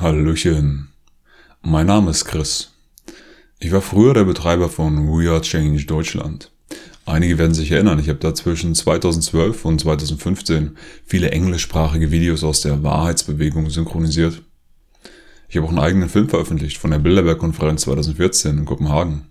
[0.00, 0.90] Hallöchen.
[1.60, 2.70] Mein Name ist Chris.
[3.58, 6.52] Ich war früher der Betreiber von We Are Change Deutschland.
[7.04, 12.60] Einige werden sich erinnern, ich habe da zwischen 2012 und 2015 viele englischsprachige Videos aus
[12.60, 14.42] der Wahrheitsbewegung synchronisiert.
[15.48, 19.24] Ich habe auch einen eigenen Film veröffentlicht von der Bilderberg-Konferenz 2014 in Kopenhagen.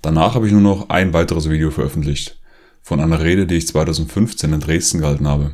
[0.00, 2.40] Danach habe ich nur noch ein weiteres Video veröffentlicht,
[2.82, 5.52] von einer Rede, die ich 2015 in Dresden gehalten habe.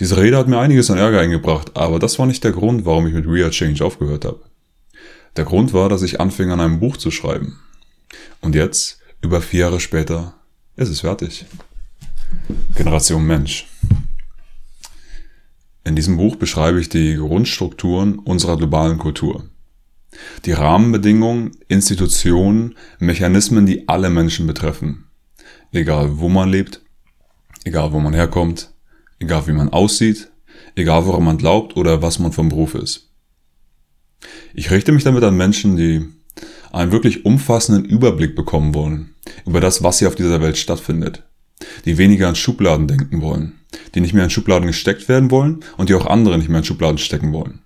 [0.00, 3.06] Diese Rede hat mir einiges an Ärger eingebracht, aber das war nicht der Grund, warum
[3.06, 4.40] ich mit Are Change aufgehört habe.
[5.36, 7.60] Der Grund war, dass ich anfing an einem Buch zu schreiben.
[8.40, 10.34] Und jetzt, über vier Jahre später,
[10.76, 11.46] ist es fertig.
[12.74, 13.68] Generation Mensch.
[15.84, 19.44] In diesem Buch beschreibe ich die Grundstrukturen unserer globalen Kultur.
[20.44, 25.06] Die Rahmenbedingungen, Institutionen, Mechanismen, die alle Menschen betreffen.
[25.72, 26.80] Egal wo man lebt,
[27.64, 28.73] egal wo man herkommt,
[29.24, 30.30] egal wie man aussieht,
[30.76, 33.10] egal woran man glaubt oder was man vom Beruf ist.
[34.54, 36.06] Ich richte mich damit an Menschen, die
[36.72, 39.14] einen wirklich umfassenden Überblick bekommen wollen
[39.46, 41.22] über das, was hier auf dieser Welt stattfindet,
[41.84, 43.60] die weniger an Schubladen denken wollen,
[43.94, 46.64] die nicht mehr in Schubladen gesteckt werden wollen und die auch andere nicht mehr in
[46.64, 47.60] Schubladen stecken wollen.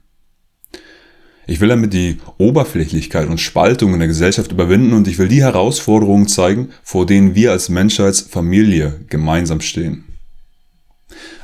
[1.47, 5.43] Ich will damit die Oberflächlichkeit und Spaltung in der Gesellschaft überwinden und ich will die
[5.43, 10.08] Herausforderungen zeigen, vor denen wir als Menschheitsfamilie gemeinsam stehen.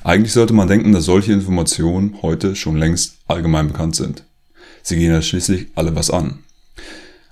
[0.05, 4.25] Eigentlich sollte man denken, dass solche Informationen heute schon längst allgemein bekannt sind.
[4.83, 6.41] Sie gehen ja schließlich alle was an.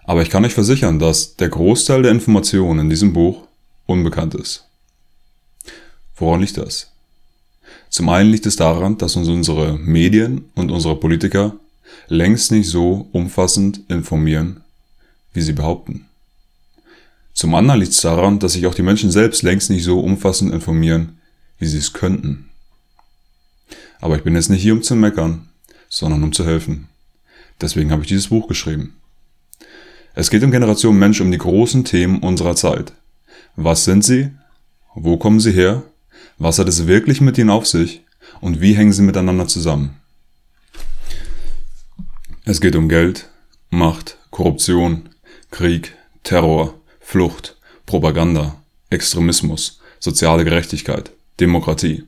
[0.04, 3.46] Aber ich kann euch versichern, dass der Großteil der Informationen in diesem Buch
[3.84, 4.64] unbekannt ist.
[6.16, 6.90] Woran liegt das?
[7.90, 11.54] Zum einen liegt es daran, dass uns unsere Medien und unsere Politiker
[12.08, 14.62] längst nicht so umfassend informieren,
[15.34, 16.06] wie sie behaupten.
[17.34, 20.54] Zum anderen liegt es daran, dass sich auch die Menschen selbst längst nicht so umfassend
[20.54, 21.18] informieren,
[21.58, 22.48] wie sie es könnten.
[24.02, 25.48] Aber ich bin jetzt nicht hier, um zu meckern,
[25.88, 26.88] sondern um zu helfen.
[27.60, 28.96] Deswegen habe ich dieses Buch geschrieben.
[30.14, 32.92] Es geht um Generation Mensch um die großen Themen unserer Zeit.
[33.54, 34.32] Was sind sie?
[34.96, 35.84] Wo kommen sie her?
[36.36, 38.02] Was hat es wirklich mit ihnen auf sich?
[38.40, 39.96] Und wie hängen sie miteinander zusammen?
[42.44, 43.28] Es geht um Geld,
[43.70, 45.10] Macht, Korruption,
[45.52, 45.94] Krieg,
[46.24, 47.56] Terror, Flucht,
[47.86, 48.60] Propaganda,
[48.90, 52.02] Extremismus, soziale Gerechtigkeit, Demokratie,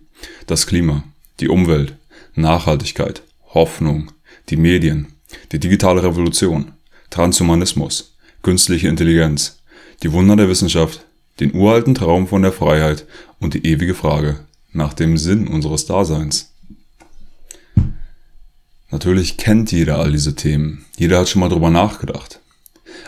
[0.49, 1.05] das Klima,
[1.41, 1.97] die Umwelt,
[2.35, 3.23] Nachhaltigkeit,
[3.55, 4.13] Hoffnung,
[4.49, 5.13] die Medien,
[5.53, 6.73] die digitale Revolution,
[7.11, 9.61] Transhumanismus, künstliche Intelligenz,
[10.03, 11.07] die Wunder der Wissenschaft,
[11.41, 13.07] den uralten Traum von der Freiheit
[13.41, 14.41] und die ewige Frage
[14.73, 16.53] nach dem Sinn unseres Daseins.
[18.91, 22.41] Natürlich kennt jeder all diese Themen, jeder hat schon mal drüber nachgedacht.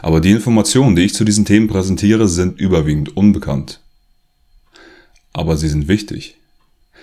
[0.03, 3.81] Aber die Informationen, die ich zu diesen Themen präsentiere, sind überwiegend unbekannt.
[5.33, 6.37] Aber sie sind wichtig.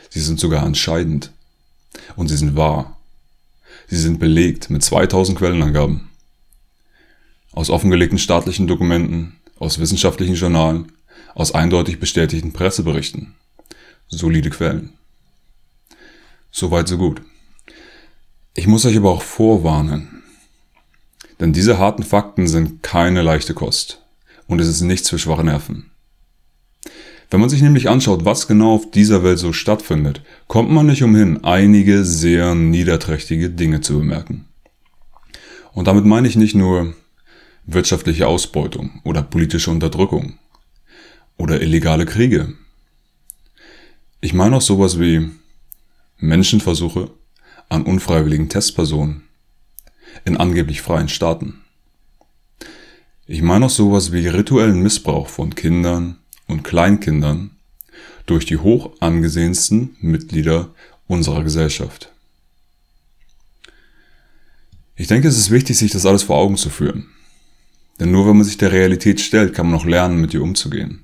[0.09, 1.31] Sie sind sogar entscheidend.
[2.15, 2.97] Und sie sind wahr.
[3.87, 6.09] Sie sind belegt mit 2000 Quellenangaben.
[7.51, 10.91] Aus offengelegten staatlichen Dokumenten, aus wissenschaftlichen Journalen,
[11.35, 13.35] aus eindeutig bestätigten Presseberichten.
[14.07, 14.93] Solide Quellen.
[16.51, 17.21] Soweit so gut.
[18.53, 20.23] Ich muss euch aber auch vorwarnen.
[21.39, 24.01] Denn diese harten Fakten sind keine leichte Kost.
[24.47, 25.89] Und es ist nichts für schwache Nerven.
[27.33, 31.01] Wenn man sich nämlich anschaut, was genau auf dieser Welt so stattfindet, kommt man nicht
[31.01, 34.45] umhin, einige sehr niederträchtige Dinge zu bemerken.
[35.71, 36.93] Und damit meine ich nicht nur
[37.65, 40.37] wirtschaftliche Ausbeutung oder politische Unterdrückung
[41.35, 42.53] oder illegale Kriege.
[44.21, 45.31] Ich meine auch sowas wie
[46.17, 47.09] Menschenversuche
[47.67, 49.23] an unfreiwilligen Testpersonen
[50.23, 51.61] in angeblich freien Staaten.
[53.25, 57.51] Ich meine auch sowas wie rituellen Missbrauch von Kindern, und Kleinkindern
[58.25, 60.73] durch die hoch angesehensten Mitglieder
[61.07, 62.11] unserer Gesellschaft.
[64.95, 67.07] Ich denke, es ist wichtig, sich das alles vor Augen zu führen.
[67.99, 71.03] Denn nur wenn man sich der Realität stellt, kann man auch lernen, mit ihr umzugehen.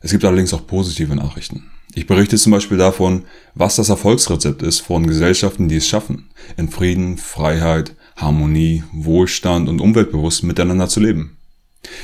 [0.00, 1.70] Es gibt allerdings auch positive Nachrichten.
[1.94, 3.24] Ich berichte zum Beispiel davon,
[3.54, 9.80] was das Erfolgsrezept ist von Gesellschaften, die es schaffen, in Frieden, Freiheit, Harmonie, Wohlstand und
[9.80, 11.33] umweltbewusst miteinander zu leben.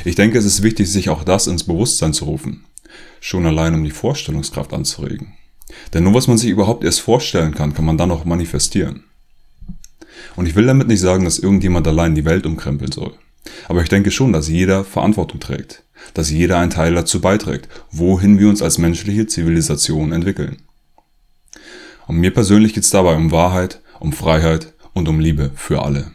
[0.05, 2.65] Ich denke, es ist wichtig, sich auch das ins Bewusstsein zu rufen.
[3.21, 5.35] Schon allein, um die Vorstellungskraft anzuregen.
[5.93, 9.05] Denn nur was man sich überhaupt erst vorstellen kann, kann man dann auch manifestieren.
[10.37, 13.15] Und ich will damit nicht sagen, dass irgendjemand allein die Welt umkrempeln soll.
[13.69, 15.85] Aber ich denke schon, dass jeder Verantwortung trägt.
[16.15, 20.63] Dass jeder einen Teil dazu beiträgt, wohin wir uns als menschliche Zivilisation entwickeln.
[22.07, 26.11] Und mir persönlich geht es dabei um Wahrheit, um Freiheit und um Liebe für alle.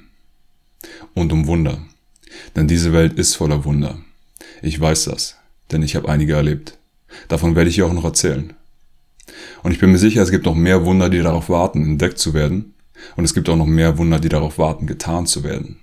[1.13, 1.79] Und um Wunder.
[2.55, 3.99] Denn diese Welt ist voller Wunder.
[4.61, 5.35] Ich weiß das,
[5.71, 6.77] denn ich habe einige erlebt.
[7.27, 8.53] Davon werde ich hier auch noch erzählen.
[9.63, 12.33] Und ich bin mir sicher, es gibt noch mehr Wunder, die darauf warten, entdeckt zu
[12.33, 12.73] werden.
[13.15, 15.77] Und es gibt auch noch mehr Wunder, die darauf warten, getan zu werden.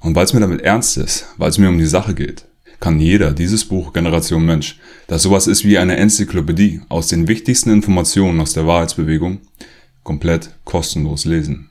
[0.00, 2.44] Und weil es mir damit ernst ist, weil es mir um die Sache geht,
[2.80, 7.70] kann jeder dieses Buch Generation Mensch, das sowas ist wie eine Enzyklopädie aus den wichtigsten
[7.70, 9.40] Informationen aus der Wahrheitsbewegung,
[10.02, 11.70] komplett kostenlos lesen.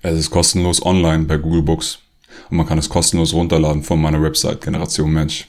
[0.00, 1.98] Es ist kostenlos online bei Google Books
[2.50, 5.46] und man kann es kostenlos runterladen von meiner Website Generation Mensch.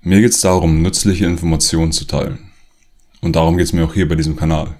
[0.00, 2.50] Mir geht es darum, nützliche Informationen zu teilen.
[3.20, 4.74] Und darum geht es mir auch hier bei diesem Kanal.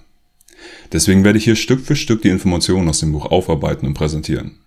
[0.93, 4.59] Deswegen werde ich hier Stück für Stück die Informationen aus dem Buch aufarbeiten und präsentieren.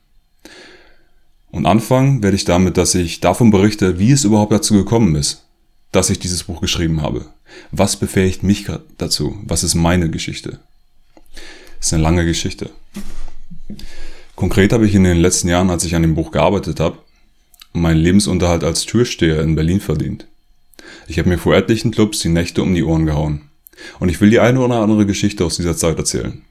[1.51, 5.45] Und anfangen werde ich damit, dass ich davon berichte, wie es überhaupt dazu gekommen ist,
[5.91, 7.27] dass ich dieses Buch geschrieben habe.
[7.71, 8.67] Was befähigt mich
[8.97, 9.37] dazu?
[9.45, 10.59] Was ist meine Geschichte?
[11.77, 12.71] Das ist eine lange Geschichte.
[14.35, 16.97] Konkret habe ich in den letzten Jahren, als ich an dem Buch gearbeitet habe,
[17.71, 20.27] meinen Lebensunterhalt als Türsteher in Berlin verdient.
[21.07, 23.49] Ich habe mir vor etlichen Clubs die Nächte um die Ohren gehauen.
[23.99, 26.41] Und ich will die eine oder andere Geschichte aus dieser Zeit erzählen.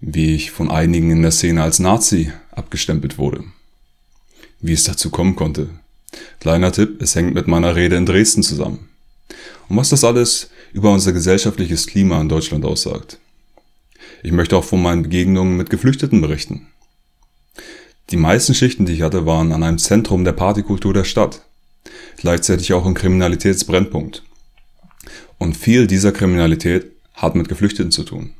[0.00, 3.44] Wie ich von einigen in der Szene als Nazi abgestempelt wurde.
[4.60, 5.68] Wie es dazu kommen konnte.
[6.40, 8.88] Kleiner Tipp, es hängt mit meiner Rede in Dresden zusammen.
[9.68, 13.18] Und was das alles über unser gesellschaftliches Klima in Deutschland aussagt.
[14.24, 16.66] Ich möchte auch von meinen Begegnungen mit Geflüchteten berichten.
[18.08, 21.42] Die meisten Schichten, die ich hatte, waren an einem Zentrum der Partykultur der Stadt.
[22.16, 24.22] Gleichzeitig auch ein Kriminalitätsbrennpunkt.
[25.36, 28.32] Und viel dieser Kriminalität hat mit Geflüchteten zu tun.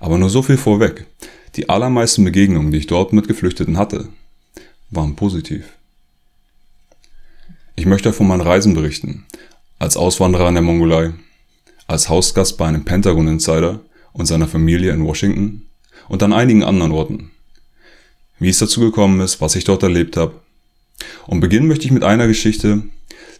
[0.00, 1.04] Aber nur so viel vorweg.
[1.56, 4.08] Die allermeisten Begegnungen, die ich dort mit Geflüchteten hatte,
[4.88, 5.66] waren positiv.
[7.76, 9.26] Ich möchte von meinen Reisen berichten.
[9.78, 11.12] Als Auswanderer in der Mongolei,
[11.86, 13.80] als Hausgast bei einem Pentagon Insider
[14.18, 15.62] und seiner Familie in Washington
[16.08, 17.30] und an einigen anderen Orten.
[18.38, 20.34] Wie es dazu gekommen ist, was ich dort erlebt habe.
[21.26, 22.82] Und beginnen möchte ich mit einer Geschichte,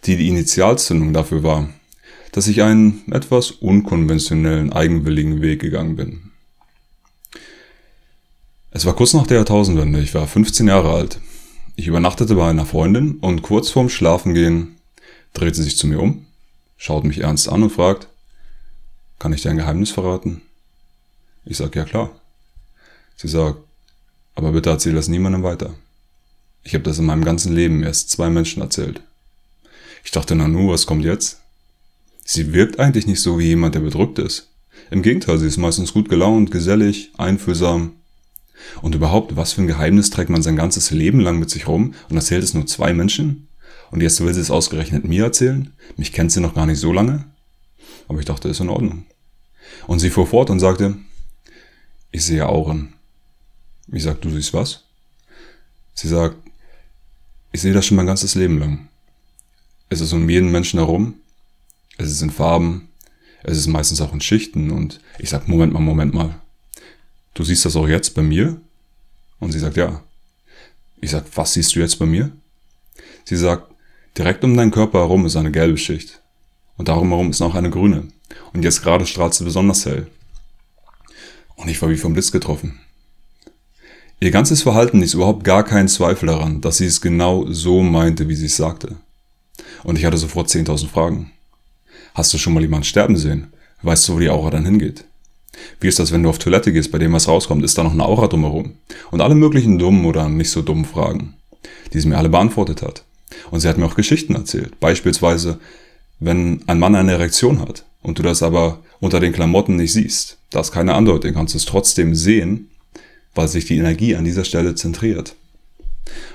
[0.05, 1.69] die die Initialzündung dafür war,
[2.31, 6.31] dass ich einen etwas unkonventionellen, eigenwilligen Weg gegangen bin.
[8.71, 11.19] Es war kurz nach der Jahrtausendwende, ich war 15 Jahre alt.
[11.75, 14.75] Ich übernachtete bei einer Freundin und kurz vorm Schlafengehen
[15.33, 16.25] dreht sie sich zu mir um,
[16.77, 18.07] schaut mich ernst an und fragt,
[19.17, 20.41] kann ich dir ein Geheimnis verraten?
[21.49, 22.11] Ich sag, ja klar.
[23.15, 23.57] Sie sagt,
[24.35, 25.73] aber bitte erzähl das niemandem weiter.
[26.63, 29.01] Ich habe das in meinem ganzen Leben erst zwei Menschen erzählt.
[30.03, 31.41] Ich dachte, Nanu, was kommt jetzt?
[32.23, 34.51] Sie wirkt eigentlich nicht so wie jemand, der bedrückt ist.
[34.91, 37.93] Im Gegenteil, sie ist meistens gut gelaunt, gesellig, einfühlsam.
[38.83, 41.95] Und überhaupt, was für ein Geheimnis trägt man sein ganzes Leben lang mit sich rum
[42.09, 43.47] und erzählt es nur zwei Menschen?
[43.89, 45.73] Und jetzt will sie es ausgerechnet mir erzählen?
[45.97, 47.25] Mich kennt sie noch gar nicht so lange?
[48.07, 49.07] Aber ich dachte, ist in Ordnung.
[49.87, 50.95] Und sie fuhr fort und sagte,
[52.11, 52.93] ich sehe Auren.
[53.91, 54.83] Ich sag, du siehst was?
[55.93, 56.37] Sie sagt,
[57.51, 58.87] ich sehe das schon mein ganzes Leben lang.
[59.89, 61.15] Es ist um jeden Menschen herum
[61.99, 62.87] es ist in Farben,
[63.43, 66.35] es ist meistens auch in Schichten und ich sag, Moment mal, Moment mal.
[67.33, 68.59] Du siehst das auch jetzt bei mir?
[69.39, 70.01] Und sie sagt, ja.
[71.01, 72.31] Ich sag, was siehst du jetzt bei mir?
[73.25, 73.71] Sie sagt,
[74.17, 76.21] direkt um deinen Körper herum ist eine gelbe Schicht.
[76.77, 78.07] Und darum herum ist noch eine grüne.
[78.53, 80.07] Und jetzt gerade strahlt sie besonders hell.
[81.59, 82.79] Und ich war wie vom Blitz getroffen.
[84.21, 88.29] Ihr ganzes Verhalten ist überhaupt gar kein Zweifel daran, dass sie es genau so meinte,
[88.29, 88.95] wie sie es sagte.
[89.83, 91.31] Und ich hatte sofort 10.000 Fragen.
[92.13, 93.47] Hast du schon mal jemanden sterben sehen?
[93.81, 95.03] Weißt du, wo die Aura dann hingeht?
[95.81, 97.63] Wie ist das, wenn du auf Toilette gehst, bei dem was rauskommt?
[97.63, 98.77] Ist da noch eine Aura drumherum?
[99.11, 101.35] Und alle möglichen dummen oder nicht so dummen Fragen,
[101.91, 103.03] die sie mir alle beantwortet hat.
[103.51, 104.79] Und sie hat mir auch Geschichten erzählt.
[104.79, 105.59] Beispielsweise,
[106.19, 110.37] wenn ein Mann eine Erektion hat und du das aber unter den Klamotten nicht siehst,
[110.49, 112.69] da ist keine Andeutung, kannst du es trotzdem sehen,
[113.35, 115.35] weil sich die Energie an dieser Stelle zentriert.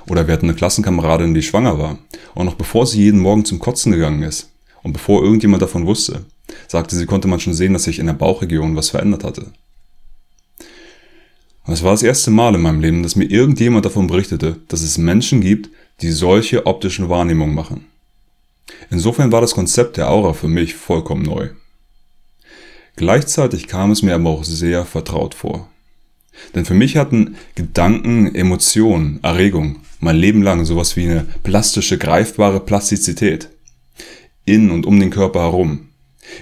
[0.09, 1.99] Oder wir hatten eine Klassenkameradin, die schwanger war
[2.35, 4.51] und noch bevor sie jeden Morgen zum Kotzen gegangen ist,
[4.83, 6.27] und bevor irgendjemand davon wusste,
[6.69, 9.47] sagte sie, konnte man schon sehen, dass sich in der Bauchregion was verändert hatte.
[11.67, 14.83] Und es war das erste Mal in meinem Leben, dass mir irgendjemand davon berichtete, dass
[14.83, 15.71] es Menschen gibt,
[16.03, 17.87] die solche optischen Wahrnehmungen machen.
[18.91, 21.51] Insofern war das Konzept der Aura für mich vollkommen neu.
[22.97, 25.69] Gleichzeitig kam es mir aber auch sehr vertraut vor.
[26.55, 32.61] Denn für mich hatten Gedanken, Emotionen, Erregung mein Leben lang sowas wie eine plastische, greifbare
[32.61, 33.49] Plastizität
[34.45, 35.89] in und um den Körper herum.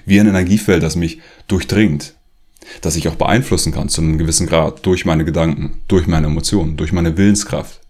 [0.04, 2.14] Wie ein Energiefeld, das mich durchdringt,
[2.80, 6.76] das ich auch beeinflussen kann zu einem gewissen Grad durch meine Gedanken, durch meine Emotionen,
[6.76, 7.80] durch meine Willenskraft.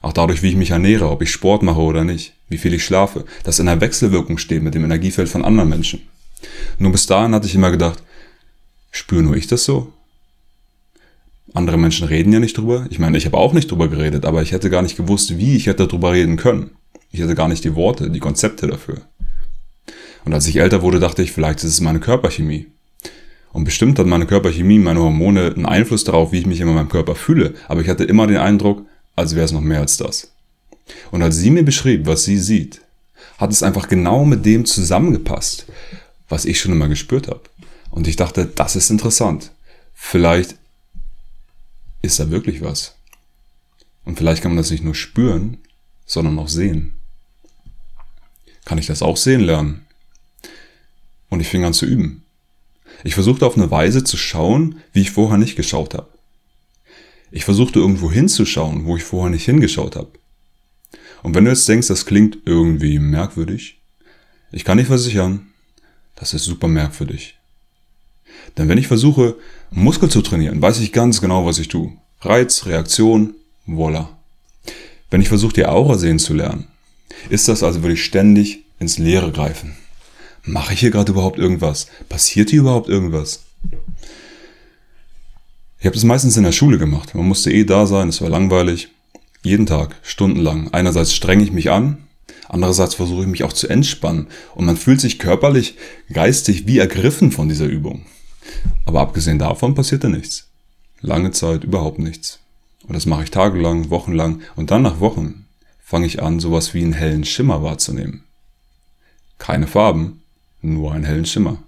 [0.00, 2.84] Auch dadurch, wie ich mich ernähre, ob ich Sport mache oder nicht, wie viel ich
[2.84, 6.02] schlafe, das in einer Wechselwirkung steht mit dem Energiefeld von anderen Menschen.
[6.78, 8.02] Nur bis dahin hatte ich immer gedacht,
[8.90, 9.92] spüre nur ich das so?
[11.54, 12.86] Andere Menschen reden ja nicht drüber.
[12.90, 15.56] Ich meine, ich habe auch nicht drüber geredet, aber ich hätte gar nicht gewusst, wie
[15.56, 16.70] ich hätte drüber reden können.
[17.10, 19.00] Ich hatte gar nicht die Worte, die Konzepte dafür.
[20.24, 22.66] Und als ich älter wurde, dachte ich, vielleicht ist es meine Körperchemie.
[23.52, 26.90] Und bestimmt hat meine Körperchemie, meine Hormone einen Einfluss darauf, wie ich mich in meinem
[26.90, 27.54] Körper fühle.
[27.66, 28.84] Aber ich hatte immer den Eindruck,
[29.16, 30.32] als wäre es noch mehr als das.
[31.10, 32.82] Und als sie mir beschrieb, was sie sieht,
[33.38, 35.66] hat es einfach genau mit dem zusammengepasst,
[36.28, 37.42] was ich schon immer gespürt habe.
[37.90, 39.52] Und ich dachte, das ist interessant.
[39.94, 40.56] Vielleicht
[42.02, 42.94] ist da wirklich was.
[44.04, 45.58] Und vielleicht kann man das nicht nur spüren,
[46.06, 46.94] sondern auch sehen.
[48.64, 49.86] Kann ich das auch sehen lernen?
[51.28, 52.22] Und ich fing an zu üben.
[53.04, 56.08] Ich versuchte auf eine Weise zu schauen, wie ich vorher nicht geschaut habe.
[57.30, 60.10] Ich versuchte irgendwo hinzuschauen, wo ich vorher nicht hingeschaut habe.
[61.22, 63.80] Und wenn du jetzt denkst, das klingt irgendwie merkwürdig,
[64.50, 65.47] ich kann dir versichern,
[66.18, 67.34] das ist super merkwürdig.
[68.56, 69.36] Denn wenn ich versuche,
[69.70, 71.92] Muskel zu trainieren, weiß ich ganz genau, was ich tue.
[72.20, 73.34] Reiz, Reaktion,
[73.66, 74.08] voila.
[75.10, 76.66] Wenn ich versuche, die Aura sehen zu lernen,
[77.30, 79.76] ist das, als würde ich ständig ins Leere greifen.
[80.42, 81.88] Mache ich hier gerade überhaupt irgendwas?
[82.08, 83.44] Passiert hier überhaupt irgendwas?
[85.78, 87.14] Ich habe das meistens in der Schule gemacht.
[87.14, 88.88] Man musste eh da sein, es war langweilig.
[89.42, 90.72] Jeden Tag, stundenlang.
[90.72, 92.07] Einerseits strenge ich mich an,
[92.48, 94.28] andererseits versuche ich mich auch zu entspannen.
[94.54, 95.76] Und man fühlt sich körperlich,
[96.12, 98.06] geistig wie ergriffen von dieser Übung.
[98.86, 100.48] Aber abgesehen davon passierte nichts.
[101.00, 102.40] Lange Zeit überhaupt nichts.
[102.86, 104.40] Und das mache ich tagelang, wochenlang.
[104.56, 105.46] Und dann nach Wochen
[105.80, 108.24] fange ich an, sowas wie einen hellen Schimmer wahrzunehmen.
[109.38, 110.22] Keine Farben,
[110.60, 111.62] nur einen hellen Schimmer.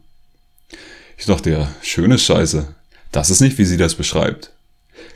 [1.16, 2.74] Ich dachte ja, schöne Scheiße.
[3.12, 4.52] Das ist nicht, wie sie das beschreibt.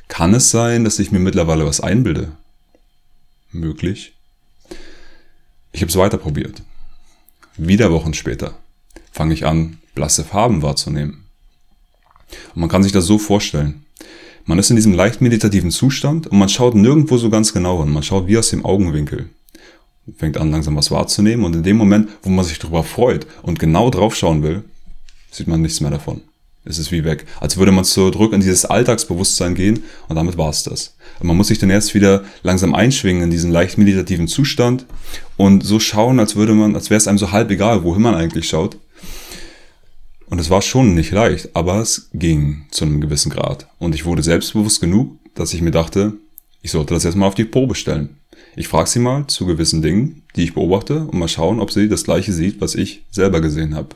[0.09, 2.33] Kann es sein, dass ich mir mittlerweile was einbilde?
[3.51, 4.14] Möglich.
[5.75, 6.63] Ich habe es weiter probiert.
[7.57, 8.55] Wieder Wochen später
[9.11, 11.25] fange ich an, blasse Farben wahrzunehmen.
[12.55, 13.85] Und man kann sich das so vorstellen.
[14.45, 17.93] Man ist in diesem leicht meditativen Zustand und man schaut nirgendwo so ganz genau hin.
[17.93, 19.31] Man schaut wie aus dem Augenwinkel
[20.17, 23.59] fängt an langsam was wahrzunehmen und in dem Moment, wo man sich darüber freut und
[23.59, 24.63] genau drauf schauen will,
[25.31, 26.21] sieht man nichts mehr davon.
[26.65, 27.27] Es ist wie weg.
[27.41, 30.97] Als würde man zurück in dieses Alltagsbewusstsein gehen und damit war es das.
[31.21, 34.87] Und man muss sich dann erst wieder langsam einschwingen in diesen leicht meditativen Zustand
[35.37, 38.15] und so schauen, als würde man, als wäre es einem so halb egal, wohin man
[38.15, 38.79] eigentlich schaut.
[40.27, 43.69] Und es war schon nicht leicht, aber es ging zu einem gewissen Grad.
[43.79, 46.15] Und ich wurde selbstbewusst genug, dass ich mir dachte,
[46.63, 48.17] ich sollte das erstmal auf die Probe stellen.
[48.57, 51.89] Ich frage sie mal zu gewissen Dingen, die ich beobachte, und mal schauen, ob sie
[51.89, 53.91] das gleiche sieht, was ich selber gesehen habe.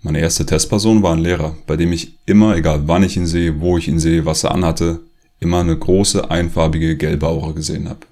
[0.00, 3.60] Meine erste Testperson war ein Lehrer, bei dem ich immer, egal wann ich ihn sehe,
[3.60, 5.00] wo ich ihn sehe, was er anhatte,
[5.40, 8.06] immer eine große, einfarbige, gelbe Aura gesehen habe.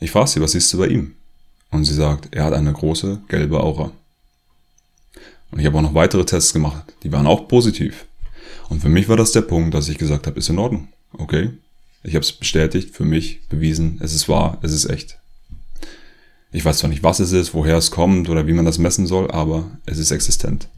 [0.00, 1.14] Ich frage sie, was siehst du bei ihm?
[1.70, 3.92] Und sie sagt, er hat eine große, gelbe Aura.
[5.50, 8.06] Und ich habe auch noch weitere Tests gemacht, die waren auch positiv.
[8.68, 10.88] Und für mich war das der Punkt, dass ich gesagt habe, ist in Ordnung.
[11.12, 11.50] Okay,
[12.02, 15.18] ich habe es bestätigt, für mich bewiesen, es ist wahr, es ist echt.
[16.54, 19.08] Ich weiß zwar nicht, was es ist, woher es kommt oder wie man das messen
[19.08, 20.68] soll, aber es ist existent.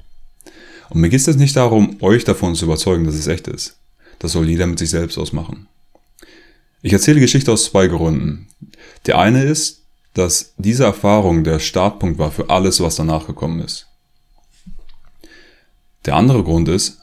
[0.88, 3.76] Und mir geht es nicht darum, euch davon zu überzeugen, dass es echt ist.
[4.18, 5.68] Das soll jeder mit sich selbst ausmachen.
[6.80, 8.48] Ich erzähle Geschichte aus zwei Gründen.
[9.04, 9.82] Der eine ist,
[10.14, 13.86] dass diese Erfahrung der Startpunkt war für alles, was danach gekommen ist.
[16.06, 17.02] Der andere Grund ist,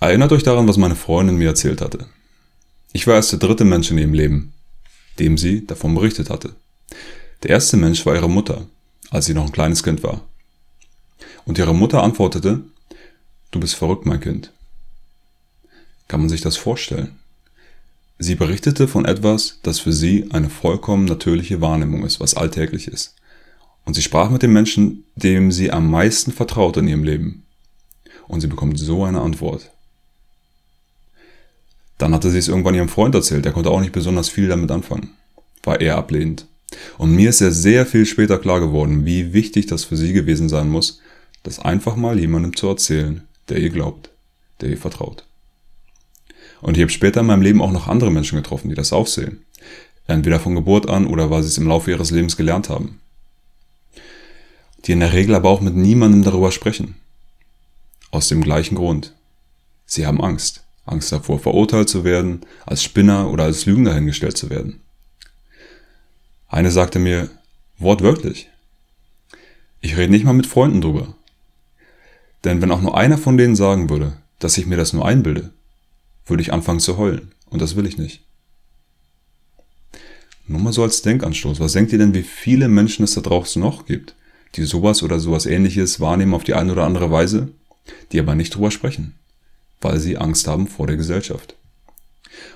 [0.00, 2.08] erinnert euch daran, was meine Freundin mir erzählt hatte.
[2.92, 4.52] Ich war erst der dritte Mensch in ihrem Leben,
[5.18, 6.54] dem sie davon berichtet hatte.
[7.42, 8.66] Der erste Mensch war ihre Mutter,
[9.10, 10.22] als sie noch ein kleines Kind war.
[11.44, 12.60] Und ihre Mutter antwortete,
[13.50, 14.52] du bist verrückt, mein Kind.
[16.06, 17.18] Kann man sich das vorstellen?
[18.18, 23.16] Sie berichtete von etwas, das für sie eine vollkommen natürliche Wahrnehmung ist, was alltäglich ist.
[23.84, 27.44] Und sie sprach mit dem Menschen, dem sie am meisten vertraut in ihrem Leben.
[28.28, 29.70] Und sie bekommt so eine Antwort.
[31.98, 34.70] Dann hatte sie es irgendwann ihrem Freund erzählt, der konnte auch nicht besonders viel damit
[34.70, 35.10] anfangen.
[35.64, 36.46] War eher ablehnend.
[36.98, 40.48] Und mir ist ja sehr viel später klar geworden, wie wichtig das für sie gewesen
[40.48, 41.00] sein muss,
[41.42, 44.10] das einfach mal jemandem zu erzählen, der ihr glaubt,
[44.60, 45.24] der ihr vertraut.
[46.60, 49.08] Und ich habe später in meinem Leben auch noch andere Menschen getroffen, die das auch
[49.08, 49.44] sehen.
[50.06, 53.00] Entweder von Geburt an oder weil sie es im Laufe ihres Lebens gelernt haben.
[54.84, 56.96] Die in der Regel aber auch mit niemandem darüber sprechen.
[58.10, 59.14] Aus dem gleichen Grund.
[59.86, 60.64] Sie haben Angst.
[60.84, 64.80] Angst davor, verurteilt zu werden, als Spinner oder als Lügner hingestellt zu werden.
[66.52, 67.28] Eine sagte mir,
[67.78, 68.48] wortwörtlich,
[69.80, 71.16] ich rede nicht mal mit Freunden drüber.
[72.44, 75.50] Denn wenn auch nur einer von denen sagen würde, dass ich mir das nur einbilde,
[76.26, 77.32] würde ich anfangen zu heulen.
[77.50, 78.22] Und das will ich nicht.
[80.46, 81.58] Nur mal so als Denkanstoß.
[81.58, 84.14] Was denkt ihr denn, wie viele Menschen es da draußen noch gibt,
[84.54, 87.48] die sowas oder sowas ähnliches wahrnehmen auf die eine oder andere Weise,
[88.12, 89.14] die aber nicht drüber sprechen?
[89.82, 91.54] weil sie Angst haben vor der Gesellschaft.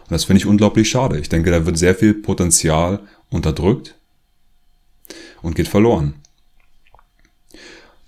[0.04, 1.18] Und das finde ich unglaublich schade.
[1.18, 3.96] Ich denke, da wird sehr viel Potenzial unterdrückt
[5.42, 6.14] und geht verloren.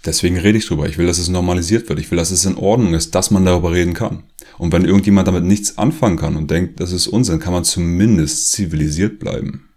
[0.05, 0.89] Deswegen rede ich drüber.
[0.89, 1.99] Ich will, dass es normalisiert wird.
[1.99, 4.23] Ich will, dass es in Ordnung ist, dass man darüber reden kann.
[4.57, 8.53] Und wenn irgendjemand damit nichts anfangen kann und denkt, das ist Unsinn, kann man zumindest
[8.53, 9.69] zivilisiert bleiben.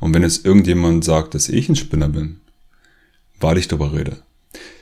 [0.00, 2.40] Und wenn jetzt irgendjemand sagt, dass ich ein Spinner bin,
[3.40, 4.22] weil ich darüber rede,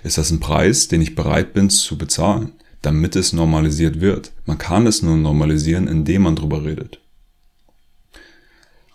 [0.05, 4.33] ist das ein Preis, den ich bereit bin zu bezahlen, damit es normalisiert wird.
[4.45, 7.01] Man kann es nur normalisieren, indem man darüber redet.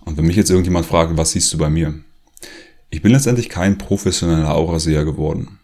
[0.06, 1.94] Und wenn mich jetzt irgendjemand fragt, was siehst du bei mir?
[2.90, 5.60] Ich bin letztendlich kein professioneller Auraseher geworden.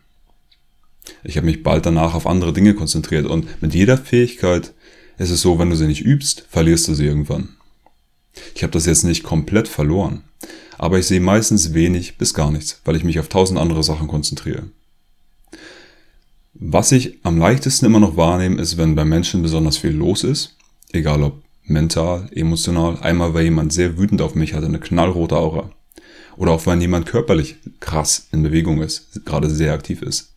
[1.23, 4.73] Ich habe mich bald danach auf andere Dinge konzentriert und mit jeder Fähigkeit
[5.17, 7.49] ist es so, wenn du sie nicht übst, verlierst du sie irgendwann.
[8.55, 10.23] Ich habe das jetzt nicht komplett verloren,
[10.77, 14.07] aber ich sehe meistens wenig bis gar nichts, weil ich mich auf tausend andere Sachen
[14.07, 14.69] konzentriere.
[16.53, 20.55] Was ich am leichtesten immer noch wahrnehme, ist, wenn bei Menschen besonders viel los ist,
[20.91, 22.97] egal ob mental, emotional.
[23.01, 25.71] Einmal war jemand sehr wütend auf mich, hatte eine knallrote Aura.
[26.37, 30.33] Oder auch wenn jemand körperlich krass in Bewegung ist, gerade sehr aktiv ist.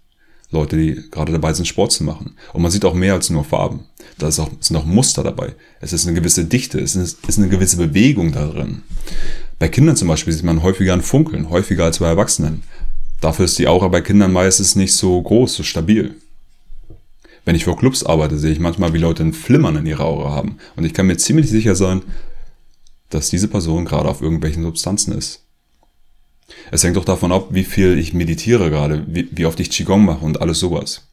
[0.51, 2.35] Leute, die gerade dabei sind, Sport zu machen.
[2.53, 3.85] Und man sieht auch mehr als nur Farben.
[4.19, 5.55] Da ist auch, sind auch Muster dabei.
[5.81, 8.83] Es ist eine gewisse Dichte, es ist, ist eine gewisse Bewegung darin.
[9.59, 12.63] Bei Kindern zum Beispiel sieht man häufiger ein Funkeln, häufiger als bei Erwachsenen.
[13.21, 16.17] Dafür ist die Aura bei Kindern meistens nicht so groß, so stabil.
[17.45, 20.31] Wenn ich vor Clubs arbeite, sehe ich manchmal, wie Leute ein Flimmern in ihrer Aura
[20.31, 20.59] haben.
[20.77, 22.03] Und ich kann mir ziemlich sicher sein,
[23.09, 25.45] dass diese Person gerade auf irgendwelchen Substanzen ist.
[26.71, 30.05] Es hängt doch davon ab, wie viel ich meditiere gerade, wie, wie oft ich Qigong
[30.05, 31.07] mache und alles sowas.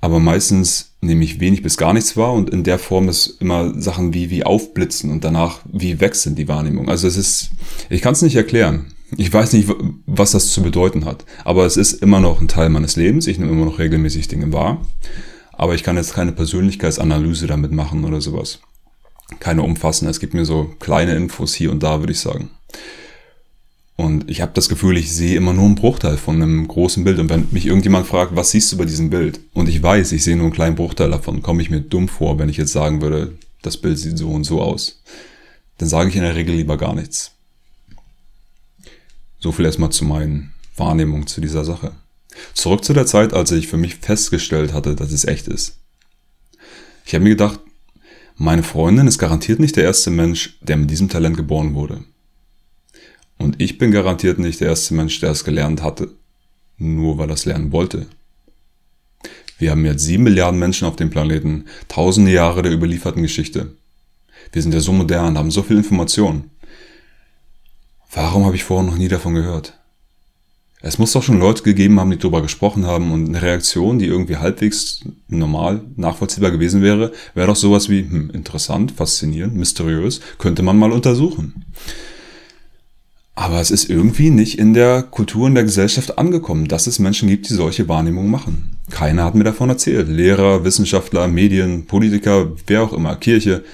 [0.00, 3.80] Aber meistens nehme ich wenig bis gar nichts wahr und in der Form ist immer
[3.80, 6.88] Sachen wie, wie aufblitzen und danach wie weg sind die Wahrnehmung.
[6.88, 7.50] Also es ist,
[7.88, 8.93] ich kann es nicht erklären.
[9.16, 9.68] Ich weiß nicht,
[10.06, 11.24] was das zu bedeuten hat.
[11.44, 13.26] Aber es ist immer noch ein Teil meines Lebens.
[13.26, 14.84] Ich nehme immer noch regelmäßig Dinge wahr.
[15.52, 18.60] Aber ich kann jetzt keine Persönlichkeitsanalyse damit machen oder sowas.
[19.40, 20.10] Keine umfassende.
[20.10, 22.50] Es gibt mir so kleine Infos hier und da, würde ich sagen.
[23.96, 27.20] Und ich habe das Gefühl, ich sehe immer nur einen Bruchteil von einem großen Bild.
[27.20, 29.40] Und wenn mich irgendjemand fragt, was siehst du bei diesem Bild?
[29.52, 32.38] Und ich weiß, ich sehe nur einen kleinen Bruchteil davon, komme ich mir dumm vor,
[32.38, 35.00] wenn ich jetzt sagen würde, das Bild sieht so und so aus.
[35.78, 37.33] Dann sage ich in der Regel lieber gar nichts.
[39.44, 41.92] So viel erstmal zu meinen Wahrnehmungen zu dieser Sache.
[42.54, 45.80] Zurück zu der Zeit, als ich für mich festgestellt hatte, dass es echt ist.
[47.04, 47.60] Ich habe mir gedacht,
[48.36, 52.04] meine Freundin ist garantiert nicht der erste Mensch, der mit diesem Talent geboren wurde.
[53.36, 56.08] Und ich bin garantiert nicht der erste Mensch, der es gelernt hatte,
[56.78, 58.06] nur weil er es lernen wollte.
[59.58, 63.76] Wir haben jetzt sieben Milliarden Menschen auf dem Planeten, tausende Jahre der überlieferten Geschichte.
[64.52, 66.50] Wir sind ja so modern, haben so viel Information.
[68.14, 69.78] Warum habe ich vorher noch nie davon gehört?
[70.80, 74.06] Es muss doch schon Leute gegeben haben, die darüber gesprochen haben und eine Reaktion, die
[74.06, 80.62] irgendwie halbwegs normal nachvollziehbar gewesen wäre, wäre doch sowas wie hm, interessant, faszinierend, mysteriös, könnte
[80.62, 81.64] man mal untersuchen.
[83.34, 87.28] Aber es ist irgendwie nicht in der Kultur und der Gesellschaft angekommen, dass es Menschen
[87.28, 88.76] gibt, die solche Wahrnehmungen machen.
[88.90, 90.08] Keiner hat mir davon erzählt.
[90.08, 93.64] Lehrer, Wissenschaftler, Medien, Politiker, wer auch immer, Kirche.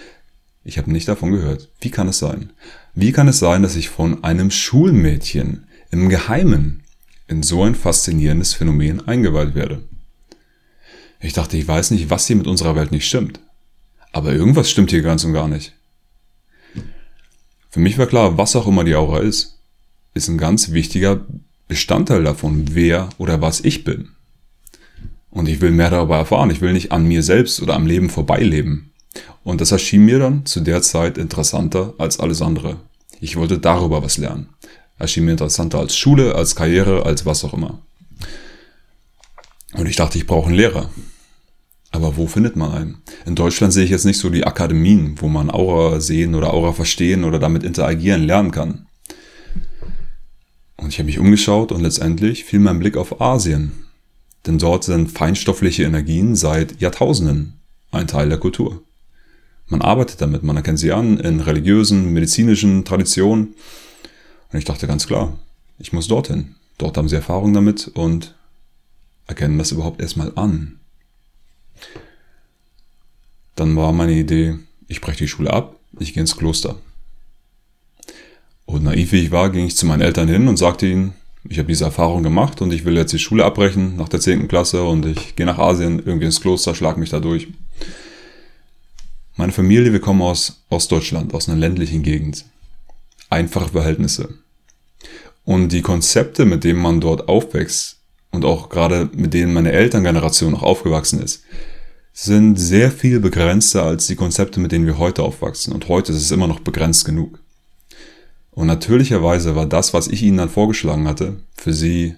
[0.65, 1.69] Ich habe nicht davon gehört.
[1.81, 2.51] Wie kann es sein?
[2.95, 6.83] Wie kann es sein, dass ich von einem Schulmädchen im Geheimen
[7.29, 9.83] in so ein faszinierendes Phänomen eingeweiht werde?
[11.21, 13.41] Ich dachte, ich weiß nicht, was hier mit unserer Welt nicht stimmt.
[14.13, 15.75] Aber irgendwas stimmt hier ganz und gar nicht.
[17.69, 19.61] Für mich war klar, was auch immer die Aura ist,
[20.15, 21.25] ist ein ganz wichtiger
[21.69, 24.09] Bestandteil davon, wer oder was ich bin.
[25.31, 26.51] Und ich will mehr darüber erfahren.
[26.51, 28.90] Ich will nicht an mir selbst oder am Leben vorbeileben.
[29.43, 32.77] Und das erschien mir dann zu der Zeit interessanter als alles andere.
[33.21, 34.49] Ich wollte darüber was lernen.
[34.99, 37.81] Erschien mir interessanter als Schule, als Karriere, als was auch immer.
[39.73, 40.91] Und ich dachte, ich brauche einen Lehrer.
[41.93, 43.03] Aber wo findet man einen?
[43.27, 46.73] In Deutschland sehe ich jetzt nicht so die Akademien, wo man Aura sehen oder Aura
[46.73, 48.87] verstehen oder damit interagieren lernen kann.
[50.77, 53.73] Und ich habe mich umgeschaut und letztendlich fiel mein Blick auf Asien.
[54.47, 58.83] Denn dort sind feinstoffliche Energien seit Jahrtausenden ein Teil der Kultur.
[59.71, 63.55] Man arbeitet damit, man erkennt sie an in religiösen, medizinischen Traditionen.
[64.53, 65.39] Und ich dachte ganz klar,
[65.79, 66.57] ich muss dorthin.
[66.77, 68.35] Dort haben sie Erfahrung damit und
[69.29, 70.81] erkennen das überhaupt erstmal an.
[73.55, 76.77] Dann war meine Idee, ich breche die Schule ab, ich gehe ins Kloster.
[78.67, 81.15] Und naiv wie ich war, ging ich zu meinen Eltern hin und sagte ihnen,
[81.49, 84.49] ich habe diese Erfahrung gemacht und ich will jetzt die Schule abbrechen nach der 10.
[84.49, 87.49] Klasse und ich gehe nach Asien, irgendwie ins Kloster, schlag mich da durch.
[89.41, 92.45] Meine Familie, wir kommen aus Ostdeutschland, aus einer ländlichen Gegend.
[93.31, 94.35] Einfache Verhältnisse.
[95.47, 98.01] Und die Konzepte, mit denen man dort aufwächst
[98.33, 101.43] und auch gerade mit denen meine Elterngeneration noch aufgewachsen ist,
[102.13, 105.73] sind sehr viel begrenzter als die Konzepte, mit denen wir heute aufwachsen.
[105.73, 107.39] Und heute ist es immer noch begrenzt genug.
[108.51, 112.15] Und natürlicherweise war das, was ich ihnen dann vorgeschlagen hatte, für sie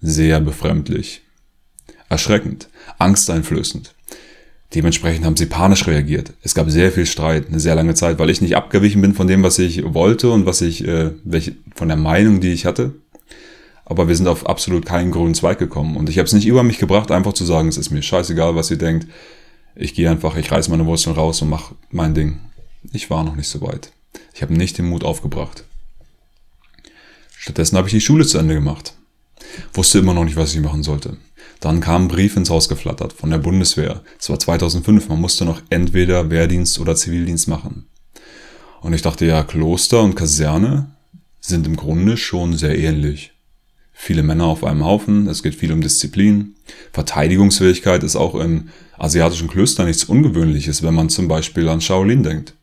[0.00, 1.22] sehr befremdlich.
[2.08, 3.94] Erschreckend, angsteinflößend.
[4.74, 6.32] Dementsprechend haben sie panisch reagiert.
[6.42, 9.26] Es gab sehr viel Streit, eine sehr lange Zeit, weil ich nicht abgewichen bin von
[9.26, 12.94] dem, was ich wollte und was ich, äh, welche, von der Meinung, die ich hatte.
[13.84, 15.96] Aber wir sind auf absolut keinen grünen Zweig gekommen.
[15.96, 18.54] Und ich habe es nicht über mich gebracht, einfach zu sagen, es ist mir scheißegal,
[18.54, 19.08] was ihr denkt.
[19.74, 22.38] Ich gehe einfach, ich reiß meine Wurzeln raus und mache mein Ding.
[22.92, 23.90] Ich war noch nicht so weit.
[24.34, 25.64] Ich habe nicht den Mut aufgebracht.
[27.36, 28.94] Stattdessen habe ich die Schule zu Ende gemacht.
[29.74, 31.16] Wusste immer noch nicht, was ich machen sollte.
[31.60, 34.02] Dann kam ein Brief ins Haus geflattert von der Bundeswehr.
[34.18, 37.86] Es war 2005, man musste noch entweder Wehrdienst oder Zivildienst machen.
[38.80, 40.90] Und ich dachte ja, Kloster und Kaserne
[41.40, 43.32] sind im Grunde schon sehr ähnlich.
[43.92, 46.54] Viele Männer auf einem Haufen, es geht viel um Disziplin.
[46.92, 52.54] Verteidigungsfähigkeit ist auch in asiatischen Klöstern nichts Ungewöhnliches, wenn man zum Beispiel an Shaolin denkt.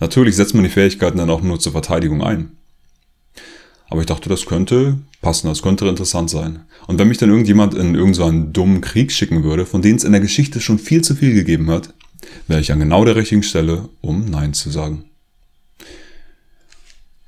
[0.00, 2.56] Natürlich setzt man die Fähigkeiten dann auch nur zur Verteidigung ein.
[3.90, 6.60] Aber ich dachte, das könnte passen, das könnte interessant sein.
[6.86, 10.04] Und wenn mich dann irgendjemand in irgendeinen so dummen Krieg schicken würde, von denen es
[10.04, 11.92] in der Geschichte schon viel zu viel gegeben hat,
[12.46, 15.04] wäre ich an genau der richtigen Stelle, um Nein zu sagen.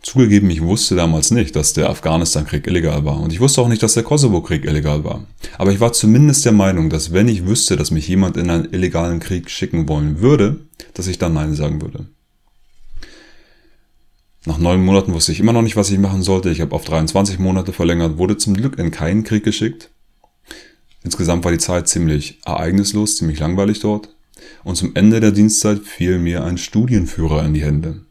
[0.03, 3.21] Zugegeben, ich wusste damals nicht, dass der Afghanistan-Krieg illegal war.
[3.21, 5.25] Und ich wusste auch nicht, dass der Kosovo-Krieg illegal war.
[5.59, 8.73] Aber ich war zumindest der Meinung, dass wenn ich wüsste, dass mich jemand in einen
[8.73, 10.61] illegalen Krieg schicken wollen würde,
[10.95, 12.07] dass ich dann Nein sagen würde.
[14.45, 16.51] Nach neun Monaten wusste ich immer noch nicht, was ich machen sollte.
[16.51, 19.91] Ich habe auf 23 Monate verlängert, wurde zum Glück in keinen Krieg geschickt.
[21.05, 24.09] Insgesamt war die Zeit ziemlich ereignislos, ziemlich langweilig dort.
[24.65, 28.05] Und zum Ende der Dienstzeit fiel mir ein Studienführer in die Hände.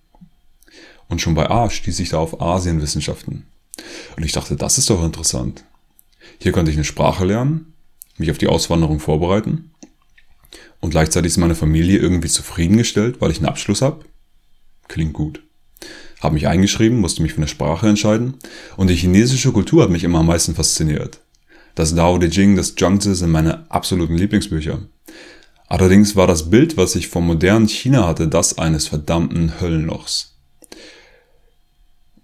[1.10, 3.46] Und schon bei A stieß ich da auf Asienwissenschaften.
[4.16, 5.66] Und ich dachte, das ist doch interessant.
[6.40, 7.74] Hier konnte ich eine Sprache lernen,
[8.18, 9.72] mich auf die Auswanderung vorbereiten.
[10.80, 14.06] Und gleichzeitig ist meine Familie irgendwie zufriedengestellt, weil ich einen Abschluss habe.
[14.88, 15.42] Klingt gut
[16.22, 18.36] habe mich eingeschrieben, musste mich für eine Sprache entscheiden
[18.78, 21.20] und die chinesische Kultur hat mich immer am meisten fasziniert.
[21.76, 24.80] Das Dao De Jing des Zhuangzi sind meine absoluten Lieblingsbücher.
[25.68, 30.36] Allerdings war das Bild, was ich vom modernen China hatte, das eines verdammten Höllenlochs.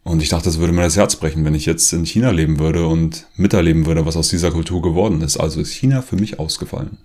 [0.04, 2.60] Und ich dachte, es würde mir das Herz brechen, wenn ich jetzt in China leben
[2.60, 5.38] würde und miterleben würde, was aus dieser Kultur geworden ist.
[5.38, 6.98] Also ist China für mich ausgefallen.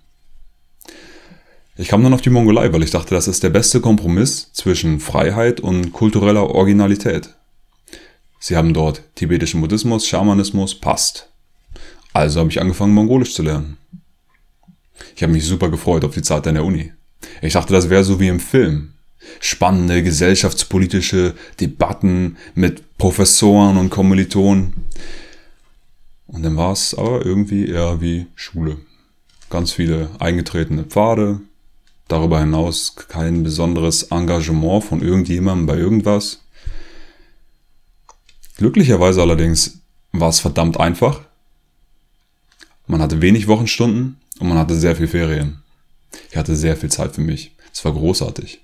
[1.75, 5.01] Ich kam dann auf die Mongolei, weil ich dachte, das ist der beste Kompromiss zwischen
[5.01, 7.31] Freiheit und kultureller Originalität.
[8.39, 11.31] Sie haben dort tibetischen Buddhismus, Schamanismus, passt.
[12.13, 13.79] Also habe ich angefangen, Mongolisch zu lernen.
[15.17, 16.93] Ich habe mich super gefreut auf die Zeit an der Uni.
[17.41, 18.93] Ich dachte, das wäre so wie im Film.
[19.41, 24.75] Spannende gesellschaftspolitische Debatten mit Professoren und Kommilitonen.
[26.27, 28.79] Und dann war es aber irgendwie eher wie Schule.
[29.49, 31.41] Ganz viele eingetretene Pfade,
[32.13, 36.41] Darüber hinaus kein besonderes Engagement von irgendjemandem bei irgendwas.
[38.59, 39.79] Glücklicherweise allerdings
[40.13, 41.23] war es verdammt einfach.
[42.87, 45.63] Man hatte wenig Wochenstunden und man hatte sehr viel Ferien.
[46.31, 47.57] Ich hatte sehr viel Zeit für mich.
[47.73, 48.61] Es war großartig.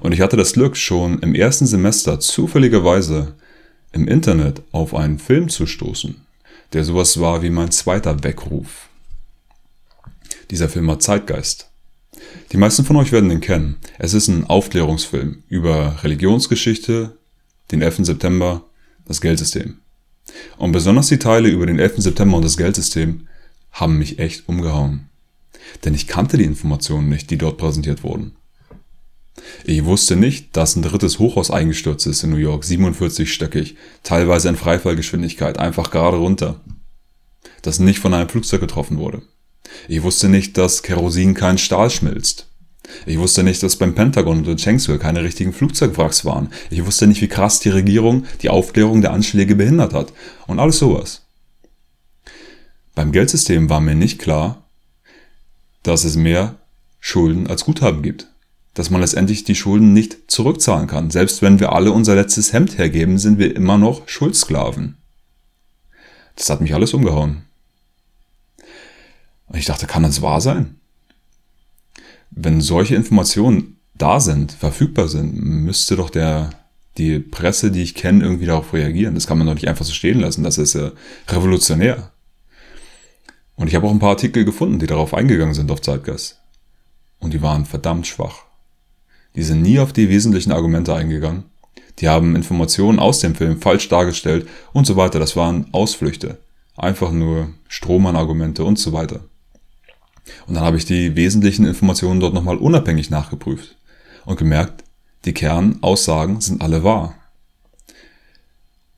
[0.00, 3.36] Und ich hatte das Glück, schon im ersten Semester zufälligerweise
[3.92, 6.16] im Internet auf einen Film zu stoßen,
[6.72, 8.88] der sowas war wie mein zweiter Weckruf.
[10.50, 11.68] Dieser Film hat Zeitgeist.
[12.52, 13.76] Die meisten von euch werden den kennen.
[13.98, 17.16] Es ist ein Aufklärungsfilm über Religionsgeschichte,
[17.70, 18.04] den 11.
[18.04, 18.64] September,
[19.06, 19.78] das Geldsystem.
[20.58, 21.94] Und besonders die Teile über den 11.
[21.98, 23.26] September und das Geldsystem
[23.72, 25.08] haben mich echt umgehauen.
[25.84, 28.36] Denn ich kannte die Informationen nicht, die dort präsentiert wurden.
[29.64, 34.56] Ich wusste nicht, dass ein drittes Hochhaus eingestürzt ist in New York, 47-stöckig, teilweise in
[34.56, 36.60] Freifallgeschwindigkeit, einfach gerade runter.
[37.62, 39.22] Das nicht von einem Flugzeug getroffen wurde.
[39.88, 42.46] Ich wusste nicht, dass Kerosin kein Stahl schmilzt.
[43.06, 46.50] Ich wusste nicht, dass beim Pentagon und in Shanksville keine richtigen Flugzeugwracks waren.
[46.70, 50.12] Ich wusste nicht, wie krass die Regierung die Aufklärung der Anschläge behindert hat.
[50.46, 51.22] Und alles sowas.
[52.94, 54.68] Beim Geldsystem war mir nicht klar,
[55.82, 56.56] dass es mehr
[57.00, 58.28] Schulden als Guthaben gibt.
[58.74, 61.10] Dass man letztendlich die Schulden nicht zurückzahlen kann.
[61.10, 64.96] Selbst wenn wir alle unser letztes Hemd hergeben, sind wir immer noch Schuldsklaven.
[66.36, 67.42] Das hat mich alles umgehauen.
[69.52, 70.76] Und ich dachte, kann das wahr sein?
[72.30, 76.48] Wenn solche Informationen da sind, verfügbar sind, müsste doch der,
[76.96, 79.14] die Presse, die ich kenne, irgendwie darauf reagieren.
[79.14, 80.42] Das kann man doch nicht einfach so stehen lassen.
[80.42, 80.92] Das ist ja
[81.28, 82.12] revolutionär.
[83.54, 86.40] Und ich habe auch ein paar Artikel gefunden, die darauf eingegangen sind auf Zeitgeist.
[87.18, 88.46] Und die waren verdammt schwach.
[89.36, 91.44] Die sind nie auf die wesentlichen Argumente eingegangen.
[91.98, 95.18] Die haben Informationen aus dem Film falsch dargestellt und so weiter.
[95.18, 96.38] Das waren Ausflüchte.
[96.74, 99.20] Einfach nur Strohmann-Argumente und so weiter.
[100.46, 103.76] Und dann habe ich die wesentlichen Informationen dort nochmal unabhängig nachgeprüft
[104.24, 104.84] und gemerkt,
[105.24, 107.14] die Kernaussagen sind alle wahr.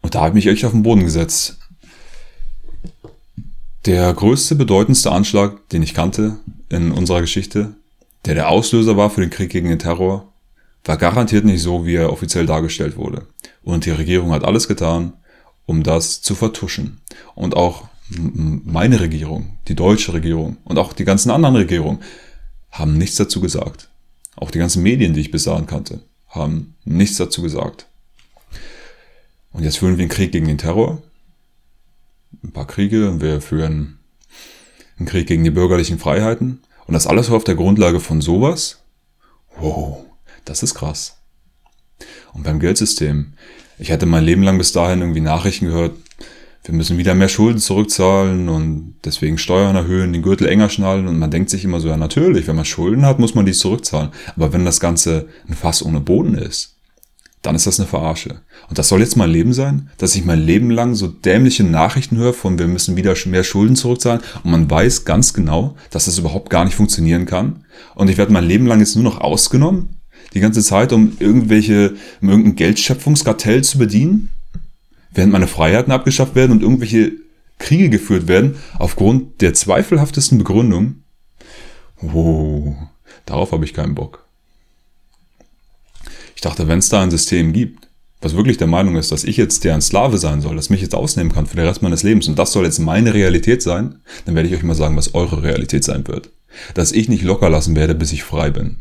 [0.02, 1.58] Und da habe ich mich echt auf den Boden gesetzt.
[3.86, 7.74] Der größte, bedeutendste Anschlag, den ich kannte in unserer Geschichte,
[8.24, 10.32] der der Auslöser war für den Krieg gegen den Terror,
[10.84, 13.26] war garantiert nicht so, wie er offiziell dargestellt wurde.
[13.62, 15.14] Und die Regierung hat alles getan,
[15.66, 17.00] um das zu vertuschen.
[17.34, 22.00] Und auch meine Regierung, die deutsche Regierung und auch die ganzen anderen Regierungen
[22.70, 23.88] haben nichts dazu gesagt.
[24.36, 27.86] Auch die ganzen Medien, die ich bis dahin kannte, haben nichts dazu gesagt.
[29.52, 31.00] Und jetzt führen wir einen Krieg gegen den Terror.
[32.42, 33.20] Ein paar Kriege.
[33.20, 33.98] Wir führen
[34.98, 36.60] einen Krieg gegen die bürgerlichen Freiheiten.
[36.86, 38.80] Und das alles auf der Grundlage von sowas?
[39.56, 40.04] Wow,
[40.44, 41.18] das ist krass.
[42.32, 43.34] Und beim Geldsystem.
[43.78, 45.94] Ich hatte mein Leben lang bis dahin irgendwie Nachrichten gehört,
[46.64, 51.18] wir müssen wieder mehr Schulden zurückzahlen und deswegen Steuern erhöhen, den Gürtel enger schnallen und
[51.18, 54.10] man denkt sich immer so, ja natürlich, wenn man Schulden hat, muss man die zurückzahlen.
[54.34, 56.76] Aber wenn das Ganze ein Fass ohne Boden ist,
[57.42, 58.40] dann ist das eine Verarsche.
[58.70, 62.16] Und das soll jetzt mein Leben sein, dass ich mein Leben lang so dämliche Nachrichten
[62.16, 66.18] höre von wir müssen wieder mehr Schulden zurückzahlen und man weiß ganz genau, dass das
[66.18, 67.66] überhaupt gar nicht funktionieren kann.
[67.94, 70.00] Und ich werde mein Leben lang jetzt nur noch ausgenommen,
[70.32, 74.30] die ganze Zeit, um irgendwelche, um irgendein Geldschöpfungskartell zu bedienen
[75.14, 77.12] während meine Freiheiten abgeschafft werden und irgendwelche
[77.58, 80.96] Kriege geführt werden, aufgrund der zweifelhaftesten Begründung.
[82.00, 82.76] Wow,
[83.26, 84.26] darauf habe ich keinen Bock.
[86.34, 87.88] Ich dachte, wenn es da ein System gibt,
[88.20, 90.94] was wirklich der Meinung ist, dass ich jetzt deren Sklave sein soll, dass mich jetzt
[90.94, 94.34] ausnehmen kann für den Rest meines Lebens und das soll jetzt meine Realität sein, dann
[94.34, 96.30] werde ich euch mal sagen, was eure Realität sein wird.
[96.72, 98.78] Dass ich nicht locker lassen werde, bis ich frei bin.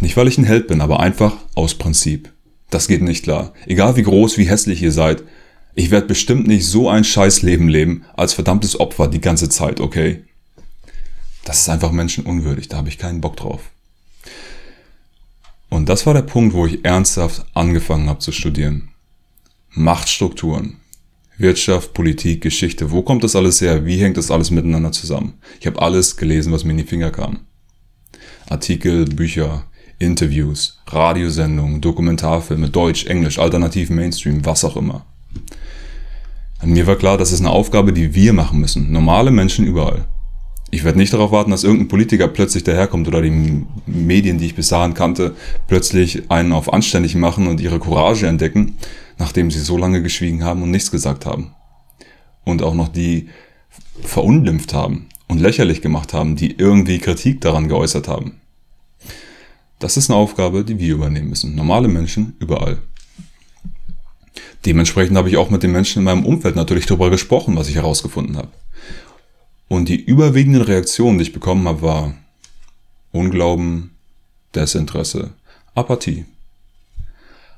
[0.00, 2.31] Nicht, weil ich ein Held bin, aber einfach aus Prinzip.
[2.72, 3.52] Das geht nicht klar.
[3.66, 5.22] Egal wie groß, wie hässlich ihr seid.
[5.74, 9.78] Ich werde bestimmt nicht so ein scheiß Leben leben, als verdammtes Opfer die ganze Zeit,
[9.78, 10.24] okay?
[11.44, 13.60] Das ist einfach menschenunwürdig, da habe ich keinen Bock drauf.
[15.68, 18.88] Und das war der Punkt, wo ich ernsthaft angefangen habe zu studieren.
[19.68, 20.78] Machtstrukturen.
[21.36, 22.90] Wirtschaft, Politik, Geschichte.
[22.90, 23.84] Wo kommt das alles her?
[23.84, 25.34] Wie hängt das alles miteinander zusammen?
[25.60, 27.40] Ich habe alles gelesen, was mir in die Finger kam.
[28.48, 29.66] Artikel, Bücher,
[30.02, 35.06] Interviews, Radiosendungen, Dokumentarfilme, Deutsch, Englisch, Alternativ, Mainstream, was auch immer.
[36.62, 38.92] Und mir war klar, das ist eine Aufgabe, die wir machen müssen.
[38.92, 40.06] Normale Menschen überall.
[40.70, 44.54] Ich werde nicht darauf warten, dass irgendein Politiker plötzlich daherkommt oder die Medien, die ich
[44.54, 45.34] bis dahin kannte,
[45.66, 48.78] plötzlich einen auf anständig machen und ihre Courage entdecken,
[49.18, 51.54] nachdem sie so lange geschwiegen haben und nichts gesagt haben.
[52.44, 53.28] Und auch noch die
[54.00, 58.41] verunglimpft haben und lächerlich gemacht haben, die irgendwie Kritik daran geäußert haben.
[59.82, 61.56] Das ist eine Aufgabe, die wir übernehmen müssen.
[61.56, 62.78] Normale Menschen überall.
[64.64, 67.74] Dementsprechend habe ich auch mit den Menschen in meinem Umfeld natürlich darüber gesprochen, was ich
[67.74, 68.52] herausgefunden habe.
[69.66, 72.14] Und die überwiegenden Reaktionen, die ich bekommen habe, war
[73.10, 73.90] Unglauben,
[74.54, 75.32] Desinteresse,
[75.74, 76.26] Apathie.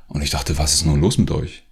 [0.08, 1.62] Und ich dachte, was ist nun los mit euch?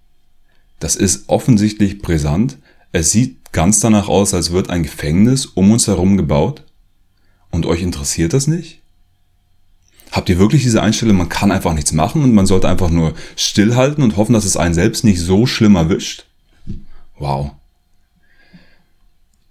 [0.79, 2.59] Das ist offensichtlich brisant.
[2.91, 6.63] Es sieht ganz danach aus, als wird ein Gefängnis um uns herum gebaut.
[7.49, 8.82] Und euch interessiert das nicht?
[10.13, 13.15] Habt ihr wirklich diese Einstellung, man kann einfach nichts machen und man sollte einfach nur
[13.35, 16.27] stillhalten und hoffen, dass es einen selbst nicht so schlimm erwischt?
[17.17, 17.53] Wow.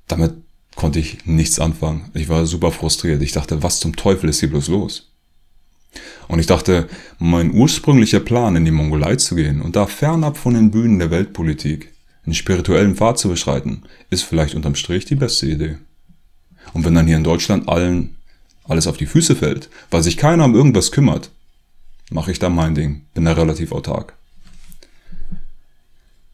[0.06, 0.34] Damit
[0.76, 2.12] konnte ich nichts anfangen.
[2.14, 3.22] Ich war super frustriert.
[3.22, 5.10] Ich dachte, was zum Teufel ist hier bloß los?
[6.28, 6.86] Und ich dachte,
[7.18, 11.10] mein ursprünglicher Plan, in die Mongolei zu gehen und da fernab von den Bühnen der
[11.10, 11.92] Weltpolitik
[12.24, 15.78] einen spirituellen Pfad zu beschreiten, ist vielleicht unterm Strich die beste Idee.
[16.72, 18.14] Und wenn dann hier in Deutschland allen
[18.72, 21.30] alles auf die Füße fällt, weil sich keiner um irgendwas kümmert,
[22.10, 24.14] mache ich da mein Ding, bin da relativ autark.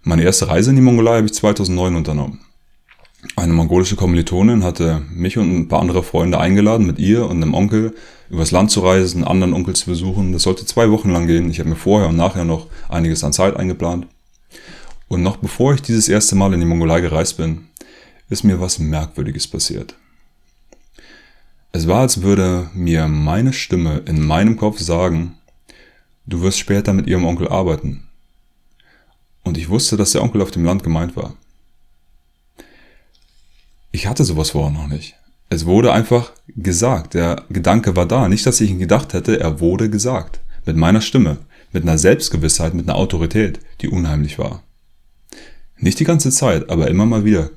[0.03, 2.41] Meine erste Reise in die Mongolei habe ich 2009 unternommen.
[3.35, 7.53] Eine mongolische Kommilitonin hatte mich und ein paar andere Freunde eingeladen, mit ihr und einem
[7.53, 7.95] Onkel
[8.31, 10.33] übers Land zu reisen, einen anderen Onkel zu besuchen.
[10.33, 11.51] Das sollte zwei Wochen lang gehen.
[11.51, 14.07] Ich habe mir vorher und nachher noch einiges an Zeit eingeplant.
[15.09, 17.67] Und noch bevor ich dieses erste Mal in die Mongolei gereist bin,
[18.31, 19.97] ist mir was Merkwürdiges passiert.
[21.73, 25.37] Es war, als würde mir meine Stimme in meinem Kopf sagen,
[26.27, 28.09] du wirst später mit ihrem Onkel arbeiten.
[29.45, 31.35] Und ich wusste, dass der Onkel auf dem Land gemeint war.
[33.93, 35.15] Ich hatte sowas vorher noch nicht.
[35.51, 37.15] Es wurde einfach gesagt.
[37.15, 38.29] Der Gedanke war da.
[38.29, 40.41] Nicht, dass ich ihn gedacht hätte, er wurde gesagt.
[40.67, 41.39] Mit meiner Stimme.
[41.73, 44.63] Mit einer Selbstgewissheit, mit einer Autorität, die unheimlich war.
[45.79, 47.51] Nicht die ganze Zeit, aber immer mal wieder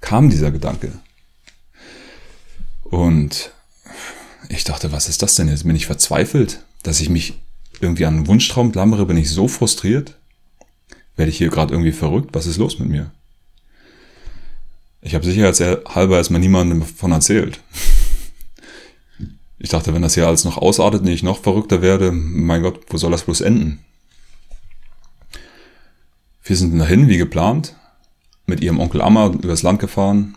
[0.00, 0.92] kam dieser Gedanke.
[2.90, 3.52] Und
[4.48, 5.64] ich dachte, was ist das denn jetzt?
[5.64, 7.34] Bin ich verzweifelt, dass ich mich
[7.80, 9.06] irgendwie an einen Wunschtraum klammere?
[9.06, 10.16] Bin ich so frustriert?
[11.16, 12.30] Werde ich hier gerade irgendwie verrückt?
[12.32, 13.10] Was ist los mit mir?
[15.00, 17.60] Ich habe sicherheitshalber erstmal niemandem davon erzählt.
[19.58, 22.80] Ich dachte, wenn das hier alles noch ausartet und ich noch verrückter werde, mein Gott,
[22.88, 23.84] wo soll das bloß enden?
[26.42, 27.76] Wir sind dahin, wie geplant,
[28.46, 30.36] mit ihrem Onkel Amma übers Land gefahren,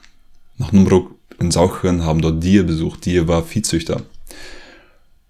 [0.58, 1.12] nach Nürnberg
[1.42, 3.06] in Sauchern, haben dort Dier besucht.
[3.06, 4.04] Dier war Viehzüchter.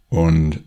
[0.09, 0.59] Und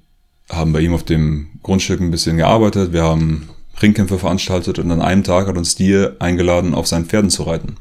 [0.50, 2.92] haben bei ihm auf dem Grundstück ein bisschen gearbeitet.
[2.92, 3.48] Wir haben
[3.80, 7.76] Ringkämpfe veranstaltet und an einem Tag hat uns Dier eingeladen, auf seinen Pferden zu reiten.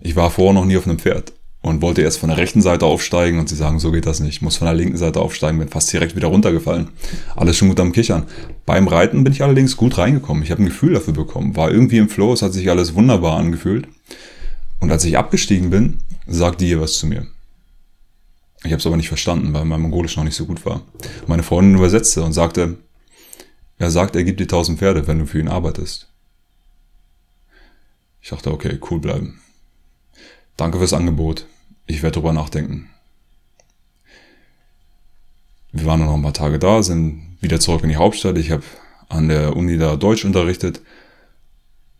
[0.00, 2.84] Ich war vorher noch nie auf einem Pferd und wollte erst von der rechten Seite
[2.84, 4.36] aufsteigen und sie sagen, so geht das nicht.
[4.36, 6.88] Ich muss von der linken Seite aufsteigen, bin fast direkt wieder runtergefallen.
[7.34, 8.24] Alles schon gut am Kichern.
[8.66, 10.42] Beim Reiten bin ich allerdings gut reingekommen.
[10.42, 11.56] Ich habe ein Gefühl dafür bekommen.
[11.56, 13.88] War irgendwie im Flow, es hat sich alles wunderbar angefühlt.
[14.80, 17.26] Und als ich abgestiegen bin, sagte ihr was zu mir.
[18.64, 20.82] Ich habe es aber nicht verstanden, weil mein Mongolisch noch nicht so gut war.
[21.26, 22.78] Meine Freundin übersetzte und sagte,
[23.76, 26.08] er sagt, er gibt dir tausend Pferde, wenn du für ihn arbeitest.
[28.22, 29.40] Ich dachte, okay, cool bleiben.
[30.56, 31.46] Danke fürs Angebot.
[31.86, 32.88] Ich werde drüber nachdenken.
[35.72, 38.38] Wir waren noch ein paar Tage da, sind wieder zurück in die Hauptstadt.
[38.38, 38.62] Ich habe
[39.08, 40.80] an der Uni da Deutsch unterrichtet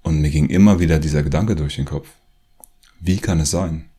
[0.03, 2.09] und mir ging immer wieder dieser Gedanke durch den Kopf.
[3.01, 3.91] Wie kann es sein?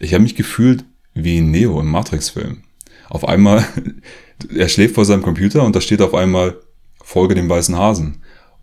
[0.00, 0.84] Ich habe mich gefühlt
[1.14, 2.62] wie Neo im Matrix-Film.
[3.10, 3.64] Auf einmal,
[4.54, 6.56] er schläft vor seinem Computer und da steht auf einmal,
[7.02, 8.22] folge dem weißen Hasen.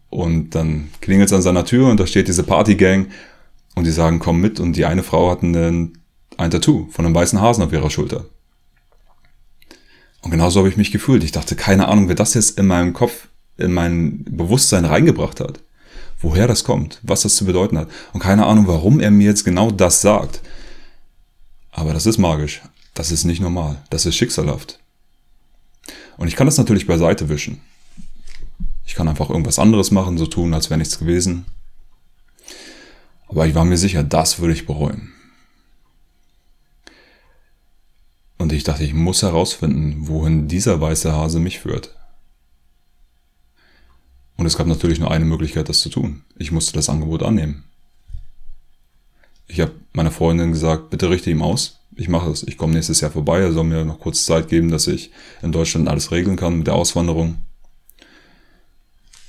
[0.10, 3.08] Und dann klingelt es an seiner Tür und da steht diese Partygang
[3.76, 4.60] und die sagen, komm mit.
[4.60, 6.00] Und die eine Frau hat einen,
[6.38, 8.26] ein Tattoo von einem weißen Hasen auf ihrer Schulter.
[10.21, 11.23] Und genauso habe ich mich gefühlt.
[11.23, 15.60] Ich dachte, keine Ahnung, wer das jetzt in meinem Kopf, in mein Bewusstsein reingebracht hat.
[16.19, 17.89] Woher das kommt, was das zu bedeuten hat.
[18.13, 20.41] Und keine Ahnung, warum er mir jetzt genau das sagt.
[21.78, 22.63] Aber das ist magisch.
[22.96, 23.78] Das ist nicht normal.
[23.92, 24.80] Das ist schicksalhaft.
[26.18, 27.62] Und ich kann das natürlich beiseite wischen.
[28.88, 31.46] Ich kann einfach irgendwas anderes machen, so tun, als wäre nichts gewesen.
[33.28, 35.13] Aber ich war mir sicher, das würde ich bereuen.
[38.40, 41.96] Und ich dachte, ich muss herausfinden, wohin dieser weiße Hase mich führt.
[44.36, 46.24] Und es gab natürlich nur eine Möglichkeit, das zu tun.
[46.38, 47.67] Ich musste das Angebot annehmen.
[49.48, 51.80] Ich habe meiner Freundin gesagt, bitte richte ihm aus.
[51.96, 52.44] Ich mache es.
[52.44, 53.40] Ich komme nächstes Jahr vorbei.
[53.40, 56.68] Er soll mir noch kurz Zeit geben, dass ich in Deutschland alles regeln kann mit
[56.68, 57.38] der Auswanderung.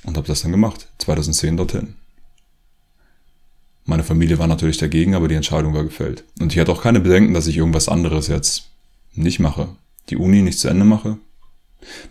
[0.03, 0.87] Und habe das dann gemacht.
[0.99, 1.95] 2010 dorthin.
[3.85, 6.23] Meine Familie war natürlich dagegen, aber die Entscheidung war gefällt.
[6.39, 8.69] Und ich hatte auch keine Bedenken, dass ich irgendwas anderes jetzt
[9.13, 9.69] nicht mache.
[10.09, 11.17] Die Uni nicht zu Ende mache.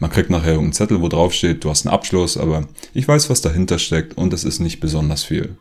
[0.01, 3.31] Man kriegt nachher irgendeinen Zettel, wo drauf steht, du hast einen Abschluss, aber ich weiß,
[3.31, 5.57] was dahinter steckt und es ist nicht besonders viel.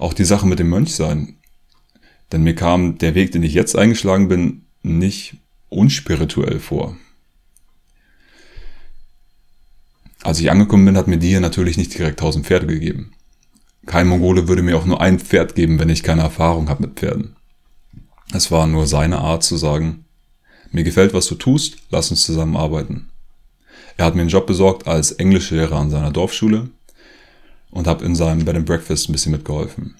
[0.00, 1.36] Auch die Sache mit dem Mönchsein.
[2.32, 5.36] Denn mir kam der Weg, den ich jetzt eingeschlagen bin, nicht
[5.68, 6.96] unspirituell vor.
[10.22, 13.12] Als ich angekommen bin, hat mir die hier natürlich nicht direkt 1000 Pferde gegeben.
[13.84, 16.98] Kein Mongole würde mir auch nur ein Pferd geben, wenn ich keine Erfahrung habe mit
[16.98, 17.36] Pferden.
[18.32, 20.06] Es war nur seine Art zu sagen,
[20.72, 23.10] mir gefällt, was du tust, lass uns zusammenarbeiten.
[23.98, 26.70] Er hat mir einen Job besorgt als Englischlehrer an seiner Dorfschule
[27.70, 29.94] und habe in seinem Bed and Breakfast ein bisschen mitgeholfen.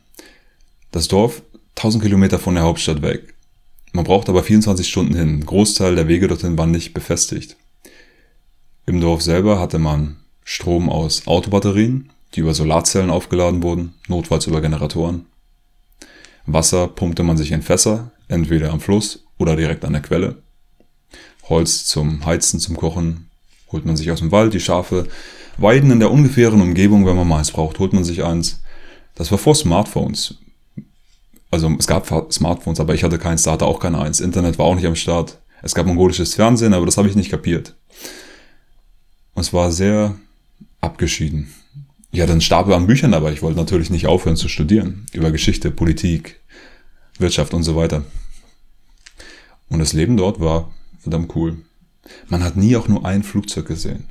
[0.90, 1.42] Das Dorf
[1.76, 3.34] 1000 Kilometer von der Hauptstadt weg.
[3.92, 5.40] Man braucht aber 24 Stunden hin.
[5.40, 7.56] Ein Großteil der Wege dorthin waren nicht befestigt.
[8.86, 14.60] Im Dorf selber hatte man Strom aus Autobatterien, die über Solarzellen aufgeladen wurden, notfalls über
[14.60, 15.26] Generatoren.
[16.46, 20.42] Wasser pumpte man sich in Fässer, entweder am Fluss oder direkt an der Quelle.
[21.48, 23.30] Holz zum Heizen, zum Kochen
[23.72, 25.08] holt man sich aus dem Wald, die Schafe
[25.58, 28.62] Weiden in der ungefähren Umgebung, wenn man mal eins braucht, holt man sich eins.
[29.14, 30.36] Das war vor Smartphones.
[31.50, 34.20] Also es gab Smartphones, aber ich hatte keins, da hatte auch keiner eins.
[34.20, 35.38] Internet war auch nicht am Start.
[35.62, 37.74] Es gab mongolisches Fernsehen, aber das habe ich nicht kapiert.
[39.34, 40.14] Und es war sehr
[40.80, 41.52] abgeschieden.
[42.12, 43.32] Ich hatte einen Stapel an Büchern dabei.
[43.32, 45.06] Ich wollte natürlich nicht aufhören zu studieren.
[45.12, 46.40] Über Geschichte, Politik,
[47.18, 48.04] Wirtschaft und so weiter.
[49.68, 51.58] Und das Leben dort war verdammt cool.
[52.28, 54.09] Man hat nie auch nur ein Flugzeug gesehen.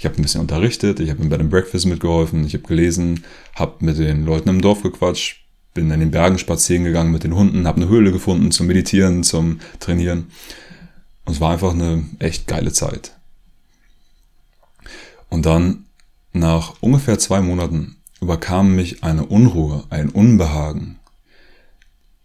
[0.00, 3.22] Ich habe ein bisschen unterrichtet, ich habe Bed and Breakfast mitgeholfen, ich habe gelesen,
[3.54, 7.34] habe mit den Leuten im Dorf gequatscht, bin in den Bergen spazieren gegangen mit den
[7.34, 10.30] Hunden, habe eine Höhle gefunden zum Meditieren, zum Trainieren.
[11.26, 13.14] Und es war einfach eine echt geile Zeit.
[15.28, 15.84] Und dann,
[16.32, 20.98] nach ungefähr zwei Monaten, überkam mich eine Unruhe, ein Unbehagen,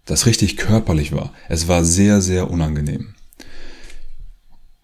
[0.05, 1.33] das richtig körperlich war.
[1.49, 3.15] Es war sehr, sehr unangenehm.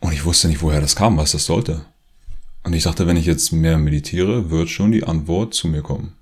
[0.01, 1.85] Und ich wusste nicht, woher das kam, was das sollte.
[2.63, 6.13] Und ich dachte, wenn ich jetzt mehr meditiere, wird schon die Antwort zu mir kommen.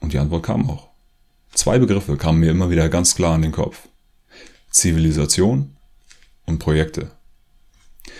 [0.00, 0.88] Und die Antwort kam auch.
[1.52, 3.88] Zwei Begriffe kamen mir immer wieder ganz klar in den Kopf.
[4.70, 5.76] Zivilisation
[6.44, 7.10] und Projekte.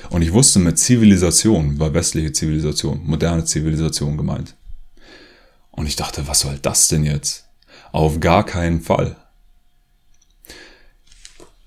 [0.09, 4.55] Und ich wusste, mit Zivilisation war westliche Zivilisation, moderne Zivilisation gemeint.
[5.71, 7.45] Und ich dachte, was soll das denn jetzt?
[7.93, 9.17] Auf gar keinen Fall.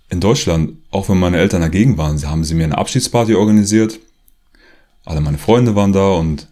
[0.10, 4.00] In Deutschland, auch wenn meine Eltern dagegen waren, haben sie mir eine Abschiedsparty organisiert
[5.10, 6.48] alle meine Freunde waren da und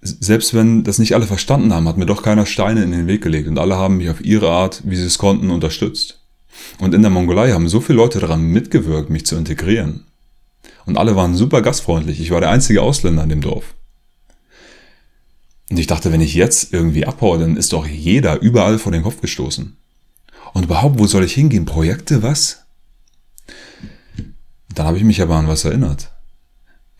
[0.00, 3.20] selbst wenn das nicht alle verstanden haben, hat mir doch keiner Steine in den Weg
[3.20, 6.20] gelegt und alle haben mich auf ihre Art, wie sie es konnten, unterstützt.
[6.78, 10.04] Und in der Mongolei haben so viele Leute daran mitgewirkt, mich zu integrieren.
[10.86, 12.20] Und alle waren super gastfreundlich.
[12.20, 13.74] Ich war der einzige Ausländer in dem Dorf.
[15.68, 19.02] Und ich dachte, wenn ich jetzt irgendwie abhaue, dann ist doch jeder überall vor den
[19.02, 19.76] Kopf gestoßen.
[20.54, 21.64] Und überhaupt, wo soll ich hingehen?
[21.64, 22.64] Projekte, was?
[24.72, 26.12] Dann habe ich mich aber an was erinnert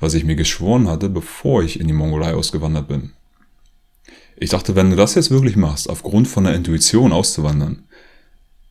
[0.01, 3.12] was ich mir geschworen hatte, bevor ich in die Mongolei ausgewandert bin.
[4.36, 7.84] Ich dachte, wenn du das jetzt wirklich machst, aufgrund von der Intuition auszuwandern,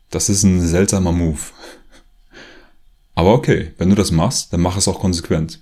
[0.09, 1.39] das ist ein seltsamer Move.
[3.15, 5.59] Aber okay, wenn du das machst, dann mach es auch konsequent.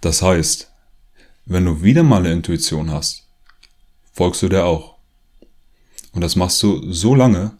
[0.00, 0.70] Das heißt,
[1.46, 3.26] wenn du wieder mal eine Intuition hast,
[4.12, 4.96] folgst du der auch.
[6.12, 7.52] Und das machst du so lange,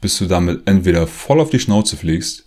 [0.00, 2.44] bis du damit entweder voll auf die Schnauze fliegst,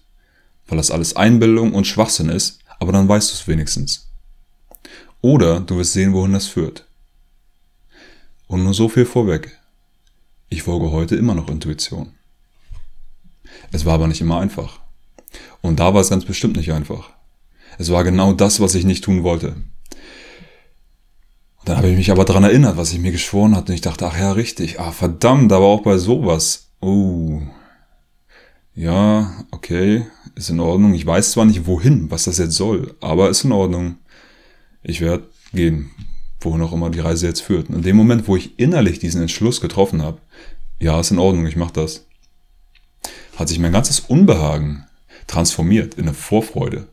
[0.68, 4.10] weil das alles Einbildung und Schwachsinn ist, aber dann weißt du es wenigstens.
[5.22, 6.86] Oder du wirst sehen, wohin das führt.
[8.48, 9.58] Und nur so viel vorweg.
[10.50, 12.12] Ich folge heute immer noch Intuition.
[13.72, 14.82] Es war aber nicht immer einfach.
[15.62, 17.12] Und da war es ganz bestimmt nicht einfach.
[17.78, 19.56] Es war genau das, was ich nicht tun wollte.
[21.64, 23.72] dann habe ich mich aber daran erinnert, was ich mir geschworen hatte.
[23.72, 24.82] Und ich dachte, ach ja, richtig.
[24.82, 26.68] Ah, verdammt, aber auch bei sowas.
[26.82, 27.42] Oh.
[28.76, 30.06] Ja, okay
[30.36, 30.94] ist in Ordnung.
[30.94, 33.98] Ich weiß zwar nicht wohin, was das jetzt soll, aber ist in Ordnung.
[34.82, 35.92] Ich werde gehen,
[36.42, 37.70] wohin auch immer die Reise jetzt führt.
[37.70, 40.20] Und in dem Moment, wo ich innerlich diesen Entschluss getroffen habe,
[40.80, 42.06] ja, ist in Ordnung, ich mache das,
[43.38, 44.86] hat sich mein ganzes Unbehagen
[45.28, 46.88] transformiert in eine Vorfreude,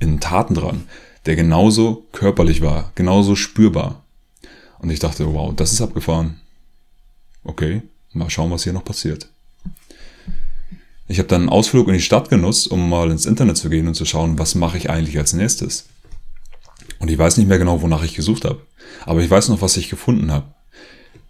[0.00, 0.82] in einen Tatendrang,
[1.26, 4.04] der genauso körperlich war, genauso spürbar.
[4.80, 6.40] Und ich dachte, wow, das ist abgefahren.
[7.44, 7.82] Okay,
[8.12, 9.28] mal schauen, was hier noch passiert.
[11.08, 13.88] Ich habe dann einen Ausflug in die Stadt genutzt, um mal ins Internet zu gehen
[13.88, 15.86] und zu schauen, was mache ich eigentlich als nächstes.
[16.98, 18.60] Und ich weiß nicht mehr genau, wonach ich gesucht habe.
[19.06, 20.52] Aber ich weiß noch, was ich gefunden habe.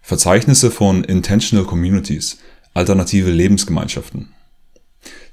[0.03, 2.39] Verzeichnisse von Intentional Communities,
[2.75, 4.35] alternative Lebensgemeinschaften.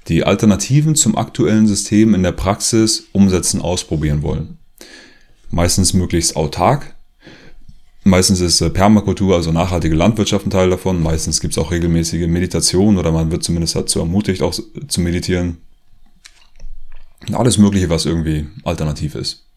[0.08, 4.58] Die Alternativen zum aktuellen System in der Praxis umsetzen, ausprobieren wollen.
[5.50, 6.95] Meistens möglichst autark,
[8.06, 11.02] Meistens ist äh, Permakultur, also nachhaltige Landwirtschaft ein Teil davon.
[11.02, 14.54] Meistens gibt es auch regelmäßige Meditation oder man wird zumindest dazu ermutigt, auch
[14.86, 15.56] zu meditieren.
[17.32, 19.48] Alles Mögliche, was irgendwie alternativ ist.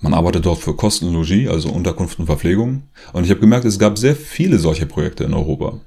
[0.00, 2.88] Man arbeitet dort für Kosten und Logis, also Unterkunft und Verpflegung.
[3.12, 5.78] Und ich habe gemerkt, es gab sehr viele solche Projekte in Europa.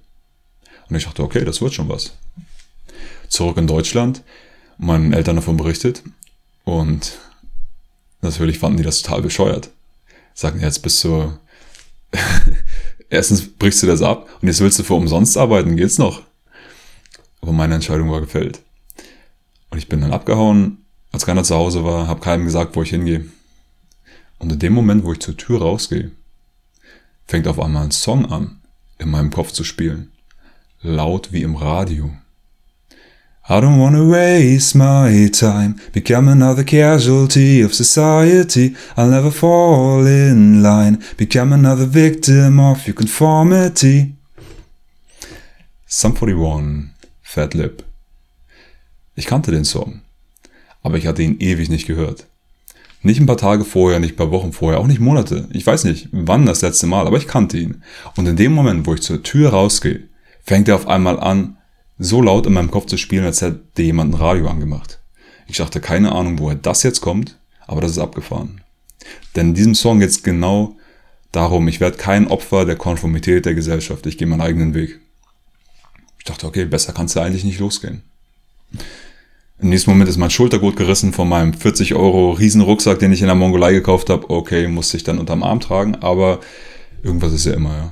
[0.90, 2.14] Und ich dachte, okay, das wird schon was.
[3.28, 4.24] Zurück in Deutschland,
[4.78, 6.02] meinen Eltern davon berichtet.
[6.64, 7.18] Und
[8.22, 9.70] natürlich fanden die das total bescheuert.
[10.34, 11.42] Sagten, jetzt bis zur
[13.10, 16.24] erstens brichst du das ab und jetzt willst du für umsonst arbeiten, geht's noch?
[17.42, 18.62] Aber meine Entscheidung war gefällt.
[19.70, 22.90] Und ich bin dann abgehauen, als keiner zu Hause war, habe keinem gesagt, wo ich
[22.90, 23.26] hingehe.
[24.40, 26.12] Und in dem Moment, wo ich zur Tür rausgehe,
[27.26, 28.62] fängt auf einmal ein Song an,
[28.98, 30.12] in meinem Kopf zu spielen.
[30.82, 32.12] Laut wie im Radio.
[33.50, 38.76] I don't wanna waste my time, become another casualty of society.
[38.98, 44.16] I'll never fall in line, become another victim of your conformity.
[45.86, 46.90] Sum 41,
[47.22, 47.84] Fat Lip.
[49.16, 50.02] Ich kannte den Song,
[50.84, 52.28] aber ich hatte ihn ewig nicht gehört.
[53.02, 55.48] Nicht ein paar Tage vorher, nicht ein paar Wochen vorher, auch nicht Monate.
[55.54, 57.82] Ich weiß nicht, wann das letzte Mal, aber ich kannte ihn.
[58.18, 60.10] Und in dem Moment, wo ich zur Tür rausgehe,
[60.44, 61.57] fängt er auf einmal an,
[62.00, 65.00] so laut in meinem Kopf zu spielen, als hätte jemand ein Radio angemacht.
[65.48, 68.62] Ich dachte, keine Ahnung, woher das jetzt kommt, aber das ist abgefahren.
[69.36, 70.76] Denn in diesem Song geht es genau
[71.32, 75.00] darum, ich werde kein Opfer der Konformität der Gesellschaft, ich gehe meinen eigenen Weg.
[76.18, 78.04] Ich dachte, okay, besser kannst du eigentlich nicht losgehen.
[79.60, 83.28] Im nächsten Moment ist mein Schultergurt gerissen von meinem 40 Euro Riesenrucksack, den ich in
[83.28, 84.30] der Mongolei gekauft habe.
[84.30, 86.42] Okay, musste ich dann unterm Arm tragen, aber
[87.02, 87.92] irgendwas ist ja immer, ja.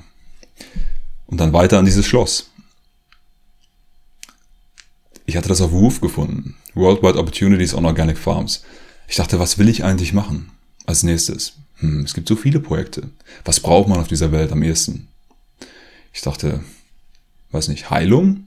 [1.26, 2.52] Und dann weiter an dieses Schloss
[5.26, 6.56] ich hatte das auf Woof gefunden.
[6.74, 8.64] Worldwide Opportunities on Organic Farms.
[9.08, 10.52] Ich dachte, was will ich eigentlich machen
[10.86, 11.54] als nächstes?
[11.78, 13.10] Hm, es gibt so viele Projekte.
[13.44, 15.08] Was braucht man auf dieser Welt am ehesten?
[16.14, 16.62] Ich dachte,
[17.52, 18.46] weiß nicht, Heilung?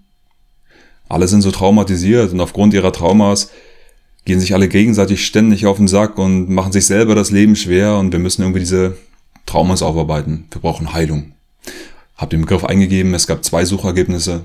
[1.08, 3.50] Alle sind so traumatisiert und aufgrund ihrer Traumas
[4.24, 7.96] gehen sich alle gegenseitig ständig auf den Sack und machen sich selber das Leben schwer
[7.96, 8.96] und wir müssen irgendwie diese
[9.46, 10.46] Traumas aufarbeiten.
[10.50, 11.32] Wir brauchen Heilung.
[12.16, 14.44] Hab den Begriff eingegeben, es gab zwei Suchergebnisse.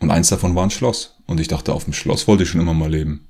[0.00, 1.16] Und eins davon war ein Schloss.
[1.26, 3.26] Und ich dachte, auf dem Schloss wollte ich schon immer mal leben.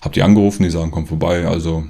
[0.00, 1.46] Hab die angerufen, die sagen, komm vorbei.
[1.46, 1.84] Also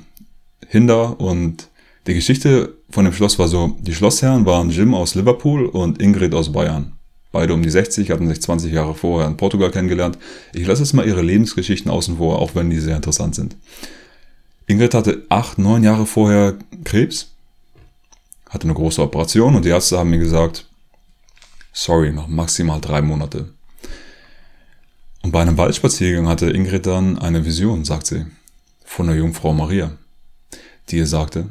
[0.69, 1.69] Hinder und
[2.07, 6.35] die Geschichte von dem Schloss war so, die Schlossherren waren Jim aus Liverpool und Ingrid
[6.35, 6.93] aus Bayern.
[7.33, 10.19] Beide um die 60, hatten sich 20 Jahre vorher in Portugal kennengelernt.
[10.53, 13.57] Ich lasse jetzt mal ihre Lebensgeschichten außen vor, auch wenn die sehr interessant sind.
[14.67, 16.55] Ingrid hatte acht, neun Jahre vorher
[16.85, 17.33] Krebs
[18.49, 20.67] hatte eine große Operation und die Ärzte haben mir gesagt,
[21.73, 23.49] sorry, noch maximal drei Monate.
[25.25, 28.27] Und bei einem Waldspaziergang hatte Ingrid dann eine Vision, sagt sie,
[28.85, 29.97] von der Jungfrau Maria,
[30.91, 31.49] die ihr sagte,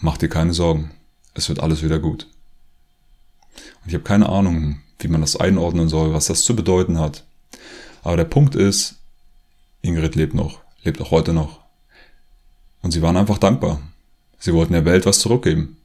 [0.00, 0.90] mach dir keine Sorgen,
[1.32, 2.26] es wird alles wieder gut.
[3.54, 7.24] Und ich habe keine Ahnung, wie man das einordnen soll, was das zu bedeuten hat.
[8.02, 8.96] Aber der Punkt ist,
[9.80, 11.60] Ingrid lebt noch, lebt auch heute noch.
[12.82, 13.80] Und sie waren einfach dankbar.
[14.40, 15.76] Sie wollten der Welt was zurückgeben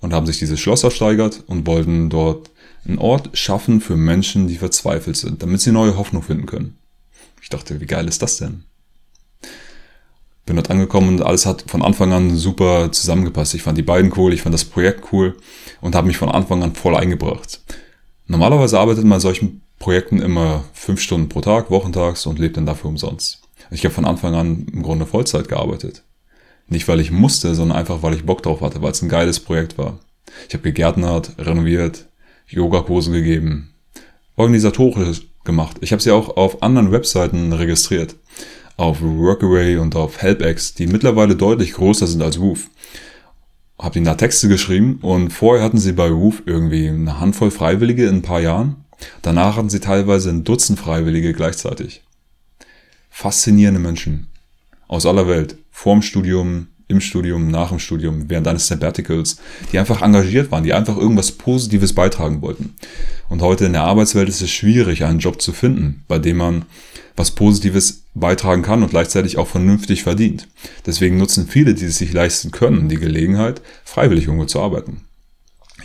[0.00, 2.50] und haben sich dieses Schloss ersteigert und wollten dort
[2.86, 6.78] einen Ort schaffen für Menschen, die verzweifelt sind, damit sie neue Hoffnung finden können.
[7.42, 8.64] Ich dachte, wie geil ist das denn?
[10.44, 13.54] Bin dort angekommen und alles hat von Anfang an super zusammengepasst.
[13.54, 15.36] Ich fand die beiden cool, ich fand das Projekt cool
[15.80, 17.60] und habe mich von Anfang an voll eingebracht.
[18.28, 22.66] Normalerweise arbeitet man an solchen Projekten immer fünf Stunden pro Tag, wochentags und lebt dann
[22.66, 23.42] dafür umsonst.
[23.70, 26.04] Ich habe von Anfang an im Grunde Vollzeit gearbeitet.
[26.68, 29.40] Nicht, weil ich musste, sondern einfach, weil ich Bock drauf hatte, weil es ein geiles
[29.40, 29.98] Projekt war.
[30.48, 32.06] Ich habe gegärtnert, renoviert,
[32.48, 33.74] Yogakurse gegeben,
[34.36, 35.78] organisatorisch gemacht.
[35.80, 38.16] Ich habe sie auch auf anderen Webseiten registriert.
[38.76, 42.68] Auf Workaway und auf HelpX, die mittlerweile deutlich größer sind als Woof.
[43.78, 48.06] Hab ihnen da Texte geschrieben und vorher hatten sie bei Woof irgendwie eine Handvoll Freiwillige
[48.06, 48.84] in ein paar Jahren.
[49.22, 52.02] Danach hatten sie teilweise ein Dutzend Freiwillige gleichzeitig.
[53.10, 54.26] Faszinierende Menschen.
[54.88, 59.38] Aus aller Welt vorm Studium, im Studium, nach dem Studium, während eines Sabbaticals,
[59.72, 62.74] die einfach engagiert waren, die einfach irgendwas Positives beitragen wollten.
[63.28, 66.64] Und heute in der Arbeitswelt ist es schwierig, einen Job zu finden, bei dem man
[67.16, 70.48] was Positives beitragen kann und gleichzeitig auch vernünftig verdient.
[70.84, 75.02] Deswegen nutzen viele, die es sich leisten können, die Gelegenheit, freiwillig irgendwo zu arbeiten.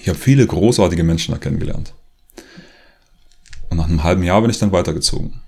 [0.02, 1.94] Ich habe viele großartige Menschen da kennengelernt.
[3.70, 5.42] Und nach einem halben Jahr bin ich dann weitergezogen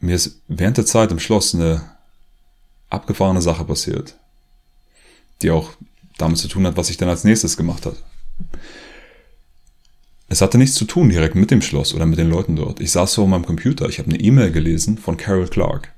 [0.00, 1.82] mir ist während der Zeit im Schloss eine
[2.90, 4.16] abgefahrene Sache passiert,
[5.42, 5.70] die auch
[6.18, 7.96] damit zu tun hat, was ich dann als nächstes gemacht habe.
[10.28, 12.80] Es hatte nichts zu tun direkt mit dem Schloss oder mit den Leuten dort.
[12.80, 15.92] Ich saß so an meinem Computer, ich habe eine E-Mail gelesen von Carol Clark.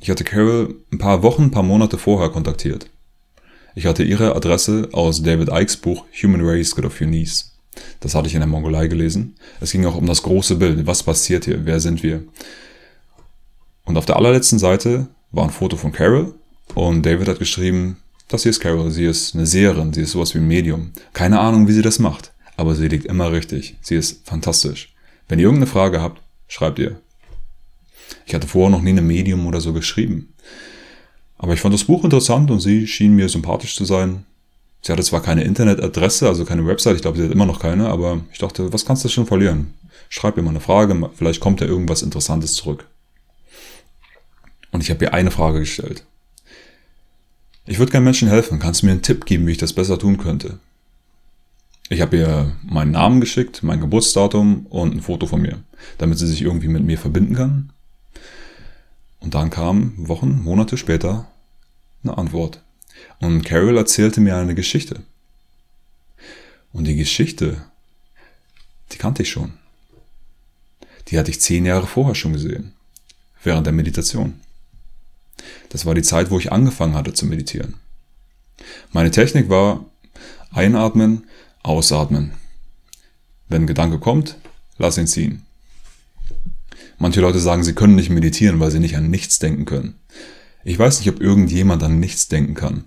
[0.00, 2.90] Ich hatte Carol ein paar Wochen, ein paar Monate vorher kontaktiert.
[3.76, 7.52] Ich hatte ihre Adresse aus David Ikes Buch Human Race Get Off Your Knees.
[8.00, 9.36] Das hatte ich in der Mongolei gelesen.
[9.60, 10.86] Es ging auch um das große Bild.
[10.86, 11.64] Was passiert hier?
[11.64, 12.24] Wer sind wir?
[13.84, 16.34] Und auf der allerletzten Seite war ein Foto von Carol
[16.74, 20.34] und David hat geschrieben, das hier ist Carol, sie ist eine Seherin, sie ist sowas
[20.34, 20.92] wie ein Medium.
[21.12, 23.76] Keine Ahnung, wie sie das macht, aber sie liegt immer richtig.
[23.82, 24.94] Sie ist fantastisch.
[25.28, 27.00] Wenn ihr irgendeine Frage habt, schreibt ihr.
[28.26, 30.32] Ich hatte vorher noch nie eine Medium oder so geschrieben.
[31.36, 34.24] Aber ich fand das Buch interessant und sie schien mir sympathisch zu sein.
[34.82, 37.88] Sie hatte zwar keine Internetadresse, also keine Website, ich glaube, sie hat immer noch keine,
[37.88, 39.74] aber ich dachte, was kannst du schon verlieren?
[40.10, 42.86] Schreib ihr mal eine Frage, vielleicht kommt ja irgendwas Interessantes zurück.
[44.74, 46.04] Und ich habe ihr eine Frage gestellt.
[47.64, 48.58] Ich würde gerne Menschen helfen.
[48.58, 50.58] Kannst du mir einen Tipp geben, wie ich das besser tun könnte?
[51.90, 55.62] Ich habe ihr meinen Namen geschickt, mein Geburtsdatum und ein Foto von mir,
[55.98, 57.72] damit sie sich irgendwie mit mir verbinden kann.
[59.20, 61.28] Und dann kam Wochen, Monate später
[62.02, 62.60] eine Antwort.
[63.20, 65.04] Und Carol erzählte mir eine Geschichte.
[66.72, 67.64] Und die Geschichte,
[68.90, 69.52] die kannte ich schon.
[71.06, 72.72] Die hatte ich zehn Jahre vorher schon gesehen,
[73.44, 74.40] während der Meditation.
[75.68, 77.74] Das war die Zeit, wo ich angefangen hatte zu meditieren.
[78.92, 79.84] Meine Technik war
[80.52, 81.24] einatmen,
[81.62, 82.32] ausatmen.
[83.48, 84.36] Wenn ein Gedanke kommt,
[84.78, 85.42] lass ihn ziehen.
[86.98, 89.98] Manche Leute sagen, sie können nicht meditieren, weil sie nicht an nichts denken können.
[90.64, 92.84] Ich weiß nicht, ob irgendjemand an nichts denken kann.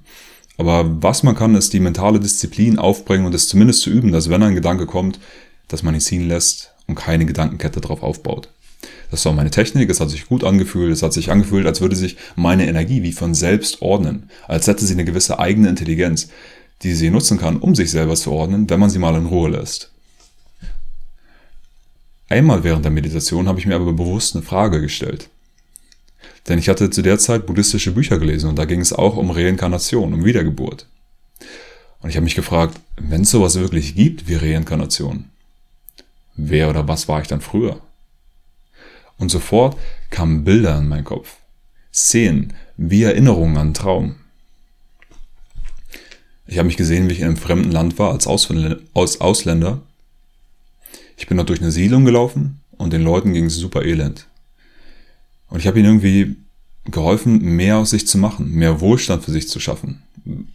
[0.57, 4.29] Aber was man kann, ist die mentale Disziplin aufbringen und es zumindest zu üben, dass
[4.29, 5.19] wenn ein Gedanke kommt,
[5.67, 8.49] dass man ihn ziehen lässt und keine Gedankenkette darauf aufbaut.
[9.09, 11.95] Das war meine Technik, es hat sich gut angefühlt, es hat sich angefühlt, als würde
[11.95, 16.29] sich meine Energie wie von selbst ordnen, als hätte sie eine gewisse eigene Intelligenz,
[16.83, 19.49] die sie nutzen kann, um sich selber zu ordnen, wenn man sie mal in Ruhe
[19.49, 19.91] lässt.
[22.29, 25.29] Einmal während der Meditation habe ich mir aber bewusst eine Frage gestellt.
[26.47, 29.31] Denn ich hatte zu der Zeit buddhistische Bücher gelesen und da ging es auch um
[29.31, 30.87] Reinkarnation, um Wiedergeburt.
[32.01, 35.25] Und ich habe mich gefragt, wenn es sowas wirklich gibt wie Reinkarnation,
[36.35, 37.81] wer oder was war ich dann früher?
[39.17, 39.77] Und sofort
[40.09, 41.37] kamen Bilder in meinen Kopf.
[41.93, 44.15] Szenen, wie Erinnerungen an Traum.
[46.45, 49.81] Ich habe mich gesehen, wie ich in einem fremden Land war, als Ausländer.
[51.17, 54.27] Ich bin dort durch eine Siedlung gelaufen und den Leuten ging es super elend.
[55.49, 56.37] Und ich habe ihnen irgendwie
[56.85, 60.03] geholfen, mehr aus sich zu machen, mehr Wohlstand für sich zu schaffen,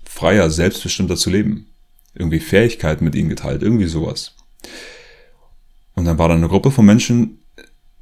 [0.05, 1.67] freier, selbstbestimmter zu leben.
[2.15, 4.35] Irgendwie Fähigkeiten mit ihnen geteilt, irgendwie sowas.
[5.95, 7.42] Und dann war da eine Gruppe von Menschen,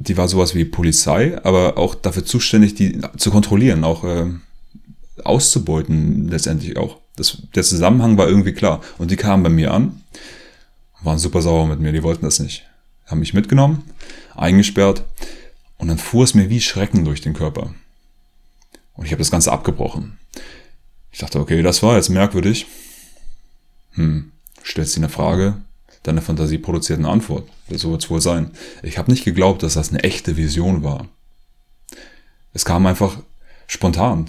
[0.00, 4.26] die war sowas wie Polizei, aber auch dafür zuständig, die zu kontrollieren, auch äh,
[5.22, 6.96] auszubeuten letztendlich auch.
[7.16, 8.80] Das, der Zusammenhang war irgendwie klar.
[8.96, 10.00] Und die kamen bei mir an,
[11.02, 12.66] waren super sauer mit mir, die wollten das nicht.
[13.06, 13.84] Haben mich mitgenommen,
[14.34, 15.04] eingesperrt
[15.76, 17.74] und dann fuhr es mir wie Schrecken durch den Körper.
[18.94, 20.18] Und ich habe das Ganze abgebrochen.
[21.12, 22.66] Ich dachte, okay, das war jetzt merkwürdig.
[23.92, 24.32] Hm,
[24.64, 25.56] stellst dir eine Frage,
[26.02, 27.48] deine Fantasie produziert eine Antwort.
[27.68, 28.50] So wird es wohl sein.
[28.82, 31.08] Ich habe nicht geglaubt, dass das eine echte Vision war.
[32.52, 33.18] Es kam einfach
[33.66, 34.26] spontan,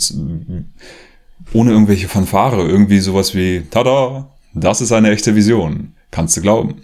[1.54, 6.84] ohne irgendwelche Fanfare, irgendwie sowas wie, tada, das ist eine echte Vision, kannst du glauben.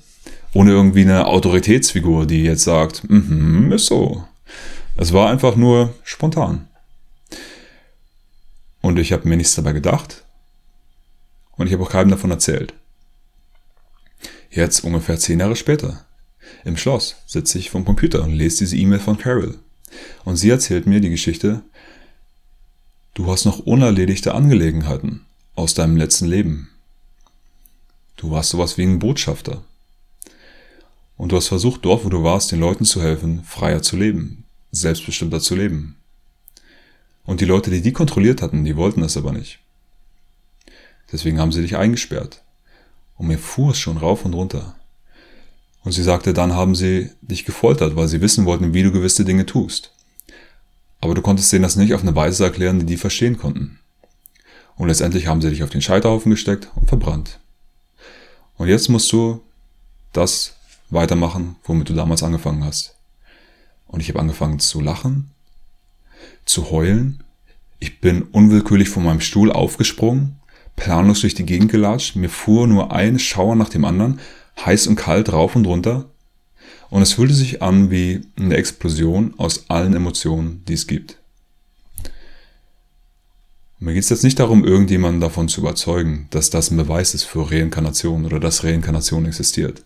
[0.54, 4.24] Ohne irgendwie eine Autoritätsfigur, die jetzt sagt, mhm, ist so.
[4.96, 6.68] Es war einfach nur spontan.
[8.82, 10.24] Und ich habe mir nichts dabei gedacht.
[11.58, 12.74] Und ich habe auch keinem davon erzählt.
[14.58, 16.04] Jetzt ungefähr zehn Jahre später.
[16.66, 19.60] Im Schloss sitze ich vom Computer und lese diese E-Mail von Carol.
[20.26, 21.62] Und sie erzählt mir die Geschichte,
[23.14, 26.70] du hast noch unerledigte Angelegenheiten aus deinem letzten Leben.
[28.16, 29.64] Du warst sowas wie ein Botschafter.
[31.18, 34.44] Und du hast versucht, dort, wo du warst, den Leuten zu helfen, freier zu leben,
[34.72, 35.98] selbstbestimmter zu leben.
[37.26, 39.60] Und die Leute, die die kontrolliert hatten, die wollten das aber nicht.
[41.12, 42.42] Deswegen haben sie dich eingesperrt.
[43.18, 44.76] Und mir fuhr es schon rauf und runter.
[45.84, 49.26] Und sie sagte, dann haben sie dich gefoltert, weil sie wissen wollten, wie du gewisse
[49.26, 49.92] Dinge tust.
[51.00, 53.80] Aber du konntest denen das nicht auf eine Weise erklären, die die verstehen konnten.
[54.76, 57.40] Und letztendlich haben sie dich auf den Scheiterhaufen gesteckt und verbrannt.
[58.58, 59.42] Und jetzt musst du
[60.14, 60.56] das
[60.90, 62.96] weitermachen, womit du damals angefangen hast.
[63.88, 65.32] Und ich habe angefangen zu lachen,
[66.46, 67.24] zu heulen.
[67.80, 70.37] Ich bin unwillkürlich von meinem Stuhl aufgesprungen,
[70.78, 72.16] planlos durch die Gegend gelatscht.
[72.16, 74.22] Mir fuhr nur ein Schauer nach dem anderen,
[74.66, 76.10] heiß und kalt rauf und runter.
[76.90, 81.18] Und es fühlte sich an wie eine Explosion aus allen Emotionen, die es gibt.
[83.80, 87.26] Mir geht es jetzt nicht darum, irgendjemanden davon zu überzeugen, dass das ein Beweis ist
[87.26, 89.84] für Reinkarnation oder dass Reinkarnation existiert.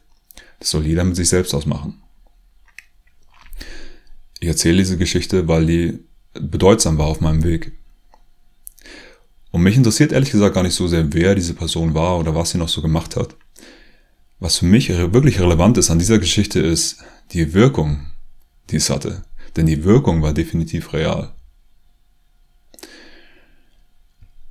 [0.59, 2.01] Das soll jeder mit sich selbst ausmachen.
[4.39, 5.99] Ich erzähle diese Geschichte, weil die
[6.33, 7.73] bedeutsam war auf meinem Weg.
[9.51, 12.51] Und mich interessiert ehrlich gesagt gar nicht so sehr, wer diese Person war oder was
[12.51, 13.35] sie noch so gemacht hat.
[14.39, 18.07] Was für mich wirklich relevant ist an dieser Geschichte ist die Wirkung,
[18.69, 19.23] die es hatte.
[19.55, 21.33] Denn die Wirkung war definitiv real.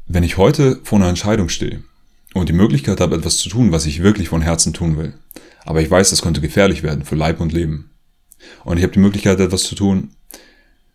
[0.06, 1.82] Wenn ich heute vor einer Entscheidung stehe
[2.34, 5.14] und die Möglichkeit habe, etwas zu tun, was ich wirklich von Herzen tun will,
[5.64, 7.90] aber ich weiß, das könnte gefährlich werden für Leib und Leben,
[8.64, 10.10] und ich habe die Möglichkeit, etwas zu tun,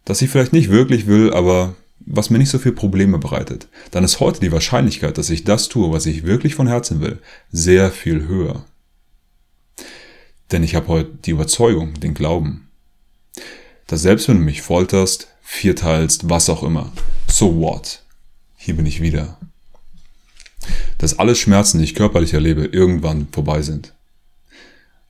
[0.04, 4.04] das ich vielleicht nicht wirklich will, aber was mir nicht so viel Probleme bereitet, dann
[4.04, 7.20] ist heute die Wahrscheinlichkeit, dass ich das tue, was ich wirklich von Herzen will,
[7.52, 8.66] sehr viel höher.
[10.52, 12.70] Denn ich habe heute die Überzeugung, den Glauben,
[13.88, 16.92] dass selbst wenn du mich folterst, vierteilst, was auch immer,
[17.28, 18.04] so what?
[18.56, 19.38] Hier bin ich wieder.
[20.98, 23.94] Dass alle Schmerzen, die ich körperlich erlebe, irgendwann vorbei sind.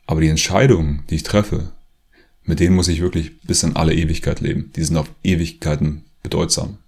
[0.07, 1.71] Aber die Entscheidungen, die ich treffe,
[2.43, 4.71] mit denen muss ich wirklich bis in alle Ewigkeit leben.
[4.75, 6.80] Die sind auf Ewigkeiten bedeutsam.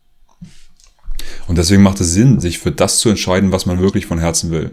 [1.48, 4.52] Und deswegen macht es Sinn, sich für das zu entscheiden, was man wirklich von Herzen
[4.52, 4.72] will.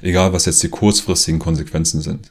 [0.00, 2.30] Egal, was jetzt die kurzfristigen Konsequenzen sind.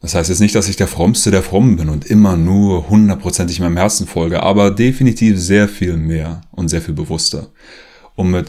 [0.00, 3.58] Das heißt jetzt nicht, dass ich der Frommste der Frommen bin und immer nur hundertprozentig
[3.58, 7.48] meinem Herzen folge, aber definitiv sehr viel mehr und sehr viel bewusster.
[8.14, 8.48] Und mit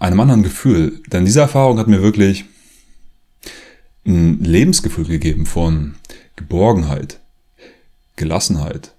[0.00, 1.02] einem anderen Gefühl.
[1.12, 2.46] Denn diese Erfahrung hat mir wirklich
[4.06, 5.96] ein Lebensgefühl gegeben von
[6.36, 7.20] Geborgenheit,
[8.18, 8.94] Gelassenheit,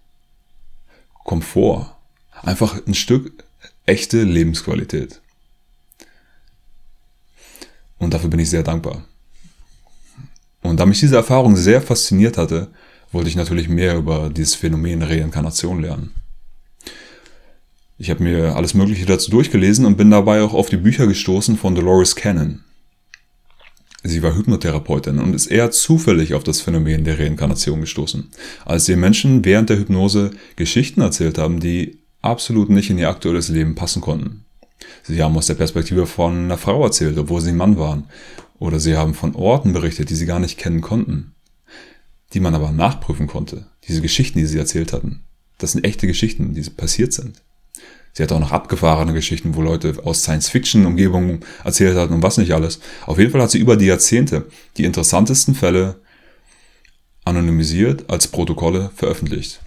[1.24, 1.96] Komfort.
[2.42, 3.44] Einfach ein Stück
[3.86, 5.22] echte Lebensqualität.
[8.00, 9.04] Und dafür bin ich sehr dankbar.
[10.62, 12.70] Und da mich diese Erfahrung sehr fasziniert hatte,
[13.12, 16.14] wollte ich natürlich mehr über dieses Phänomen Reinkarnation lernen.
[17.98, 21.58] Ich habe mir alles Mögliche dazu durchgelesen und bin dabei auch auf die Bücher gestoßen
[21.58, 22.64] von Dolores Cannon.
[24.04, 28.30] Sie war Hypnotherapeutin und ist eher zufällig auf das Phänomen der Reinkarnation gestoßen,
[28.66, 33.50] als ihr Menschen während der Hypnose Geschichten erzählt haben, die absolut nicht in ihr aktuelles
[33.50, 34.46] Leben passen konnten.
[35.04, 38.06] Sie haben aus der Perspektive von einer Frau erzählt, obwohl sie ein Mann waren,
[38.58, 41.34] oder sie haben von Orten berichtet, die sie gar nicht kennen konnten,
[42.34, 43.68] die man aber nachprüfen konnte.
[43.88, 45.24] Diese Geschichten, die sie erzählt hatten,
[45.58, 47.42] das sind echte Geschichten, die passiert sind.
[48.14, 52.54] Sie hat auch noch abgefahrene Geschichten, wo Leute aus Science-Fiction-Umgebungen erzählt hatten und was nicht
[52.54, 52.80] alles.
[53.06, 54.48] Auf jeden Fall hat sie über die Jahrzehnte
[54.78, 56.02] die interessantesten Fälle
[57.24, 59.62] anonymisiert als Protokolle veröffentlicht.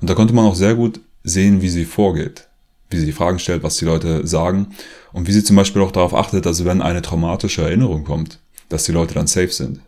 [0.00, 2.48] Und da konnte man auch sehr gut sehen, wie sie vorgeht,
[2.90, 4.68] wie sie die Fragen stellt, was die Leute sagen
[5.12, 8.38] und wie sie zum Beispiel auch darauf achtet, dass wenn eine traumatische Erinnerung kommt,
[8.68, 9.80] dass die Leute dann safe sind.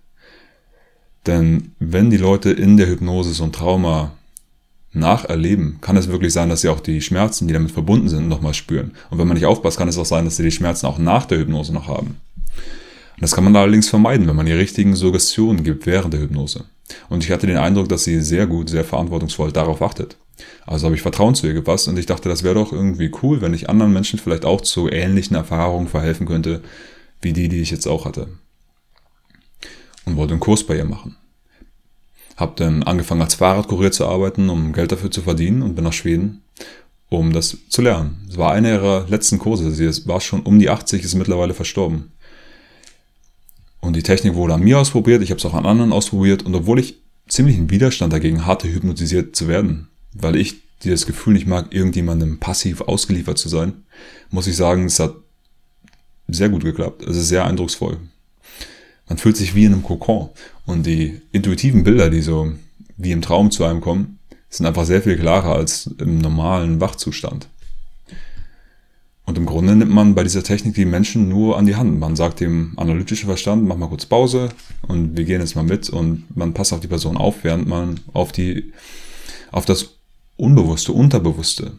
[1.26, 4.17] Denn wenn die Leute in der Hypnose so ein Trauma
[4.92, 8.54] nacherleben, kann es wirklich sein, dass sie auch die Schmerzen, die damit verbunden sind, nochmal
[8.54, 8.92] spüren.
[9.10, 11.26] Und wenn man nicht aufpasst, kann es auch sein, dass sie die Schmerzen auch nach
[11.26, 12.16] der Hypnose noch haben.
[13.18, 16.64] Und das kann man allerdings vermeiden, wenn man die richtigen Suggestionen gibt während der Hypnose.
[17.08, 20.16] Und ich hatte den Eindruck, dass sie sehr gut, sehr verantwortungsvoll darauf achtet.
[20.66, 23.40] Also habe ich Vertrauen zu ihr gefasst und ich dachte, das wäre doch irgendwie cool,
[23.40, 26.62] wenn ich anderen Menschen vielleicht auch zu ähnlichen Erfahrungen verhelfen könnte,
[27.20, 28.28] wie die, die ich jetzt auch hatte.
[30.04, 31.16] Und wollte einen Kurs bei ihr machen.
[32.38, 35.92] Hab dann angefangen als Fahrradkurier zu arbeiten, um Geld dafür zu verdienen und bin nach
[35.92, 36.42] Schweden,
[37.08, 38.26] um das zu lernen.
[38.30, 39.70] Es war einer ihrer letzten Kurse.
[39.72, 42.12] Sie war schon um die 80, ist mittlerweile verstorben.
[43.80, 46.54] Und die Technik wurde an mir ausprobiert, ich habe es auch an anderen ausprobiert und
[46.54, 46.96] obwohl ich
[47.28, 52.82] ziemlichen Widerstand dagegen hatte, hypnotisiert zu werden, weil ich dieses Gefühl nicht mag, irgendjemandem passiv
[52.82, 53.84] ausgeliefert zu sein,
[54.30, 55.14] muss ich sagen, es hat
[56.28, 57.02] sehr gut geklappt.
[57.02, 57.98] Es ist sehr eindrucksvoll.
[59.08, 60.28] Man fühlt sich wie in einem Kokon
[60.66, 62.52] und die intuitiven Bilder, die so
[62.96, 64.18] wie im Traum zu einem kommen,
[64.50, 67.48] sind einfach sehr viel klarer als im normalen Wachzustand.
[69.24, 72.00] Und im Grunde nimmt man bei dieser Technik die Menschen nur an die Hand.
[72.00, 74.48] Man sagt dem analytischen Verstand, mach mal kurz Pause
[74.86, 78.00] und wir gehen jetzt mal mit und man passt auf die Person auf, während man
[78.14, 78.72] auf die,
[79.52, 79.96] auf das
[80.38, 81.72] Unbewusste, Unterbewusste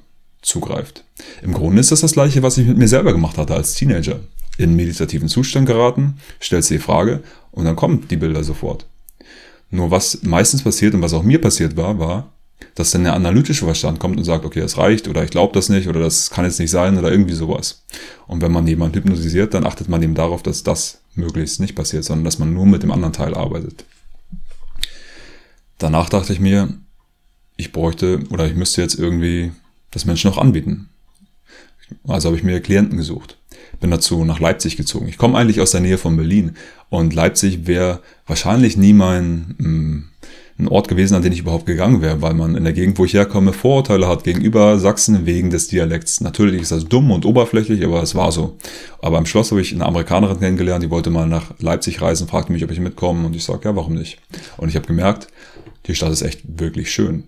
[0.43, 1.03] zugreift.
[1.41, 4.19] Im Grunde ist das das gleiche, was ich mit mir selber gemacht hatte als Teenager.
[4.60, 8.86] In meditativen Zustand geraten, stellst du die Frage und dann kommen die Bilder sofort.
[9.72, 12.34] Nur was meistens passiert und was auch mir passiert war, war,
[12.76, 15.70] dass dann der analytische Verstand kommt und sagt, okay, das reicht oder ich glaube das
[15.70, 17.86] nicht oder das kann jetzt nicht sein oder irgendwie sowas.
[18.28, 22.03] Und wenn man jemanden hypnotisiert, dann achtet man eben darauf, dass das möglichst nicht passiert,
[22.03, 23.86] sondern dass man nur mit dem anderen Teil arbeitet.
[25.78, 26.74] Danach dachte ich mir,
[27.55, 29.53] ich bräuchte oder ich müsste jetzt irgendwie
[29.91, 30.89] das Menschen auch anbieten.
[32.05, 33.38] Also habe ich mir Klienten gesucht.
[33.80, 35.07] Bin dazu nach Leipzig gezogen.
[35.07, 36.55] Ich komme eigentlich aus der Nähe von Berlin
[36.89, 40.09] und Leipzig wäre wahrscheinlich nie mein mh, hm,
[40.59, 43.05] ein Ort gewesen, an den ich überhaupt gegangen wäre, weil man in der Gegend, wo
[43.05, 46.19] ich herkomme, Vorurteile hat gegenüber Sachsen wegen des Dialekts.
[46.19, 48.57] Natürlich ist das dumm und oberflächlich, aber es war so.
[49.01, 52.51] Aber im Schloss habe ich eine Amerikanerin kennengelernt, die wollte mal nach Leipzig reisen, fragte
[52.51, 54.19] mich, ob ich mitkomme und ich sage, ja, warum nicht?
[54.57, 55.30] Und ich habe gemerkt,
[55.88, 57.23] die Stadt ist echt wirklich schön.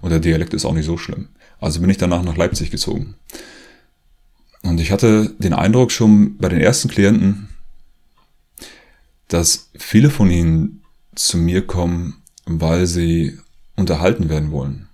[0.00, 1.28] Und der Dialekt ist auch nicht so schlimm.
[1.60, 3.16] Also bin ich danach nach Leipzig gezogen.
[4.68, 7.48] Und ich hatte den Eindruck schon bei den ersten Klienten,
[9.26, 10.82] dass viele von ihnen
[11.14, 13.38] zu mir kommen, weil sie
[13.76, 14.88] unterhalten werden wollen.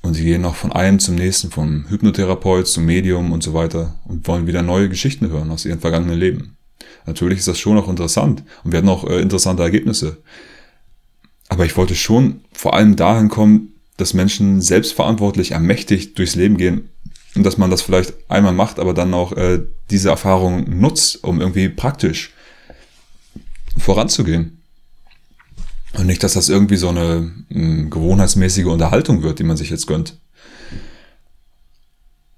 [0.00, 4.00] Und sie gehen noch von einem zum nächsten, vom Hypnotherapeut zum Medium und so weiter
[4.06, 6.56] und wollen wieder neue Geschichten hören aus ihrem vergangenen Leben.
[7.06, 10.22] Natürlich ist das schon auch interessant und wir hatten auch äh, interessante Ergebnisse.
[11.48, 16.88] Aber ich wollte schon vor allem dahin kommen, dass Menschen selbstverantwortlich ermächtigt durchs Leben gehen
[17.34, 19.60] und dass man das vielleicht einmal macht, aber dann auch äh,
[19.90, 22.32] diese Erfahrung nutzt, um irgendwie praktisch
[23.76, 24.62] voranzugehen.
[25.94, 29.70] Und nicht, dass das irgendwie so eine mh, hm, gewohnheitsmäßige Unterhaltung wird, die man sich
[29.70, 30.18] jetzt gönnt.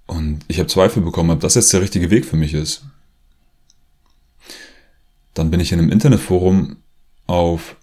[0.06, 2.84] Und ich habe Zweifel bekommen, ob das jetzt der richtige Weg für mich ist.
[5.34, 6.76] Dann bin ich in einem Internetforum
[7.26, 7.76] auf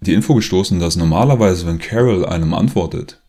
[0.00, 3.19] die Info gestoßen, dass normalerweise, wenn Carol einem antwortet,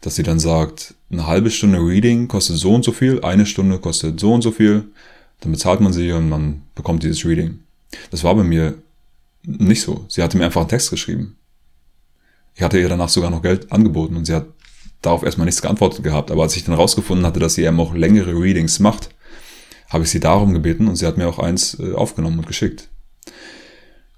[0.00, 3.78] dass sie dann sagt, eine halbe Stunde Reading kostet so und so viel, eine Stunde
[3.78, 4.84] kostet so und so viel,
[5.40, 7.60] dann bezahlt man sie und man bekommt dieses Reading.
[8.10, 8.74] Das war bei mir
[9.42, 10.04] nicht so.
[10.08, 11.36] Sie hatte mir einfach einen Text geschrieben.
[12.54, 14.46] Ich hatte ihr danach sogar noch Geld angeboten und sie hat
[15.02, 16.30] darauf erstmal nichts geantwortet gehabt.
[16.30, 19.10] Aber als ich dann rausgefunden hatte, dass sie eben auch längere Readings macht,
[19.88, 22.88] habe ich sie darum gebeten und sie hat mir auch eins äh, aufgenommen und geschickt.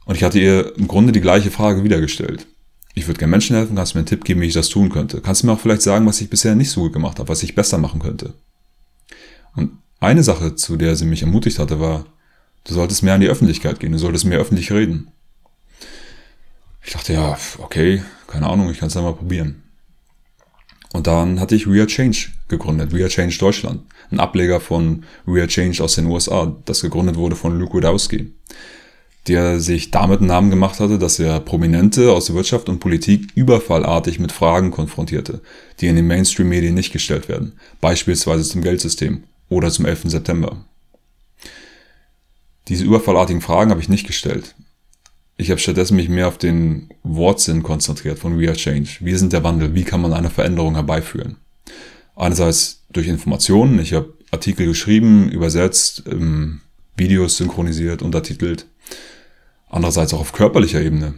[0.04, 2.46] Und ich hatte ihr im Grunde die gleiche Frage wiedergestellt.
[2.98, 4.88] Ich würde gerne Menschen helfen, kannst du mir einen Tipp geben, wie ich das tun
[4.88, 5.20] könnte?
[5.20, 7.42] Kannst du mir auch vielleicht sagen, was ich bisher nicht so gut gemacht habe, was
[7.42, 8.32] ich besser machen könnte?
[9.54, 12.06] Und eine Sache, zu der sie mich ermutigt hatte, war,
[12.64, 15.08] du solltest mehr an die Öffentlichkeit gehen, du solltest mehr öffentlich reden.
[16.82, 19.62] Ich dachte, ja, okay, keine Ahnung, ich kann es ja mal probieren.
[20.94, 25.84] Und dann hatte ich Real Change gegründet, Real Change Deutschland, ein Ableger von Real Change
[25.84, 28.32] aus den USA, das gegründet wurde von Luke Rudowski,
[29.28, 34.18] der sich damit einen Namen gemacht hatte, dass er Prominente aus Wirtschaft und Politik überfallartig
[34.18, 35.40] mit Fragen konfrontierte,
[35.80, 40.02] die in den Mainstream-Medien nicht gestellt werden, beispielsweise zum Geldsystem oder zum 11.
[40.04, 40.64] September.
[42.68, 44.54] Diese überfallartigen Fragen habe ich nicht gestellt.
[45.36, 48.98] Ich habe stattdessen mich mehr auf den Wortsinn konzentriert von We Are Change.
[49.00, 49.74] Wie sind der Wandel?
[49.74, 51.36] Wie kann man eine Veränderung herbeiführen?
[52.16, 53.78] Einerseits durch Informationen.
[53.78, 56.62] Ich habe Artikel geschrieben, übersetzt, ähm,
[56.96, 58.66] Videos synchronisiert, untertitelt.
[59.76, 61.12] Andererseits auch auf körperlicher Ebene.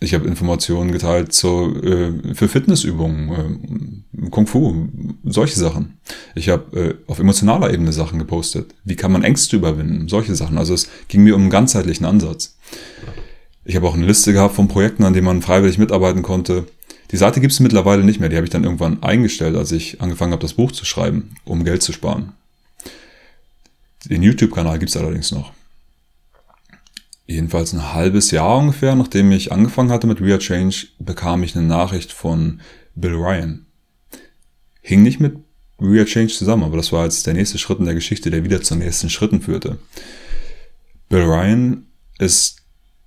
[0.00, 4.88] Ich habe Informationen geteilt zu, äh, für Fitnessübungen, äh, Kung Fu,
[5.24, 5.98] solche Sachen.
[6.34, 8.74] Ich habe äh, auf emotionaler Ebene Sachen gepostet.
[8.84, 10.08] Wie kann man Ängste überwinden?
[10.08, 10.56] Solche Sachen.
[10.56, 12.56] Also es ging mir um einen ganzheitlichen Ansatz.
[13.66, 16.64] Ich habe auch eine Liste gehabt von Projekten, an denen man freiwillig mitarbeiten konnte.
[17.10, 18.30] Die Seite gibt es mittlerweile nicht mehr.
[18.30, 21.62] Die habe ich dann irgendwann eingestellt, als ich angefangen habe, das Buch zu schreiben, um
[21.62, 22.32] Geld zu sparen.
[24.06, 25.52] Den YouTube-Kanal gibt es allerdings noch.
[27.32, 31.66] Jedenfalls ein halbes Jahr ungefähr, nachdem ich angefangen hatte mit Real Change, bekam ich eine
[31.66, 32.60] Nachricht von
[32.94, 33.64] Bill Ryan.
[34.82, 35.36] Hing nicht mit
[35.80, 38.60] Real Change zusammen, aber das war jetzt der nächste Schritt in der Geschichte, der wieder
[38.60, 39.78] zu nächsten Schritten führte.
[41.08, 41.86] Bill Ryan
[42.18, 42.58] ist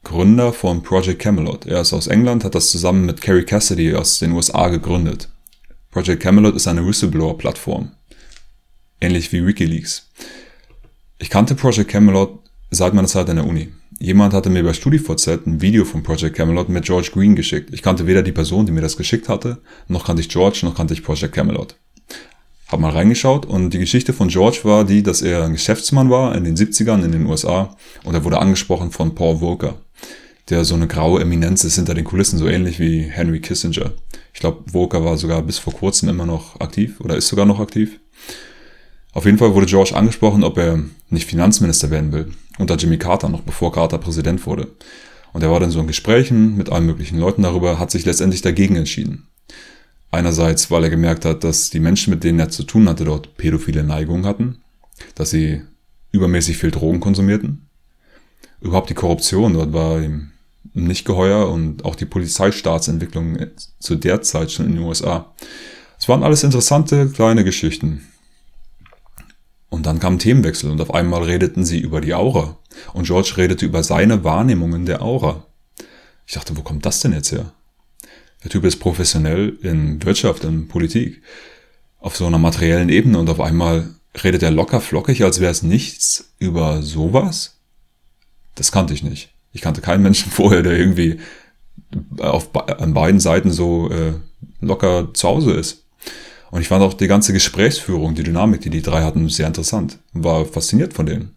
[0.03, 1.67] Gründer von Project Camelot.
[1.67, 5.29] Er ist aus England, hat das zusammen mit Kerry Cassidy aus den USA gegründet.
[5.91, 7.91] Project Camelot ist eine Whistleblower-Plattform.
[8.99, 10.09] Ähnlich wie Wikileaks.
[11.19, 12.39] Ich kannte Project Camelot
[12.71, 13.71] seit meiner Zeit an der Uni.
[14.05, 17.71] Jemand hatte mir bei StudiVZ ein Video von Project Camelot mit George Green geschickt.
[17.73, 20.75] Ich kannte weder die Person, die mir das geschickt hatte, noch kannte ich George, noch
[20.75, 21.75] kannte ich Project Camelot.
[22.67, 26.35] Hab mal reingeschaut und die Geschichte von George war die, dass er ein Geschäftsmann war
[26.35, 29.73] in den 70ern in den USA und er wurde angesprochen von Paul Volcker,
[30.51, 33.93] der so eine graue Eminenz ist hinter den Kulissen, so ähnlich wie Henry Kissinger.
[34.35, 37.59] Ich glaube, Volcker war sogar bis vor kurzem immer noch aktiv oder ist sogar noch
[37.59, 37.99] aktiv.
[39.15, 40.77] Auf jeden Fall wurde George angesprochen, ob er
[41.09, 44.67] nicht Finanzminister werden will, unter Jimmy Carter, noch bevor Carter Präsident wurde.
[45.31, 48.41] Und er war dann so in Gesprächen mit allen möglichen Leuten darüber, hat sich letztendlich
[48.41, 49.27] dagegen entschieden.
[50.11, 53.37] Einerseits, weil er gemerkt hat, dass die Menschen, mit denen er zu tun hatte, dort
[53.37, 54.57] pädophile Neigungen hatten,
[55.15, 55.61] dass sie
[56.11, 57.69] übermäßig viel Drogen konsumierten.
[58.59, 60.31] Überhaupt die Korruption dort war ihm
[60.73, 63.37] nicht geheuer und auch die Polizeistaatsentwicklung
[63.79, 65.33] zu der Zeit schon in den USA.
[65.97, 68.01] Es waren alles interessante kleine Geschichten.
[69.75, 72.57] Und dann kam Themenwechsel und auf einmal redeten sie über die Aura.
[72.93, 75.47] Und George redete über seine Wahrnehmungen der Aura.
[76.25, 77.51] Ich dachte, wo kommt das denn jetzt her?
[78.41, 81.21] Der Typ ist professionell in Wirtschaft, in Politik,
[81.99, 83.89] auf so einer materiellen Ebene und auf einmal
[84.23, 87.57] redet er locker flockig, als wäre es nichts über sowas?
[88.55, 89.33] Das kannte ich nicht.
[89.51, 91.19] Ich kannte keinen Menschen vorher, der irgendwie
[92.19, 94.13] auf, an beiden Seiten so äh,
[94.61, 95.84] locker zu Hause ist.
[96.51, 99.99] Und ich fand auch die ganze Gesprächsführung, die Dynamik, die die drei hatten, sehr interessant.
[100.13, 101.35] War fasziniert von denen.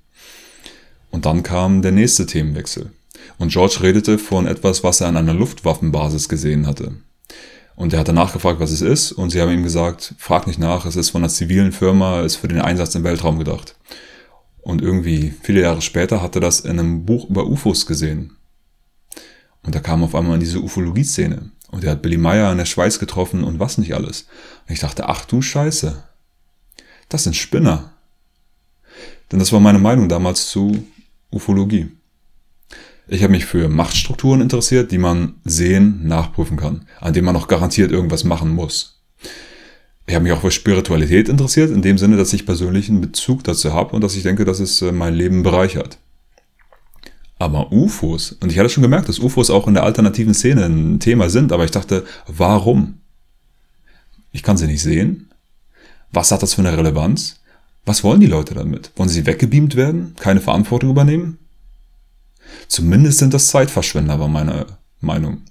[1.11, 2.91] Und dann kam der nächste Themenwechsel.
[3.39, 6.93] Und George redete von etwas, was er an einer Luftwaffenbasis gesehen hatte.
[7.77, 10.85] Und er hatte nachgefragt, was es ist, und sie haben ihm gesagt, frag nicht nach,
[10.85, 13.77] es ist von einer zivilen Firma, ist für den Einsatz im Weltraum gedacht.
[14.63, 18.37] Und irgendwie, viele Jahre später, hat er das in einem Buch über UFOs gesehen.
[19.63, 21.53] Und da kam auf einmal in diese Ufologie-Szene.
[21.69, 24.27] Und er hat Billy Meyer in der Schweiz getroffen und was nicht alles.
[24.67, 26.03] Und ich dachte, ach du Scheiße.
[27.09, 27.93] Das sind Spinner.
[29.31, 30.87] Denn das war meine Meinung damals zu
[31.31, 31.91] Ufologie.
[33.07, 37.49] Ich habe mich für Machtstrukturen interessiert, die man sehen, nachprüfen kann, an denen man auch
[37.49, 39.01] garantiert irgendwas machen muss.
[40.07, 43.75] Ich habe mich auch für Spiritualität interessiert, in dem Sinne, dass ich persönlichen Bezug dazu
[43.75, 45.99] habe und dass ich denke, dass es äh, mein Leben bereichert.
[47.39, 50.99] Aber UFOs, und ich hatte schon gemerkt, dass UFOs auch in der alternativen Szene ein
[50.99, 53.01] Thema sind, aber ich dachte, warum?
[54.33, 55.31] Ich kann sie nicht sehen.
[56.11, 57.41] Was hat das für eine Relevanz?
[57.85, 58.93] Was wollen die Leute damit?
[58.97, 60.15] Wollen sie weggebeamt werden?
[60.19, 61.39] Keine Verantwortung übernehmen?
[62.67, 64.67] Zumindest sind das Zeitverschwender, war meine
[65.01, 65.43] Meinung.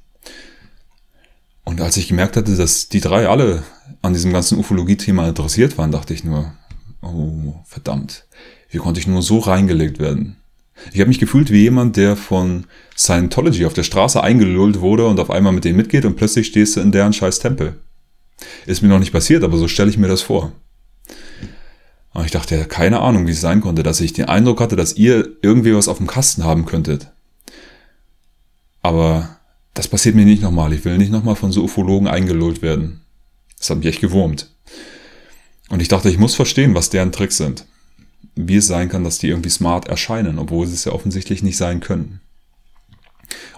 [1.63, 3.63] Und als ich gemerkt hatte, dass die drei alle
[4.01, 6.53] an diesem ganzen Ufologie-Thema interessiert waren, dachte ich nur,
[7.01, 8.25] oh, verdammt,
[8.69, 10.36] wie konnte ich nur so reingelegt werden?
[10.93, 12.65] Ich habe mich gefühlt wie jemand, der von
[12.95, 16.75] Scientology auf der Straße eingelullt wurde und auf einmal mit denen mitgeht und plötzlich stehst
[16.75, 17.75] du in deren scheiß Tempel.
[18.65, 20.51] Ist mir noch nicht passiert, aber so stelle ich mir das vor.
[22.13, 24.97] Und ich dachte, keine Ahnung, wie es sein konnte, dass ich den Eindruck hatte, dass
[24.97, 27.11] ihr irgendwie was auf dem Kasten haben könntet.
[28.81, 29.37] Aber
[29.73, 30.73] das passiert mir nicht nochmal.
[30.73, 33.01] Ich will nicht nochmal von so Ufologen eingelullt werden.
[33.57, 34.51] Das hat mich echt gewurmt.
[35.69, 37.65] Und ich dachte, ich muss verstehen, was deren Tricks sind
[38.37, 41.57] wie es sein kann, dass die irgendwie smart erscheinen, obwohl sie es ja offensichtlich nicht
[41.57, 42.21] sein können.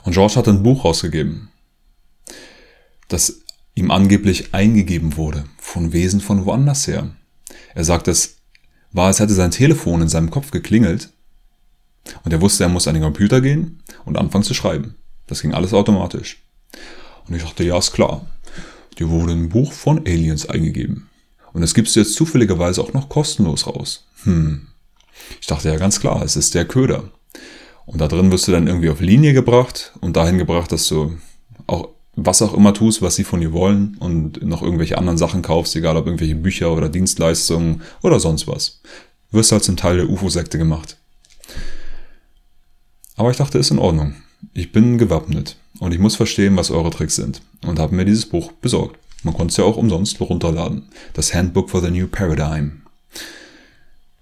[0.04, 1.50] Und George hat ein Buch rausgegeben,
[3.08, 3.42] das
[3.76, 7.10] ihm angeblich eingegeben wurde von Wesen von woanders her.
[7.76, 8.38] Er sagt, es
[8.92, 11.10] war, als hätte sein Telefon in seinem Kopf geklingelt
[12.24, 14.96] und er wusste, er muss an den Computer gehen und anfangen zu schreiben.
[15.28, 16.42] Das ging alles automatisch.
[17.28, 18.26] Und ich dachte, ja, ist klar.
[18.98, 21.08] Dir wurde ein Buch von Aliens eingegeben.
[21.54, 24.06] Und das gibst du jetzt zufälligerweise auch noch kostenlos raus.
[24.24, 24.68] Hm.
[25.42, 27.10] Ich dachte ja ganz klar, es ist der Köder.
[27.86, 31.18] Und da drin wirst du dann irgendwie auf Linie gebracht und dahin gebracht, dass du
[31.66, 35.42] auch was auch immer tust, was sie von dir wollen und noch irgendwelche anderen Sachen
[35.42, 38.82] kaufst, egal ob irgendwelche Bücher oder Dienstleistungen oder sonst was.
[39.32, 40.98] Wirst halt zum Teil der UFO-Sekte gemacht.
[43.16, 44.16] Aber ich dachte, ist in Ordnung.
[44.54, 48.26] Ich bin gewappnet und ich muss verstehen, was eure Tricks sind und habe mir dieses
[48.26, 48.98] Buch besorgt.
[49.24, 50.90] Man konnte es ja auch umsonst runterladen.
[51.14, 52.84] Das Handbook for the New Paradigm.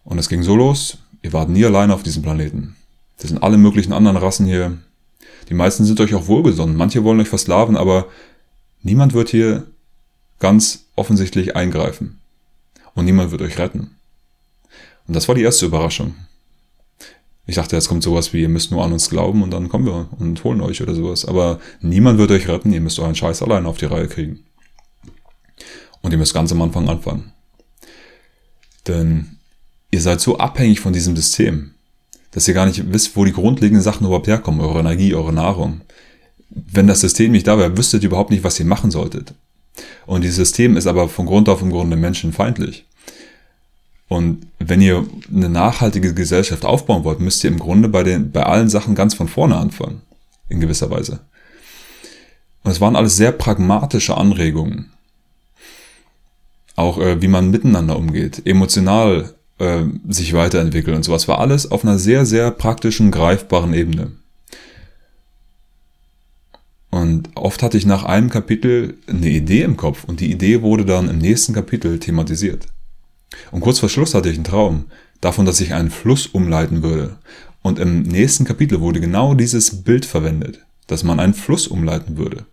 [0.07, 2.77] Und es ging so los, ihr wart nie alleine auf diesem Planeten.
[3.17, 4.77] Das sind alle möglichen anderen Rassen hier.
[5.49, 6.77] Die meisten sind euch auch wohlgesonnen.
[6.77, 8.05] Manche wollen euch versklaven, aber
[8.81, 9.67] niemand wird hier
[10.39, 12.21] ganz offensichtlich eingreifen.
[12.93, 13.97] Und niemand wird euch retten.
[15.07, 16.15] Und das war die erste Überraschung.
[17.45, 19.85] Ich dachte, jetzt kommt sowas wie, ihr müsst nur an uns glauben und dann kommen
[19.85, 21.25] wir und holen euch oder sowas.
[21.25, 24.45] Aber niemand wird euch retten, ihr müsst euren Scheiß allein auf die Reihe kriegen.
[26.01, 27.33] Und ihr müsst ganz am Anfang anfangen.
[28.87, 29.36] Denn
[29.91, 31.71] ihr seid so abhängig von diesem System,
[32.31, 35.81] dass ihr gar nicht wisst, wo die grundlegenden Sachen überhaupt herkommen, eure Energie, eure Nahrung.
[36.49, 39.33] Wenn das System nicht da wäre, wüsstet ihr überhaupt nicht, was ihr machen solltet.
[40.05, 42.85] Und dieses System ist aber von Grund auf im Grunde menschenfeindlich.
[44.07, 48.43] Und wenn ihr eine nachhaltige Gesellschaft aufbauen wollt, müsst ihr im Grunde bei, den, bei
[48.43, 50.01] allen Sachen ganz von vorne anfangen.
[50.49, 51.19] In gewisser Weise.
[52.63, 54.91] Und es waren alles sehr pragmatische Anregungen.
[56.77, 61.27] Auch äh, wie man miteinander umgeht, emotional äh, sich weiterentwickelt und sowas.
[61.27, 64.11] War alles auf einer sehr, sehr praktischen, greifbaren Ebene.
[66.89, 70.85] Und oft hatte ich nach einem Kapitel eine Idee im Kopf und die Idee wurde
[70.85, 72.67] dann im nächsten Kapitel thematisiert.
[73.51, 74.85] Und kurz vor Schluss hatte ich einen Traum
[75.21, 77.17] davon, dass ich einen Fluss umleiten würde.
[77.61, 82.45] Und im nächsten Kapitel wurde genau dieses Bild verwendet, dass man einen Fluss umleiten würde.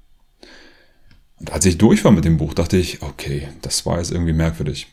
[1.38, 4.32] Und als ich durch war mit dem Buch, dachte ich, okay, das war jetzt irgendwie
[4.32, 4.88] merkwürdig.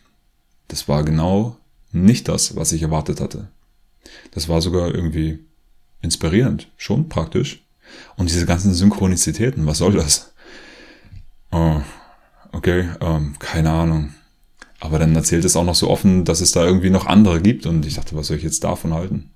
[0.68, 1.58] Das war genau
[1.92, 3.50] nicht das, was ich erwartet hatte.
[4.32, 5.40] Das war sogar irgendwie
[6.02, 7.64] inspirierend, schon praktisch.
[8.16, 10.34] Und diese ganzen Synchronizitäten, was soll das?
[11.52, 11.82] Oh,
[12.52, 14.14] okay, ähm, keine Ahnung.
[14.80, 17.66] Aber dann erzählt es auch noch so offen, dass es da irgendwie noch andere gibt.
[17.66, 19.32] Und ich dachte, was soll ich jetzt davon halten?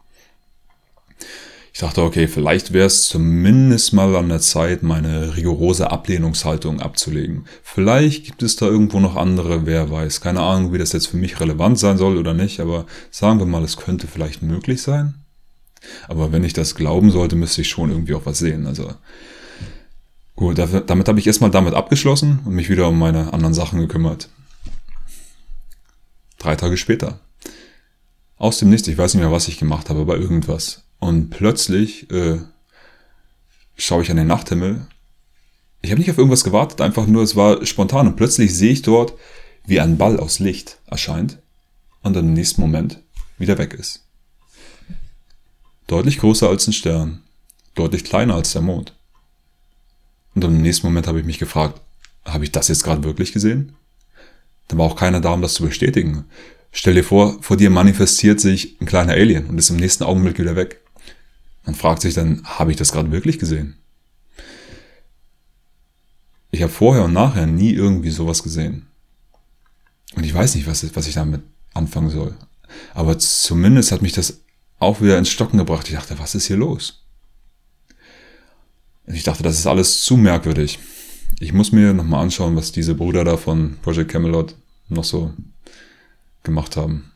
[1.75, 7.47] Ich dachte, okay, vielleicht wäre es zumindest mal an der Zeit, meine rigorose Ablehnungshaltung abzulegen.
[7.63, 10.21] Vielleicht gibt es da irgendwo noch andere, wer weiß.
[10.21, 13.45] Keine Ahnung, wie das jetzt für mich relevant sein soll oder nicht, aber sagen wir
[13.45, 15.15] mal, es könnte vielleicht möglich sein.
[16.07, 18.67] Aber wenn ich das glauben sollte, müsste ich schon irgendwie auch was sehen.
[18.67, 18.93] Also
[20.37, 24.29] gut, damit habe ich erstmal damit abgeschlossen und mich wieder um meine anderen Sachen gekümmert.
[26.39, 27.19] Drei Tage später.
[28.37, 30.84] Aus dem Nichts, ich weiß nicht mehr, was ich gemacht habe, aber irgendwas.
[31.05, 32.39] Und plötzlich äh,
[33.77, 34.87] schaue ich an den Nachthimmel.
[35.83, 38.07] Ich habe nicht auf irgendwas gewartet, einfach nur, es war spontan.
[38.07, 39.13] Und plötzlich sehe ich dort,
[39.67, 41.37] wie ein Ball aus Licht erscheint
[42.01, 43.03] und dann im nächsten Moment
[43.37, 44.03] wieder weg ist.
[45.85, 47.21] Deutlich größer als ein Stern,
[47.75, 48.95] deutlich kleiner als der Mond.
[50.33, 51.81] Und dann im nächsten Moment habe ich mich gefragt,
[52.25, 53.75] habe ich das jetzt gerade wirklich gesehen?
[54.69, 56.25] Da war auch keiner da, um das zu bestätigen.
[56.71, 60.39] Stell dir vor, vor dir manifestiert sich ein kleiner Alien und ist im nächsten Augenblick
[60.39, 60.81] wieder weg.
[61.65, 63.75] Man fragt sich dann, habe ich das gerade wirklich gesehen?
[66.51, 68.87] Ich habe vorher und nachher nie irgendwie sowas gesehen.
[70.15, 71.41] Und ich weiß nicht, was, was ich damit
[71.73, 72.35] anfangen soll.
[72.93, 74.41] Aber zumindest hat mich das
[74.79, 75.87] auch wieder ins Stocken gebracht.
[75.87, 77.03] Ich dachte, was ist hier los?
[79.07, 80.79] Ich dachte, das ist alles zu merkwürdig.
[81.39, 84.55] Ich muss mir nochmal anschauen, was diese Brüder da von Project Camelot
[84.89, 85.33] noch so
[86.43, 87.11] gemacht haben.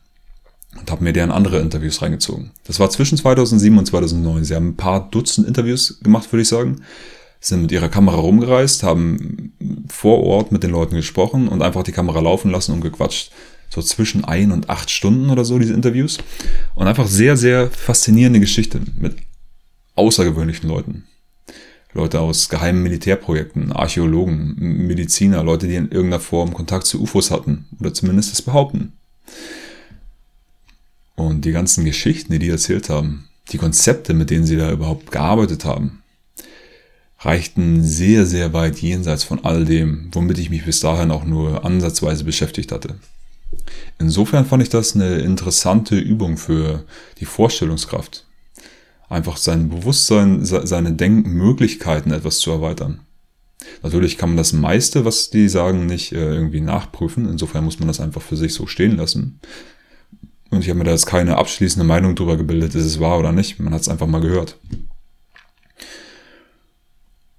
[0.78, 2.52] Und habe mir deren andere Interviews reingezogen.
[2.64, 4.44] Das war zwischen 2007 und 2009.
[4.44, 6.82] Sie haben ein paar Dutzend Interviews gemacht, würde ich sagen.
[7.40, 9.52] Sind mit ihrer Kamera rumgereist, haben
[9.88, 13.32] vor Ort mit den Leuten gesprochen und einfach die Kamera laufen lassen und gequatscht.
[13.68, 16.18] So zwischen ein und acht Stunden oder so, diese Interviews.
[16.74, 19.16] Und einfach sehr, sehr faszinierende Geschichte mit
[19.94, 21.04] außergewöhnlichen Leuten.
[21.92, 24.54] Leute aus geheimen Militärprojekten, Archäologen,
[24.86, 28.92] Mediziner, Leute, die in irgendeiner Form Kontakt zu UFOs hatten oder zumindest das behaupten.
[31.20, 35.12] Und die ganzen Geschichten, die die erzählt haben, die Konzepte, mit denen sie da überhaupt
[35.12, 36.02] gearbeitet haben,
[37.18, 41.62] reichten sehr, sehr weit jenseits von all dem, womit ich mich bis dahin auch nur
[41.66, 42.94] ansatzweise beschäftigt hatte.
[43.98, 46.84] Insofern fand ich das eine interessante Übung für
[47.18, 48.26] die Vorstellungskraft,
[49.10, 53.00] einfach sein Bewusstsein, seine Denkmöglichkeiten etwas zu erweitern.
[53.82, 57.28] Natürlich kann man das meiste, was die sagen, nicht äh, irgendwie nachprüfen.
[57.28, 59.38] Insofern muss man das einfach für sich so stehen lassen.
[60.50, 63.32] Und ich habe mir da jetzt keine abschließende Meinung drüber gebildet, ist es wahr oder
[63.32, 63.60] nicht.
[63.60, 64.58] Man hat es einfach mal gehört.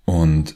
[0.06, 0.56] Und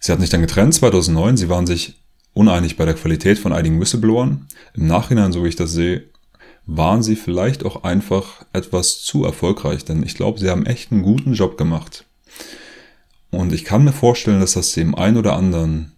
[0.00, 1.36] sie hatten sich dann getrennt 2009.
[1.36, 2.00] Sie waren sich
[2.32, 4.46] uneinig bei der Qualität von einigen Whistleblowern.
[4.74, 6.04] Im Nachhinein, so wie ich das sehe,
[6.66, 11.02] waren sie vielleicht auch einfach etwas zu erfolgreich, denn ich glaube, sie haben echt einen
[11.02, 12.04] guten Job gemacht.
[13.30, 15.92] Und ich kann mir vorstellen, dass das dem einen oder anderen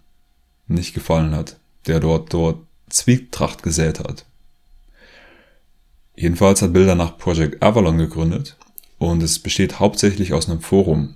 [0.68, 1.56] nicht gefallen hat,
[1.86, 2.58] der dort, dort
[2.88, 4.26] Zwietracht gesät hat.
[6.14, 8.56] Jedenfalls hat Bilder nach Project Avalon gegründet
[8.98, 11.14] und es besteht hauptsächlich aus einem Forum.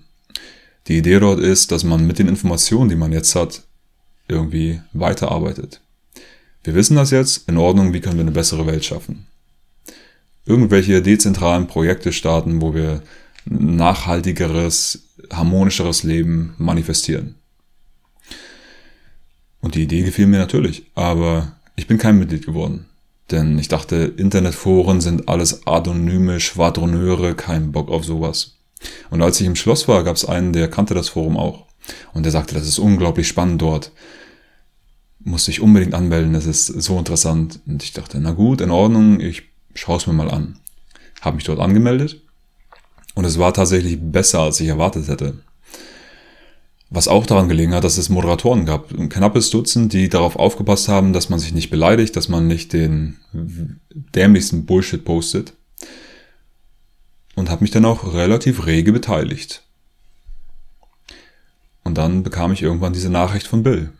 [0.89, 3.65] Die Idee dort ist, dass man mit den Informationen, die man jetzt hat,
[4.29, 5.81] irgendwie weiterarbeitet.
[6.65, 9.27] Wir wissen das jetzt, in Ordnung, wie können wir eine bessere Welt schaffen?
[10.47, 13.03] irgendwelche dezentralen Projekte starten, wo wir
[13.45, 17.35] nachhaltigeres harmonischeres Leben manifestieren.
[19.61, 22.87] Und die Idee gefiel mir natürlich, aber ich bin kein Mitglied geworden.
[23.31, 28.57] Denn ich dachte, Internetforen sind alles anonyme Schwadroneure, kein Bock auf sowas.
[29.11, 31.67] Und als ich im Schloss war, gab es einen, der kannte das Forum auch.
[32.13, 33.93] Und der sagte, das ist unglaublich spannend dort.
[35.19, 37.61] Musste ich unbedingt anmelden, das ist so interessant.
[37.67, 39.43] Und ich dachte, na gut, in Ordnung, ich
[39.75, 40.59] schaue es mir mal an.
[41.21, 42.21] Habe mich dort angemeldet.
[43.15, 45.39] Und es war tatsächlich besser, als ich erwartet hätte.
[46.89, 50.89] Was auch daran gelegen hat, dass es Moderatoren gab, ein knappes Dutzend, die darauf aufgepasst
[50.89, 55.55] haben, dass man sich nicht beleidigt, dass man nicht den dämlichsten Bullshit postet.
[57.35, 59.63] Und habe mich dann auch relativ rege beteiligt.
[61.83, 63.93] Und dann bekam ich irgendwann diese Nachricht von Bill.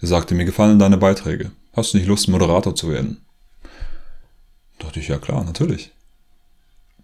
[0.00, 1.50] Er sagte, mir gefallen deine Beiträge.
[1.72, 3.22] Hast du nicht Lust, Moderator zu werden?
[4.78, 5.92] Da dachte ich, ja klar, natürlich.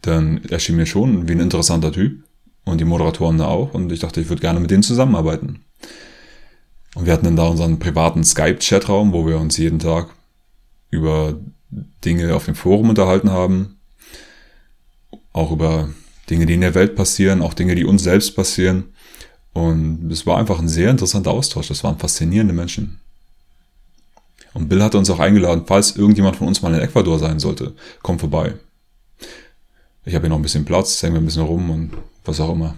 [0.02, 2.22] Dann erschien mir schon wie ein interessanter Typ
[2.64, 3.74] und die Moderatoren da auch.
[3.74, 5.64] Und ich dachte, ich würde gerne mit denen zusammenarbeiten.
[6.94, 10.08] Und wir hatten dann da unseren privaten Skype-Chatraum, wo wir uns jeden Tag
[10.90, 11.38] über
[12.04, 13.78] Dinge auf dem Forum unterhalten haben.
[15.32, 15.90] Auch über
[16.28, 18.92] Dinge, die in der Welt passieren, auch Dinge, die uns selbst passieren.
[19.52, 21.68] Und es war einfach ein sehr interessanter Austausch.
[21.68, 23.00] Das waren faszinierende Menschen.
[24.52, 27.74] Und Bill hatte uns auch eingeladen, falls irgendjemand von uns mal in Ecuador sein sollte,
[28.02, 28.54] komm vorbei.
[30.04, 31.92] Ich habe hier noch ein bisschen Platz, hängen wir ein bisschen rum und
[32.24, 32.76] was auch immer.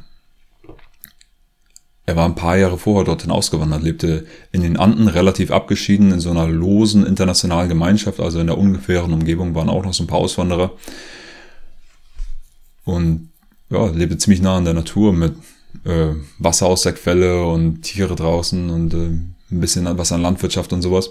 [2.04, 6.20] Er war ein paar Jahre vorher dorthin ausgewandert, lebte in den Anden relativ abgeschieden in
[6.20, 10.08] so einer losen internationalen Gemeinschaft, also in der ungefähren Umgebung waren auch noch so ein
[10.08, 10.72] paar Auswanderer.
[12.84, 13.30] Und
[13.70, 15.34] ja, lebte ziemlich nah an der Natur mit
[15.84, 20.72] äh, Wasser aus der Quelle und Tiere draußen und äh, ein bisschen was an Landwirtschaft
[20.72, 21.10] und sowas.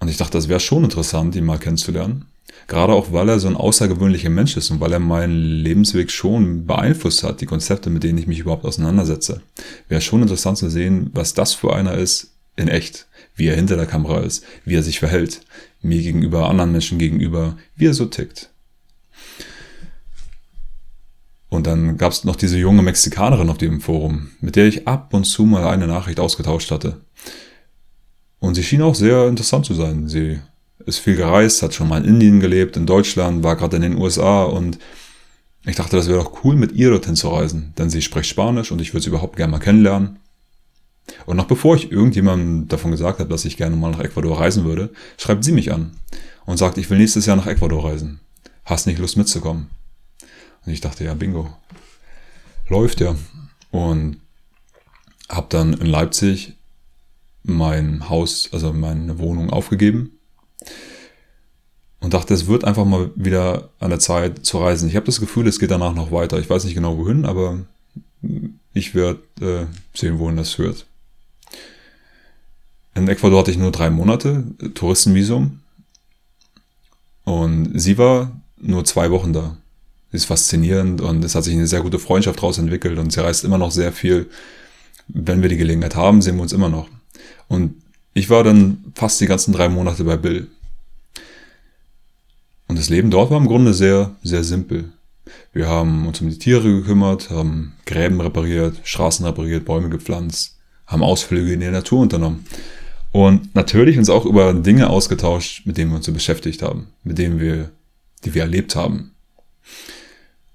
[0.00, 2.26] Und ich dachte, das wäre schon interessant, ihn mal kennenzulernen.
[2.68, 6.66] Gerade auch, weil er so ein außergewöhnlicher Mensch ist und weil er meinen Lebensweg schon
[6.66, 9.40] beeinflusst hat, die Konzepte, mit denen ich mich überhaupt auseinandersetze.
[9.88, 13.76] Wäre schon interessant zu sehen, was das für einer ist in echt, wie er hinter
[13.76, 15.40] der Kamera ist, wie er sich verhält,
[15.80, 18.50] mir gegenüber, anderen Menschen gegenüber, wie er so tickt.
[21.48, 25.14] Und dann gab es noch diese junge Mexikanerin auf dem Forum, mit der ich ab
[25.14, 27.00] und zu mal eine Nachricht ausgetauscht hatte.
[28.40, 30.06] Und sie schien auch sehr interessant zu sein.
[30.06, 30.38] Sie
[30.88, 33.98] ist viel gereist, hat schon mal in Indien gelebt, in Deutschland, war gerade in den
[33.98, 34.78] USA und
[35.66, 38.72] ich dachte, das wäre doch cool, mit ihr dorthin zu reisen, denn sie spricht Spanisch
[38.72, 40.18] und ich würde sie überhaupt gerne mal kennenlernen.
[41.26, 44.64] Und noch bevor ich irgendjemandem davon gesagt habe, dass ich gerne mal nach Ecuador reisen
[44.64, 45.92] würde, schreibt sie mich an
[46.46, 48.20] und sagt, ich will nächstes Jahr nach Ecuador reisen.
[48.64, 49.68] Hast nicht Lust mitzukommen?
[50.64, 51.50] Und ich dachte, ja, bingo.
[52.68, 53.14] Läuft ja.
[53.70, 54.20] Und
[55.28, 56.54] habe dann in Leipzig
[57.42, 60.17] mein Haus, also meine Wohnung aufgegeben
[62.00, 64.88] und dachte, es wird einfach mal wieder an der Zeit zu reisen.
[64.88, 66.38] Ich habe das Gefühl, es geht danach noch weiter.
[66.38, 67.58] Ich weiß nicht genau wohin, aber
[68.72, 70.86] ich werde äh, sehen, wohin das führt.
[72.94, 74.44] In Ecuador hatte ich nur drei Monate
[74.74, 75.60] Touristenvisum
[77.24, 79.56] und sie war nur zwei Wochen da.
[80.10, 83.44] Ist faszinierend und es hat sich eine sehr gute Freundschaft daraus entwickelt und sie reist
[83.44, 84.30] immer noch sehr viel.
[85.06, 86.88] Wenn wir die Gelegenheit haben, sehen wir uns immer noch.
[87.46, 87.82] Und
[88.18, 90.48] ich war dann fast die ganzen drei Monate bei Bill.
[92.66, 94.92] Und das Leben dort war im Grunde sehr, sehr simpel.
[95.52, 101.02] Wir haben uns um die Tiere gekümmert, haben Gräben repariert, Straßen repariert, Bäume gepflanzt, haben
[101.02, 102.44] Ausflüge in die Natur unternommen.
[103.12, 107.18] Und natürlich uns auch über Dinge ausgetauscht, mit denen wir uns so beschäftigt haben, mit
[107.18, 107.70] denen wir,
[108.24, 109.12] die wir erlebt haben.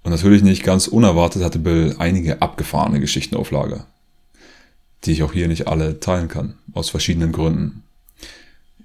[0.04, 3.88] Und natürlich nicht ganz unerwartet hatte Bill einige abgefahrene Geschichten auf Lager,
[5.06, 7.84] die ich auch hier nicht alle teilen kann, aus verschiedenen Gründen.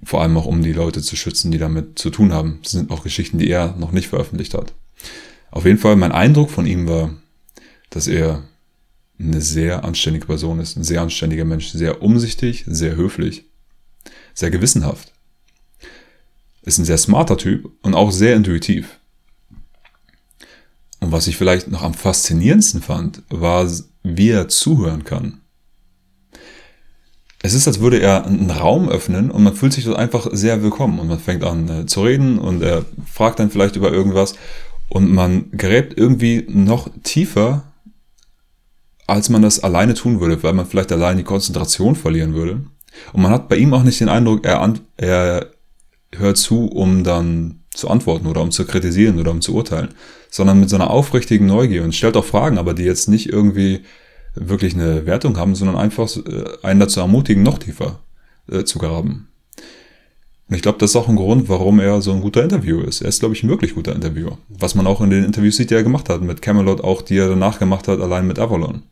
[0.03, 2.61] Vor allem auch, um die Leute zu schützen, die damit zu tun haben.
[2.63, 4.75] Das sind auch Geschichten, die er noch nicht veröffentlicht hat.
[5.51, 7.15] Auf jeden Fall, mein Eindruck von ihm war,
[7.91, 8.45] dass er
[9.19, 13.45] eine sehr anständige Person ist, ein sehr anständiger Mensch, sehr umsichtig, sehr höflich,
[14.35, 15.13] sehr gewissenhaft.
[16.63, 18.99] Ist ein sehr smarter Typ und auch sehr intuitiv.
[21.01, 23.69] Und was ich vielleicht noch am faszinierendsten fand, war,
[24.03, 25.41] wie er zuhören kann
[27.43, 30.63] es ist, als würde er einen Raum öffnen und man fühlt sich dort einfach sehr
[30.63, 34.35] willkommen und man fängt an äh, zu reden und er fragt dann vielleicht über irgendwas
[34.89, 37.65] und man gräbt irgendwie noch tiefer,
[39.07, 42.63] als man das alleine tun würde, weil man vielleicht allein die Konzentration verlieren würde.
[43.13, 45.47] Und man hat bei ihm auch nicht den Eindruck, er, er
[46.15, 49.95] hört zu, um dann zu antworten oder um zu kritisieren oder um zu urteilen,
[50.31, 53.83] sondern mit so einer aufrichtigen Neugier und stellt auch Fragen, aber die jetzt nicht irgendwie
[54.41, 58.01] wirklich eine Wertung haben, sondern einfach äh, einen dazu ermutigen, noch tiefer
[58.51, 59.29] äh, zu graben.
[60.49, 63.03] Und ich glaube, das ist auch ein Grund, warum er so ein guter Interviewer ist.
[63.03, 64.39] Er ist, glaube ich, ein wirklich guter Interviewer.
[64.49, 67.19] Was man auch in den Interviews sieht, die er gemacht hat, mit Camelot auch, die
[67.19, 68.83] er danach gemacht hat, allein mit Avalon.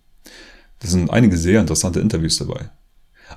[0.81, 2.69] Da sind einige sehr interessante Interviews dabei.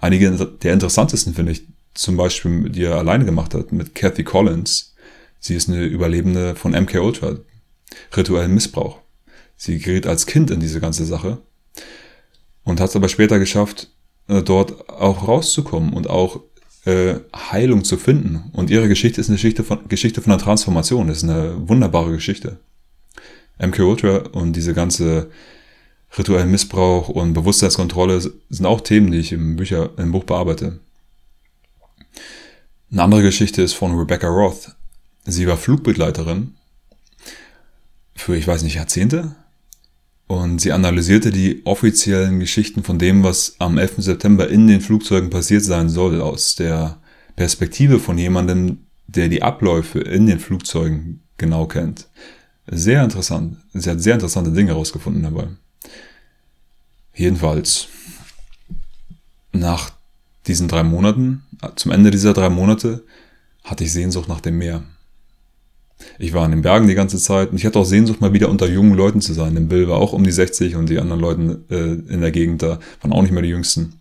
[0.01, 1.63] Einige der interessantesten finde ich
[1.93, 4.95] zum Beispiel, die er alleine gemacht hat, mit Kathy Collins.
[5.39, 7.37] Sie ist eine Überlebende von MK Ultra,
[8.15, 8.99] rituellen Missbrauch.
[9.55, 11.39] Sie gerät als Kind in diese ganze Sache
[12.63, 13.89] und hat es aber später geschafft,
[14.27, 16.41] äh, dort auch rauszukommen und auch
[16.85, 18.49] äh, Heilung zu finden.
[18.53, 21.07] Und ihre Geschichte ist eine Geschichte von, Geschichte von einer Transformation.
[21.07, 22.59] Das ist eine wunderbare Geschichte.
[23.59, 25.29] MK Ultra und diese ganze
[26.17, 30.79] rituellen Missbrauch und Bewusstseinskontrolle sind auch Themen, die ich im, Bücher, im Buch bearbeite.
[32.91, 34.75] Eine andere Geschichte ist von Rebecca Roth.
[35.25, 36.55] Sie war Flugbegleiterin
[38.15, 39.35] für, ich weiß nicht, Jahrzehnte.
[40.29, 43.95] Und sie analysierte die offiziellen Geschichten von dem, was am 11.
[43.97, 47.01] September in den Flugzeugen passiert sein soll, aus der
[47.35, 52.09] Perspektive von jemandem, der die Abläufe in den Flugzeugen genau kennt.
[52.67, 53.57] Sehr interessant.
[53.73, 55.47] Sie hat sehr interessante Dinge herausgefunden dabei.
[57.15, 57.87] Jedenfalls,
[59.51, 59.93] nach
[60.45, 61.41] diesen drei Monaten,
[61.75, 63.03] zum Ende dieser drei Monate,
[63.63, 64.83] hatte ich Sehnsucht nach dem Meer.
[66.17, 68.49] Ich war in den Bergen die ganze Zeit und ich hatte auch Sehnsucht, mal wieder
[68.49, 69.55] unter jungen Leuten zu sein.
[69.55, 72.61] Denn Bill war auch um die 60 und die anderen Leute äh, in der Gegend
[72.61, 73.93] da waren auch nicht mehr die jüngsten.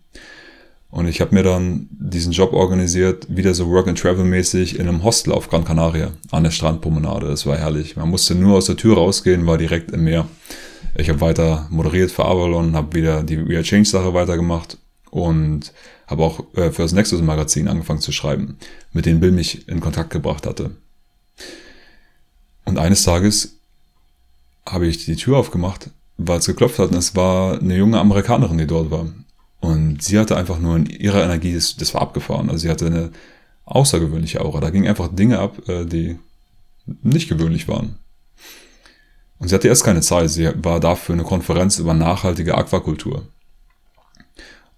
[0.91, 5.47] Und ich habe mir dann diesen Job organisiert, wieder so Work-and-Travel-mäßig in einem Hostel auf
[5.49, 7.27] Gran Canaria an der Strandpromenade.
[7.27, 7.95] Das war herrlich.
[7.95, 10.27] Man musste nur aus der Tür rausgehen, war direkt im Meer.
[10.97, 14.77] Ich habe weiter moderiert für Avalon, habe wieder die We Are Change Sache weitergemacht
[15.11, 15.73] und
[16.07, 18.57] habe auch äh, für das Nexus Magazin angefangen zu schreiben,
[18.91, 20.71] mit denen Bill mich in Kontakt gebracht hatte.
[22.65, 23.59] Und eines Tages
[24.67, 28.57] habe ich die Tür aufgemacht, weil es geklopft hat und es war eine junge Amerikanerin,
[28.57, 29.07] die dort war.
[29.61, 32.49] Und sie hatte einfach nur in ihrer Energie, das, das war abgefahren.
[32.49, 33.11] Also sie hatte eine
[33.65, 34.59] außergewöhnliche Aura.
[34.59, 36.17] Da gingen einfach Dinge ab, äh, die
[37.03, 37.97] nicht gewöhnlich waren.
[39.37, 40.29] Und sie hatte erst keine Zeit.
[40.29, 43.27] Sie war da für eine Konferenz über nachhaltige Aquakultur.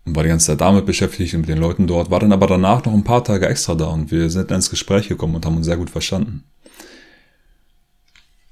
[0.06, 2.48] Und war die ganze Zeit damit beschäftigt und mit den Leuten dort, war dann aber
[2.48, 5.58] danach noch ein paar Tage extra da und wir sind ins Gespräch gekommen und haben
[5.58, 6.44] uns sehr gut verstanden.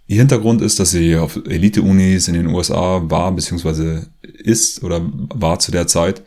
[0.09, 5.59] Ihr Hintergrund ist, dass sie auf Elite-Unis in den USA war, beziehungsweise ist oder war
[5.59, 6.23] zu der Zeit.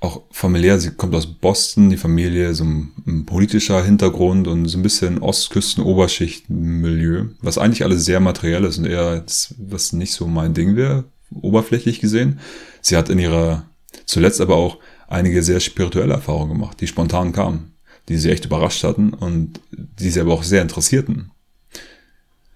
[0.00, 4.78] Auch familiär, sie kommt aus Boston, die Familie, so ein, ein politischer Hintergrund und so
[4.78, 9.22] ein bisschen Ostküsten-Oberschichten-Milieu, was eigentlich alles sehr materiell ist und eher,
[9.58, 12.40] was nicht so mein Ding wäre, oberflächlich gesehen.
[12.80, 13.66] Sie hat in ihrer,
[14.06, 14.78] zuletzt aber auch
[15.08, 17.74] einige sehr spirituelle Erfahrungen gemacht, die spontan kamen,
[18.08, 21.32] die sie echt überrascht hatten und die sie aber auch sehr interessierten.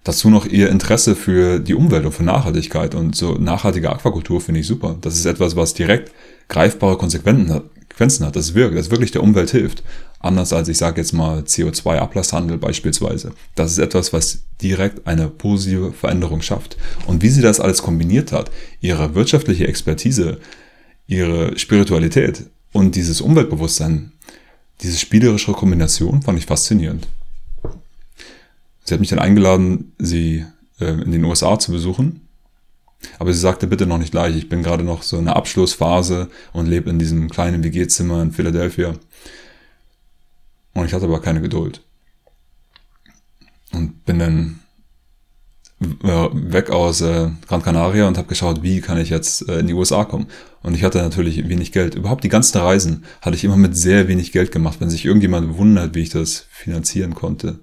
[0.07, 4.61] Dazu noch ihr Interesse für die Umwelt und für Nachhaltigkeit und so nachhaltige Aquakultur finde
[4.61, 4.95] ich super.
[5.01, 6.13] Das ist etwas, was direkt
[6.47, 8.35] greifbare Konsequenzen hat.
[8.37, 9.83] Das wirkt, das wirklich der Umwelt hilft.
[10.21, 13.33] Anders als ich sage jetzt mal CO2-Ablasshandel beispielsweise.
[13.55, 16.77] Das ist etwas, was direkt eine positive Veränderung schafft.
[17.05, 20.37] Und wie sie das alles kombiniert hat, ihre wirtschaftliche Expertise,
[21.07, 24.13] ihre Spiritualität und dieses Umweltbewusstsein,
[24.79, 27.09] diese spielerische Kombination fand ich faszinierend.
[28.87, 30.45] Sie hat mich dann eingeladen, sie
[30.79, 32.21] äh, in den USA zu besuchen.
[33.19, 34.35] Aber sie sagte bitte noch nicht gleich.
[34.37, 38.31] Ich bin gerade noch so in der Abschlussphase und lebe in diesem kleinen WG-Zimmer in
[38.31, 38.93] Philadelphia.
[40.73, 41.83] Und ich hatte aber keine Geduld.
[43.73, 44.59] Und bin dann
[45.81, 49.67] äh, weg aus äh, Gran Canaria und habe geschaut, wie kann ich jetzt äh, in
[49.67, 50.27] die USA kommen.
[50.63, 51.95] Und ich hatte natürlich wenig Geld.
[51.95, 54.79] Überhaupt die ganzen Reisen hatte ich immer mit sehr wenig Geld gemacht.
[54.79, 57.59] Wenn sich irgendjemand wundert, wie ich das finanzieren konnte.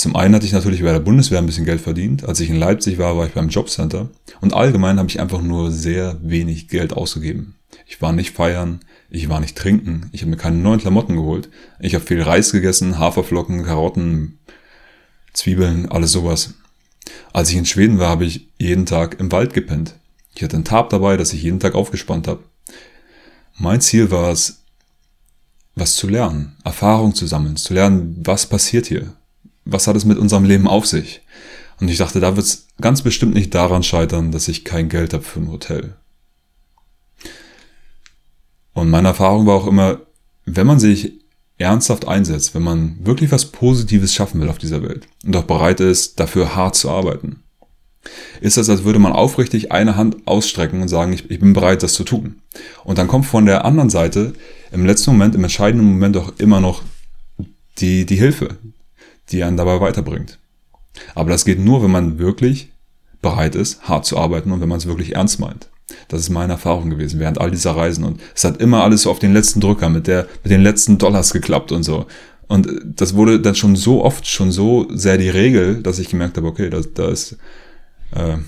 [0.00, 2.24] Zum einen hatte ich natürlich bei der Bundeswehr ein bisschen Geld verdient.
[2.24, 4.08] Als ich in Leipzig war, war ich beim Jobcenter.
[4.40, 7.56] Und allgemein habe ich einfach nur sehr wenig Geld ausgegeben.
[7.86, 11.50] Ich war nicht feiern, ich war nicht trinken, ich habe mir keine neuen Klamotten geholt.
[11.80, 14.38] Ich habe viel Reis gegessen, Haferflocken, Karotten,
[15.34, 16.54] Zwiebeln, alles sowas.
[17.34, 19.96] Als ich in Schweden war, habe ich jeden Tag im Wald gepennt.
[20.34, 22.42] Ich hatte ein Tab dabei, das ich jeden Tag aufgespannt habe.
[23.58, 24.62] Mein Ziel war es,
[25.74, 29.12] was zu lernen, Erfahrung zu sammeln, zu lernen, was passiert hier,
[29.64, 31.22] was hat es mit unserem Leben auf sich?
[31.80, 35.14] Und ich dachte, da wird es ganz bestimmt nicht daran scheitern, dass ich kein Geld
[35.14, 35.94] habe für ein Hotel.
[38.72, 40.00] Und meine Erfahrung war auch immer,
[40.44, 41.20] wenn man sich
[41.58, 45.80] ernsthaft einsetzt, wenn man wirklich was Positives schaffen will auf dieser Welt und auch bereit
[45.80, 47.42] ist, dafür hart zu arbeiten,
[48.40, 51.82] ist das, als würde man aufrichtig eine Hand ausstrecken und sagen, ich, ich bin bereit,
[51.82, 52.36] das zu tun.
[52.84, 54.32] Und dann kommt von der anderen Seite
[54.72, 56.82] im letzten Moment, im entscheidenden Moment auch immer noch
[57.78, 58.56] die, die Hilfe,
[59.32, 60.38] die einen dabei weiterbringt.
[61.14, 62.70] Aber das geht nur, wenn man wirklich
[63.22, 65.68] bereit ist, hart zu arbeiten und wenn man es wirklich ernst meint.
[66.08, 68.04] Das ist meine Erfahrung gewesen während all dieser Reisen.
[68.04, 70.98] Und es hat immer alles so auf den letzten Drücker mit, der, mit den letzten
[70.98, 72.06] Dollars geklappt und so.
[72.48, 76.36] Und das wurde dann schon so oft, schon so sehr die Regel, dass ich gemerkt
[76.36, 77.32] habe, okay, da, da ist,
[78.12, 78.38] äh,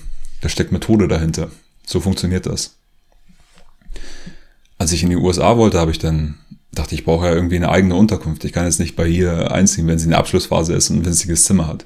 [0.41, 1.49] da steckt Methode dahinter.
[1.85, 2.75] So funktioniert das.
[4.77, 6.35] Als ich in die USA wollte, habe ich dann
[6.73, 8.43] dachte, ich brauche ja irgendwie eine eigene Unterkunft.
[8.45, 11.05] Ich kann jetzt nicht bei ihr einziehen, wenn sie in der Abschlussphase ist und ein
[11.05, 11.85] winziges Zimmer hat.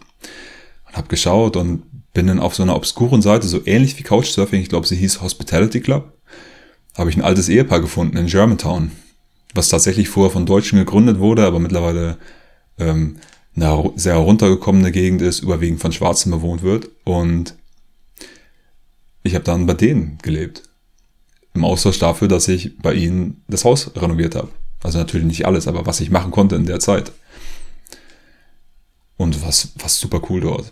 [0.88, 1.84] Und habe geschaut und
[2.14, 5.22] bin dann auf so einer obskuren Seite, so ähnlich wie Couchsurfing, ich glaube, sie hieß
[5.22, 6.14] Hospitality Club,
[6.98, 8.92] habe ich ein altes Ehepaar gefunden in Germantown,
[9.54, 12.18] was tatsächlich vorher von Deutschen gegründet wurde, aber mittlerweile
[12.80, 13.18] ähm,
[13.56, 16.90] eine sehr heruntergekommene Gegend ist, überwiegend von Schwarzen bewohnt wird.
[17.04, 17.56] Und
[19.24, 20.64] ich habe dann bei denen gelebt.
[21.54, 24.50] Im Austausch dafür, dass ich bei ihnen das Haus renoviert habe.
[24.84, 27.12] Also natürlich nicht alles, aber was ich machen konnte in der Zeit.
[29.18, 30.72] Und was, was super cool dort.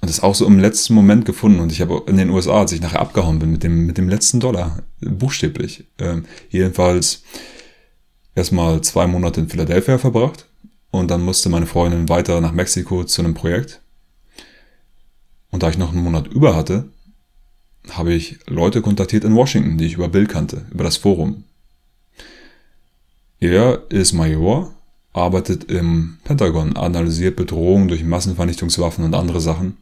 [0.00, 1.60] Und das auch so im letzten Moment gefunden.
[1.60, 4.08] Und ich habe in den USA, als ich nachher abgehauen bin, mit dem, mit dem
[4.08, 6.18] letzten Dollar, buchstäblich, äh,
[6.50, 7.22] jedenfalls
[8.34, 10.46] erstmal zwei Monate in Philadelphia verbracht.
[10.90, 13.80] Und dann musste meine Freundin weiter nach Mexiko zu einem Projekt.
[15.50, 16.88] Und da ich noch einen Monat über hatte,
[17.90, 21.44] habe ich Leute kontaktiert in Washington, die ich über Bill kannte, über das Forum.
[23.44, 24.72] Er ist Major,
[25.12, 29.76] arbeitet im Pentagon, analysiert Bedrohungen durch Massenvernichtungswaffen und andere Sachen.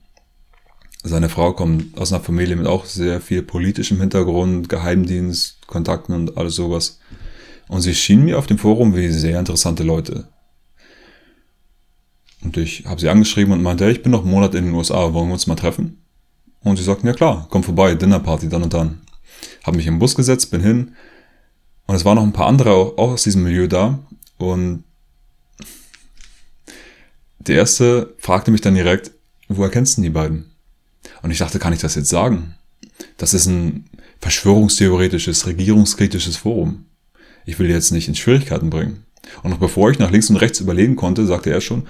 [1.04, 6.36] Seine Frau kommt aus einer Familie mit auch sehr viel politischem Hintergrund, Geheimdienst, Kontakten und
[6.36, 6.98] alles sowas.
[7.68, 10.26] Und sie schienen mir auf dem Forum wie sehr interessante Leute.
[12.42, 15.14] Und ich habe sie angeschrieben und meinte, ich bin noch einen Monat in den USA,
[15.14, 16.02] wollen wir uns mal treffen?
[16.64, 19.02] Und sie sagten, ja klar, komm vorbei, Dinnerparty, dann und dann.
[19.62, 20.96] Hab mich im Bus gesetzt, bin hin.
[21.86, 23.98] Und es waren noch ein paar andere auch, aus diesem Milieu da.
[24.38, 24.84] Und
[27.38, 29.12] der erste fragte mich dann direkt,
[29.48, 30.52] woher kennst du die beiden?
[31.22, 32.54] Und ich dachte, kann ich das jetzt sagen?
[33.16, 33.84] Das ist ein
[34.20, 36.86] verschwörungstheoretisches, regierungskritisches Forum.
[37.44, 39.04] Ich will jetzt nicht in Schwierigkeiten bringen.
[39.42, 41.86] Und noch bevor ich nach links und rechts überlegen konnte, sagte er schon,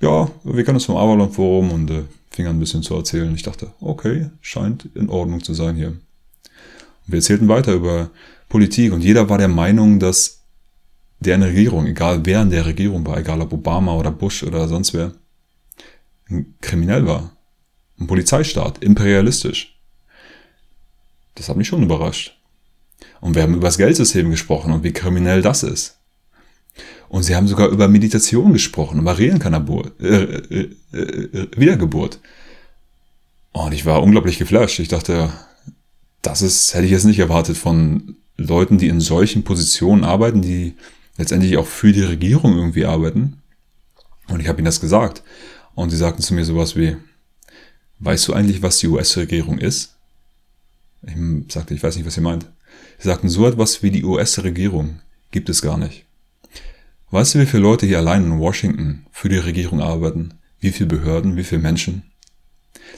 [0.00, 3.34] ja, wir kennen uns vom Avalon Forum und äh, fing an ein bisschen zu erzählen.
[3.34, 5.88] Ich dachte, okay, scheint in Ordnung zu sein hier.
[5.88, 6.00] Und
[7.06, 8.10] wir erzählten weiter über
[8.52, 10.42] Politik und jeder war der Meinung, dass
[11.20, 14.92] deren Regierung, egal wer in der Regierung war, egal ob Obama oder Bush oder sonst
[14.92, 15.12] wer,
[16.60, 17.34] kriminell war.
[17.98, 19.80] Ein Polizeistaat, imperialistisch.
[21.34, 22.38] Das hat mich schon überrascht.
[23.22, 25.98] Und wir haben über das Geldsystem gesprochen und wie kriminell das ist.
[27.08, 32.20] Und sie haben sogar über Meditation gesprochen, über Reinkarnabur, äh, äh, äh, äh, Wiedergeburt.
[33.52, 34.78] Und ich war unglaublich geflasht.
[34.78, 35.32] Ich dachte,
[36.20, 40.74] das ist, hätte ich jetzt nicht erwartet von Leuten, die in solchen Positionen arbeiten, die
[41.16, 43.42] letztendlich auch für die Regierung irgendwie arbeiten.
[44.28, 45.22] Und ich habe ihnen das gesagt.
[45.74, 46.96] Und sie sagten zu mir sowas wie,
[47.98, 49.96] weißt du eigentlich, was die US-Regierung ist?
[51.02, 51.14] Ich
[51.52, 52.46] sagte, ich weiß nicht, was ihr meint.
[52.98, 55.00] Sie sagten, so etwas wie die US-Regierung
[55.30, 56.04] gibt es gar nicht.
[57.10, 60.34] Weißt du, wie viele Leute hier allein in Washington für die Regierung arbeiten?
[60.60, 62.04] Wie viele Behörden, wie viele Menschen?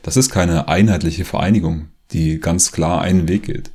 [0.03, 3.71] Das ist keine einheitliche Vereinigung, die ganz klar einen Weg geht.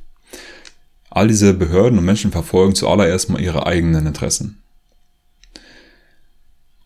[1.10, 4.62] All diese Behörden und Menschen verfolgen zuallererst mal ihre eigenen Interessen.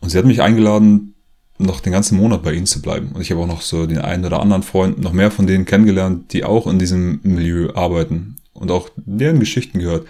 [0.01, 1.15] Und sie hat mich eingeladen,
[1.59, 3.13] noch den ganzen Monat bei ihnen zu bleiben.
[3.13, 5.67] Und ich habe auch noch so den einen oder anderen Freund, noch mehr von denen
[5.67, 10.07] kennengelernt, die auch in diesem Milieu arbeiten und auch deren Geschichten gehört.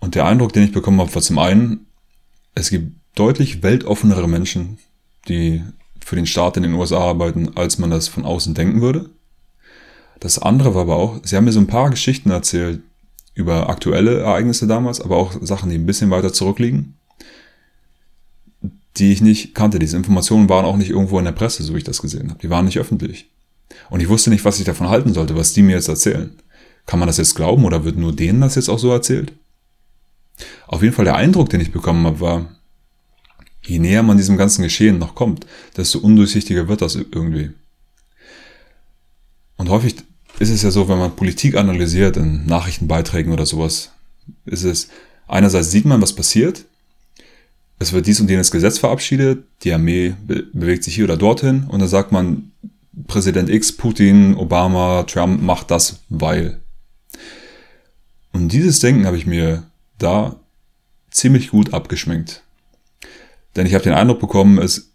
[0.00, 1.86] Und der Eindruck, den ich bekommen habe, war zum einen,
[2.54, 4.78] es gibt deutlich weltoffenere Menschen,
[5.28, 5.62] die
[6.00, 9.10] für den Staat in den USA arbeiten, als man das von außen denken würde.
[10.24, 12.80] Das andere war aber auch, sie haben mir so ein paar Geschichten erzählt
[13.34, 16.94] über aktuelle Ereignisse damals, aber auch Sachen, die ein bisschen weiter zurückliegen,
[18.96, 19.78] die ich nicht kannte.
[19.78, 22.40] Diese Informationen waren auch nicht irgendwo in der Presse, so wie ich das gesehen habe.
[22.40, 23.28] Die waren nicht öffentlich.
[23.90, 26.34] Und ich wusste nicht, was ich davon halten sollte, was die mir jetzt erzählen.
[26.86, 29.34] Kann man das jetzt glauben oder wird nur denen das jetzt auch so erzählt?
[30.66, 32.46] Auf jeden Fall der Eindruck, den ich bekommen habe, war,
[33.60, 35.46] je näher man diesem ganzen Geschehen noch kommt,
[35.76, 37.50] desto undurchsichtiger wird das irgendwie.
[39.56, 39.96] Und häufig
[40.38, 43.92] ist es ja so, wenn man Politik analysiert in Nachrichtenbeiträgen oder sowas,
[44.46, 44.88] ist es,
[45.26, 46.64] einerseits sieht man, was passiert,
[47.78, 51.64] es wird dies und jenes Gesetz verabschiedet, die Armee be bewegt sich hier oder dorthin
[51.68, 52.52] und dann sagt man,
[53.06, 56.60] Präsident X, Putin, Obama, Trump macht das, weil.
[58.32, 59.64] Und dieses Denken habe ich mir
[59.98, 60.36] da
[61.10, 62.42] ziemlich gut abgeschminkt.
[63.56, 64.93] Denn ich habe den Eindruck bekommen, es,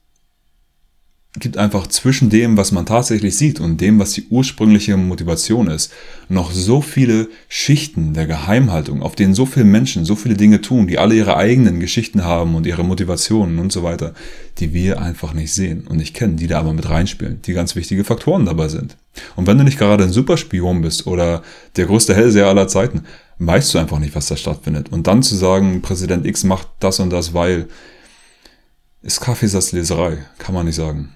[1.40, 5.92] gibt einfach zwischen dem, was man tatsächlich sieht und dem, was die ursprüngliche Motivation ist,
[6.28, 10.88] noch so viele Schichten der Geheimhaltung, auf denen so viele Menschen so viele Dinge tun,
[10.88, 14.14] die alle ihre eigenen Geschichten haben und ihre Motivationen und so weiter,
[14.60, 17.76] die wir einfach nicht sehen und nicht kennen, die da aber mit reinspielen, die ganz
[17.76, 18.98] wichtige Faktoren dabei sind.
[19.36, 21.42] Und wenn du nicht gerade ein Superspion bist oder
[21.76, 23.04] der größte Hellseher aller Zeiten,
[23.40, 24.92] weißt du einfach nicht, was da stattfindet.
[24.92, 27.68] Und dann zu sagen, Präsident X macht das und das, weil,
[29.02, 31.16] ist Kaffeesatzleserei, kann man nicht sagen.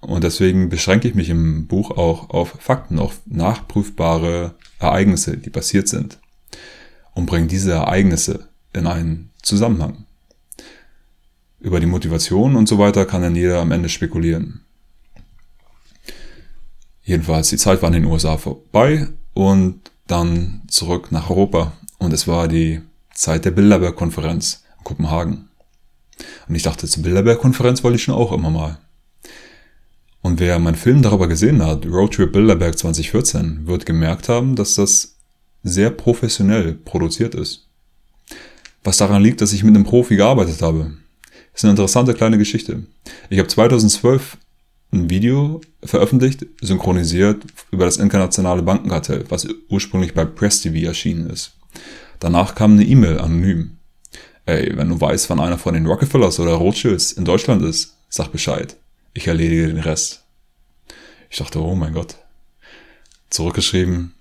[0.00, 5.88] Und deswegen beschränke ich mich im Buch auch auf Fakten, auf nachprüfbare Ereignisse, die passiert
[5.88, 6.18] sind.
[7.14, 10.04] Und bringe diese Ereignisse in einen Zusammenhang.
[11.60, 14.60] Über die Motivation und so weiter kann dann jeder am Ende spekulieren.
[17.02, 21.72] Jedenfalls, die Zeit war in den USA vorbei und dann zurück nach Europa.
[21.98, 25.48] Und es war die Zeit der Bilderberg-Konferenz in Kopenhagen.
[26.48, 28.78] Und ich dachte, zur Bilderberg-Konferenz wollte ich schon auch immer mal.
[30.28, 35.16] Und wer meinen Film darüber gesehen hat, Roadtrip Bilderberg 2014, wird gemerkt haben, dass das
[35.62, 37.66] sehr professionell produziert ist.
[38.84, 40.92] Was daran liegt, dass ich mit einem Profi gearbeitet habe.
[41.54, 42.82] ist eine interessante kleine Geschichte.
[43.30, 44.36] Ich habe 2012
[44.92, 51.52] ein Video veröffentlicht, synchronisiert über das internationale Bankenkartell, was ursprünglich bei Press TV erschienen ist.
[52.20, 53.78] Danach kam eine E-Mail anonym.
[54.44, 58.30] Ey, wenn du weißt, wann einer von den Rockefellers oder Rothschilds in Deutschland ist, sag
[58.30, 58.76] Bescheid.
[59.18, 60.22] Ich erledige den Rest.
[61.28, 62.14] Ich dachte, oh mein Gott.
[63.30, 64.14] Zurückgeschrieben.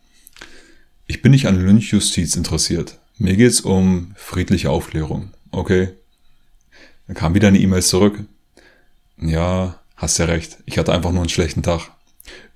[1.05, 2.97] Ich bin nicht an Lynchjustiz interessiert.
[3.19, 5.33] Mir geht's um friedliche Aufklärung.
[5.51, 5.89] Okay.
[7.05, 8.23] Dann kam wieder eine E-Mail zurück.
[9.21, 10.57] Ja, hast ja recht.
[10.65, 11.91] Ich hatte einfach nur einen schlechten Tag.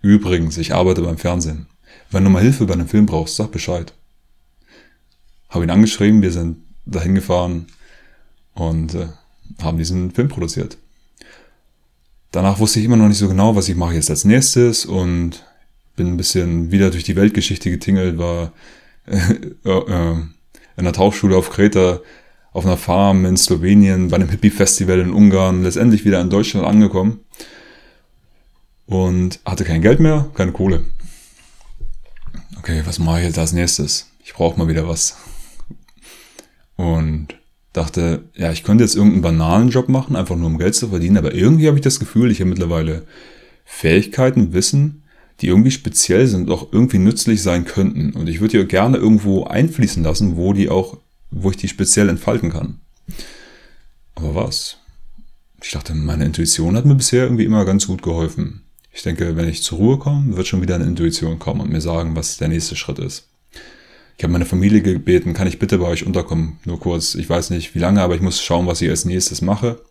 [0.02, 1.68] Übrigens, ich arbeite beim Fernsehen.
[2.10, 3.94] Wenn du mal Hilfe bei einem Film brauchst, sag Bescheid.
[5.48, 6.58] Habe ihn angeschrieben, wir sind
[6.88, 7.68] dahin gefahren
[8.56, 9.10] und äh,
[9.62, 10.80] haben diesen Film produziert.
[12.32, 15.46] Danach wusste ich immer noch nicht so genau, was ich mache jetzt als nächstes und
[15.98, 18.54] bin ein bisschen wieder durch die Weltgeschichte getingelt, war
[19.06, 20.16] äh, äh,
[20.78, 22.00] in der Tauchschule auf Kreta,
[22.54, 27.20] auf einer Farm in Slowenien, bei einem Hippie-Festival in Ungarn, letztendlich wieder in Deutschland angekommen
[28.86, 30.86] und hatte kein Geld mehr, keine Kohle.
[32.58, 34.10] Okay, was mache ich jetzt als nächstes?
[34.24, 35.18] Ich brauche mal wieder was.
[36.76, 37.36] Und
[37.74, 41.18] dachte, ja, ich könnte jetzt irgendeinen banalen Job machen, einfach nur um Geld zu verdienen,
[41.18, 43.04] aber irgendwie habe ich das Gefühl, ich habe mittlerweile
[43.64, 45.04] Fähigkeiten, Wissen,
[45.40, 48.12] die irgendwie speziell sind und auch irgendwie nützlich sein könnten.
[48.14, 50.98] Und ich würde die gerne irgendwo einfließen lassen, wo die auch,
[51.32, 52.80] wo ich die speziell entfalten kann.
[54.16, 54.78] Aber was?
[55.64, 58.64] Ich dachte, meine Intuition hat mir bisher irgendwie immer ganz gut geholfen.
[58.92, 61.82] Ich denke, wenn ich zur Ruhe komme, wird schon wieder eine Intuition kommen und mir
[61.82, 63.31] sagen, was der nächste Schritt ist.
[64.18, 66.60] Ich habe meine Familie gebeten, kann ich bitte bei euch unterkommen?
[66.66, 69.42] Nur kurz, ich weiß nicht wie lange, aber ich muss schauen, was ich als nächstes
[69.42, 69.82] mache.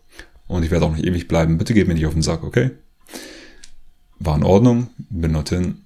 [0.47, 1.57] Und ich werde auch nicht ewig bleiben.
[1.57, 2.71] Bitte geht mir nicht auf den Sack, okay?
[4.19, 5.81] War in Ordnung, bin dorthin,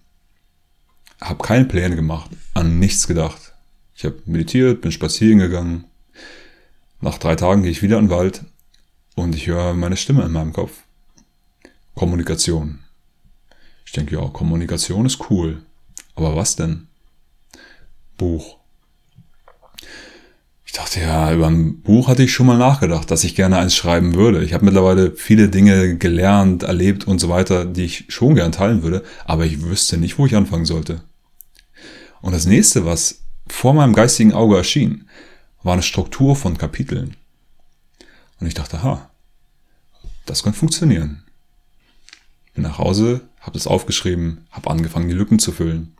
[1.21, 3.53] habe keine Pläne gemacht, an nichts gedacht.
[3.95, 5.85] Ich habe meditiert, bin spazieren gegangen.
[6.99, 8.43] Nach drei Tagen gehe ich wieder in den Wald
[9.15, 10.83] und ich höre meine Stimme in meinem Kopf.
[11.93, 12.79] Kommunikation.
[13.85, 15.61] Ich denke, ja, Kommunikation ist cool.
[16.15, 16.87] Aber was denn?
[18.17, 18.57] Buch.
[20.65, 23.75] Ich dachte ja, über ein Buch hatte ich schon mal nachgedacht, dass ich gerne eins
[23.75, 24.43] schreiben würde.
[24.43, 28.83] Ich habe mittlerweile viele Dinge gelernt, erlebt und so weiter, die ich schon gern teilen
[28.83, 31.01] würde, aber ich wüsste nicht, wo ich anfangen sollte.
[32.21, 35.07] Und das nächste, was vor meinem geistigen Auge erschien,
[35.63, 37.15] war eine Struktur von Kapiteln.
[38.39, 39.09] Und ich dachte, ha,
[40.25, 41.23] das könnte funktionieren.
[42.53, 45.94] Bin nach Hause, habe das aufgeschrieben, habe angefangen, die Lücken zu füllen.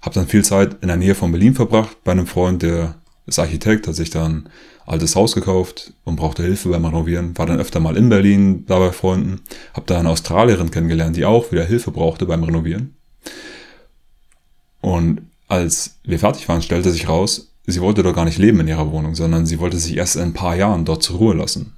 [0.00, 2.96] Habe dann viel Zeit in der Nähe von Berlin verbracht bei einem Freund, der
[3.26, 4.48] ist Architekt, hat sich dann ein
[4.86, 7.36] altes Haus gekauft und brauchte Hilfe beim Renovieren.
[7.36, 9.42] War dann öfter mal in Berlin da bei Freunden.
[9.74, 12.96] Habe da eine Australierin kennengelernt, die auch wieder Hilfe brauchte beim Renovieren.
[14.80, 18.68] Und als wir fertig waren, stellte sich raus, sie wollte dort gar nicht leben in
[18.68, 21.74] ihrer Wohnung, sondern sie wollte sich erst in ein paar Jahren dort zur Ruhe lassen.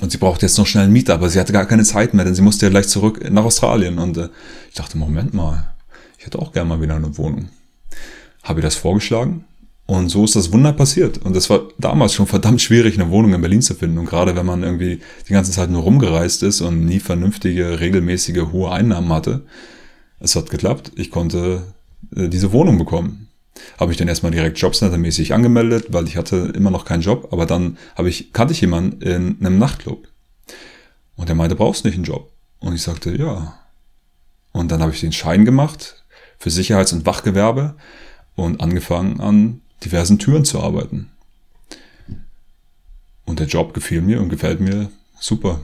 [0.00, 2.24] Und sie brauchte jetzt noch schnell einen Mieter, aber sie hatte gar keine Zeit mehr,
[2.24, 3.98] denn sie musste ja gleich zurück nach Australien.
[3.98, 4.28] Und äh,
[4.68, 5.73] ich dachte, Moment mal,
[6.24, 7.50] ich hätte auch gerne mal wieder eine Wohnung.
[8.42, 9.44] Habe ihr das vorgeschlagen
[9.84, 11.18] und so ist das Wunder passiert.
[11.18, 13.98] Und es war damals schon verdammt schwierig, eine Wohnung in Berlin zu finden.
[13.98, 18.46] Und gerade wenn man irgendwie die ganze Zeit nur rumgereist ist und nie vernünftige, regelmäßige,
[18.52, 19.42] hohe Einnahmen hatte,
[20.18, 20.92] es hat geklappt.
[20.96, 21.74] Ich konnte
[22.16, 23.28] äh, diese Wohnung bekommen.
[23.78, 27.28] Habe ich dann erstmal direkt Jobcenter-mäßig angemeldet, weil ich hatte immer noch keinen Job.
[27.32, 30.08] Aber dann habe ich, kannte ich jemanden in einem Nachtclub.
[31.16, 32.32] Und der meinte, brauchst nicht einen Job.
[32.60, 33.58] Und ich sagte, ja.
[34.52, 36.03] Und dann habe ich den Schein gemacht,
[36.44, 37.74] für Sicherheits- und Wachgewerbe
[38.36, 41.08] und angefangen an diversen Türen zu arbeiten.
[43.24, 45.62] Und der Job gefiel mir und gefällt mir super.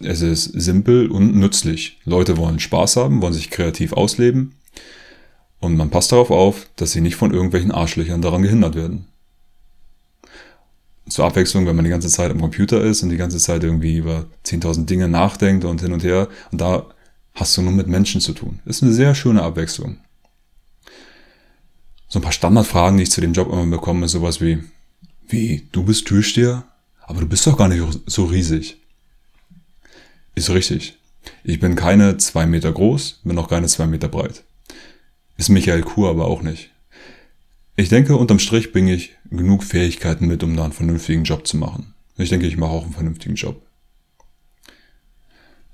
[0.00, 2.00] Es ist simpel und nützlich.
[2.04, 4.56] Leute wollen Spaß haben, wollen sich kreativ ausleben.
[5.60, 9.06] Und man passt darauf auf, dass sie nicht von irgendwelchen Arschlöchern daran gehindert werden.
[11.08, 13.98] Zur Abwechslung, wenn man die ganze Zeit am Computer ist und die ganze Zeit irgendwie
[13.98, 16.26] über 10.000 Dinge nachdenkt und hin und her.
[16.50, 16.86] Und da
[17.36, 18.60] hast du nur mit Menschen zu tun.
[18.64, 19.98] Ist eine sehr schöne Abwechslung.
[22.08, 24.64] So ein paar Standardfragen, die ich zu dem Job immer bekomme, ist sowas wie,
[25.28, 26.64] wie, du bist Türsteher?
[27.02, 28.78] Aber du bist doch gar nicht so riesig.
[30.34, 30.96] Ist richtig.
[31.44, 34.42] Ich bin keine zwei Meter groß, bin auch keine zwei Meter breit.
[35.36, 36.70] Ist Michael Kur aber auch nicht.
[37.76, 41.58] Ich denke, unterm Strich bringe ich genug Fähigkeiten mit, um da einen vernünftigen Job zu
[41.58, 41.94] machen.
[42.16, 43.65] Ich denke, ich mache auch einen vernünftigen Job.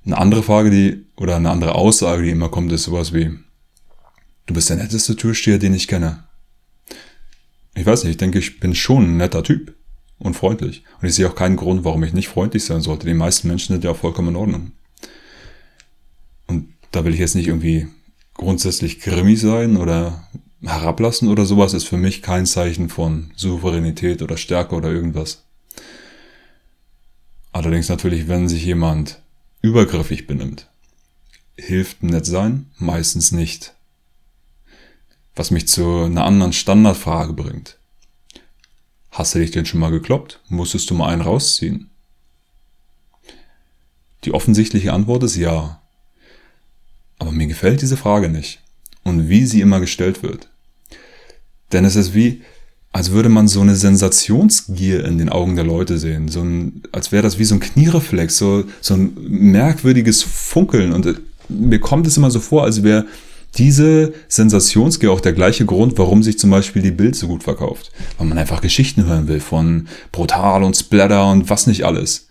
[0.04, 3.30] Eine andere Frage, die, oder eine andere Aussage, die immer kommt, ist sowas wie,
[4.46, 6.24] du bist der netteste Türsteher, den ich kenne.
[7.74, 9.74] Ich weiß nicht, ich denke, ich bin schon ein netter Typ
[10.18, 10.84] und freundlich.
[11.00, 13.06] Und ich sehe auch keinen Grund, warum ich nicht freundlich sein sollte.
[13.06, 14.72] Die meisten Menschen sind ja vollkommen in Ordnung.
[16.46, 17.88] Und da will ich jetzt nicht irgendwie
[18.34, 20.28] grundsätzlich grimmig sein oder
[20.62, 25.44] herablassen oder sowas, ist für mich kein Zeichen von Souveränität oder Stärke oder irgendwas.
[27.52, 29.21] Allerdings natürlich, wenn sich jemand
[29.62, 30.68] übergriffig benimmt.
[31.56, 32.70] Hilft nett sein?
[32.78, 33.74] Meistens nicht.
[35.34, 37.78] Was mich zu einer anderen Standardfrage bringt.
[39.10, 40.40] Hast du dich denn schon mal gekloppt?
[40.48, 41.90] Musstest du mal einen rausziehen?
[44.24, 45.80] Die offensichtliche Antwort ist ja.
[47.18, 48.60] Aber mir gefällt diese Frage nicht.
[49.04, 50.48] Und wie sie immer gestellt wird.
[51.72, 52.42] Denn es ist wie,
[52.92, 56.28] als würde man so eine Sensationsgier in den Augen der Leute sehen.
[56.28, 60.92] So ein, als wäre das wie so ein Kniereflex, so, so ein merkwürdiges Funkeln.
[60.92, 61.14] Und äh,
[61.48, 63.06] mir kommt es immer so vor, als wäre
[63.56, 67.92] diese Sensationsgier auch der gleiche Grund, warum sich zum Beispiel die Bild so gut verkauft.
[68.18, 72.28] Weil man einfach Geschichten hören will von Brutal und Splatter und was nicht alles.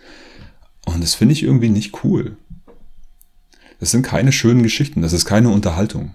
[0.86, 2.38] Und das finde ich irgendwie nicht cool.
[3.80, 6.12] Das sind keine schönen Geschichten, das ist keine Unterhaltung.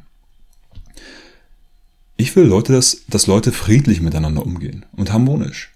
[2.17, 5.73] Ich will Leute, dass, dass Leute friedlich miteinander umgehen und harmonisch.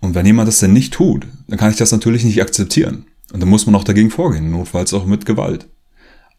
[0.00, 3.04] Und wenn jemand das denn nicht tut, dann kann ich das natürlich nicht akzeptieren.
[3.32, 5.68] Und dann muss man auch dagegen vorgehen, notfalls auch mit Gewalt.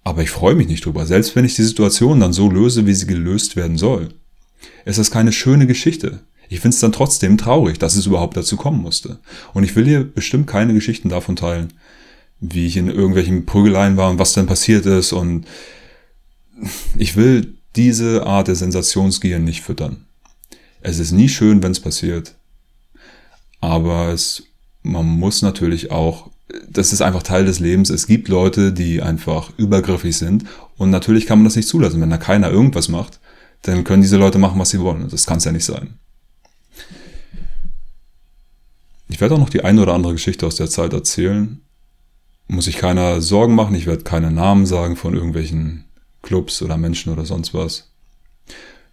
[0.03, 2.93] Aber ich freue mich nicht drüber, selbst wenn ich die Situation dann so löse, wie
[2.93, 4.09] sie gelöst werden soll.
[4.85, 6.21] Ist keine schöne Geschichte.
[6.49, 9.19] Ich finde es dann trotzdem traurig, dass es überhaupt dazu kommen musste.
[9.53, 11.73] Und ich will hier bestimmt keine Geschichten davon teilen,
[12.41, 15.45] wie ich in irgendwelchen Prügeleien war und was dann passiert ist und
[16.97, 20.05] ich will diese Art der Sensationsgier nicht füttern.
[20.81, 22.35] Es ist nie schön, wenn es passiert.
[23.61, 24.43] Aber es,
[24.84, 26.30] man muss natürlich auch,
[26.69, 27.89] das ist einfach Teil des Lebens.
[27.89, 30.43] Es gibt Leute, die einfach übergriffig sind.
[30.77, 32.01] Und natürlich kann man das nicht zulassen.
[32.01, 33.19] Wenn da keiner irgendwas macht,
[33.61, 35.07] dann können diese Leute machen, was sie wollen.
[35.09, 35.97] Das kann es ja nicht sein.
[39.07, 41.61] Ich werde auch noch die eine oder andere Geschichte aus der Zeit erzählen.
[42.47, 43.75] Muss sich keiner Sorgen machen.
[43.75, 45.85] Ich werde keine Namen sagen von irgendwelchen
[46.24, 47.91] Clubs oder Menschen oder sonst was.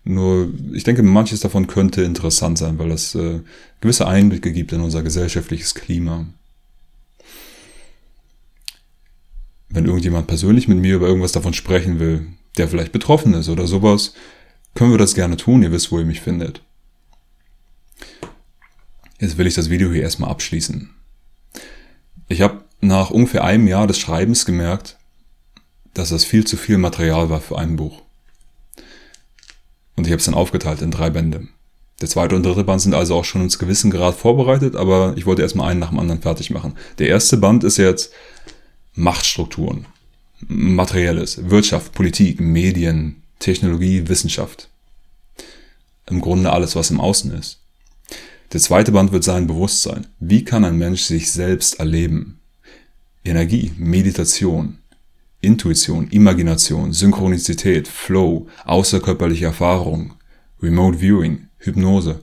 [0.05, 3.41] Nur, ich denke, manches davon könnte interessant sein, weil es äh,
[3.81, 6.27] gewisse Einblicke gibt in unser gesellschaftliches Klima.
[9.69, 12.27] Wenn irgendjemand persönlich mit mir über irgendwas davon sprechen will,
[12.57, 14.15] der vielleicht betroffen ist oder sowas,
[14.75, 15.63] können wir das gerne tun.
[15.63, 16.63] Ihr wisst, wo ihr mich findet.
[19.21, 20.91] Jetzt will ich das Video hier erstmal abschließen.
[22.29, 24.97] Ich habe nach ungefähr einem Jahr des Schreibens gemerkt,
[25.95, 28.03] dass das viel zu viel Material war für ein Buch.
[29.97, 31.49] Und ich habe es dann aufgeteilt in drei Bände.
[32.01, 35.27] Der zweite und dritte Band sind also auch schon ins gewissen Grad vorbereitet, aber ich
[35.27, 36.75] wollte erstmal einen nach dem anderen fertig machen.
[36.99, 38.13] Der erste Band ist jetzt
[38.95, 39.87] Machtstrukturen,
[40.49, 44.69] Materielles, Wirtschaft, Politik, Medien, Technologie, Wissenschaft.
[46.09, 47.61] Im Grunde alles, was im Außen ist.
[48.53, 50.07] Der zweite Band wird sein Bewusstsein.
[50.19, 52.41] Wie kann ein Mensch sich selbst erleben?
[53.25, 54.79] Energie, Meditation,
[55.41, 60.15] Intuition, Imagination, Synchronizität, Flow, außerkörperliche Erfahrung,
[60.63, 62.21] Remote Viewing, Hypnose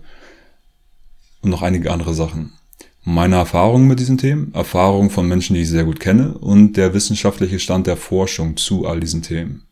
[1.42, 2.54] und noch einige andere Sachen.
[3.04, 6.94] Meine Erfahrungen mit diesen Themen, Erfahrungen von Menschen, die ich sehr gut kenne und der
[6.94, 9.67] wissenschaftliche Stand der Forschung zu all diesen Themen.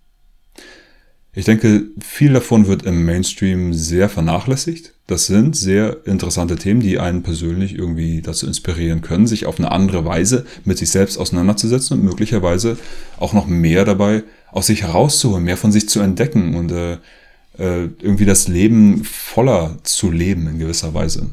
[1.37, 4.93] Ich denke, viel davon wird im Mainstream sehr vernachlässigt.
[5.05, 9.73] Das sind sehr interessante Themen, die einen persönlich irgendwie dazu inspirieren können, sich auf eine
[9.73, 12.77] andere Weise mit sich selbst auseinanderzusetzen und möglicherweise
[13.17, 16.93] auch noch mehr dabei aus sich herauszuholen, mehr von sich zu entdecken und äh,
[17.59, 21.31] äh, irgendwie das Leben voller zu leben in gewisser Weise.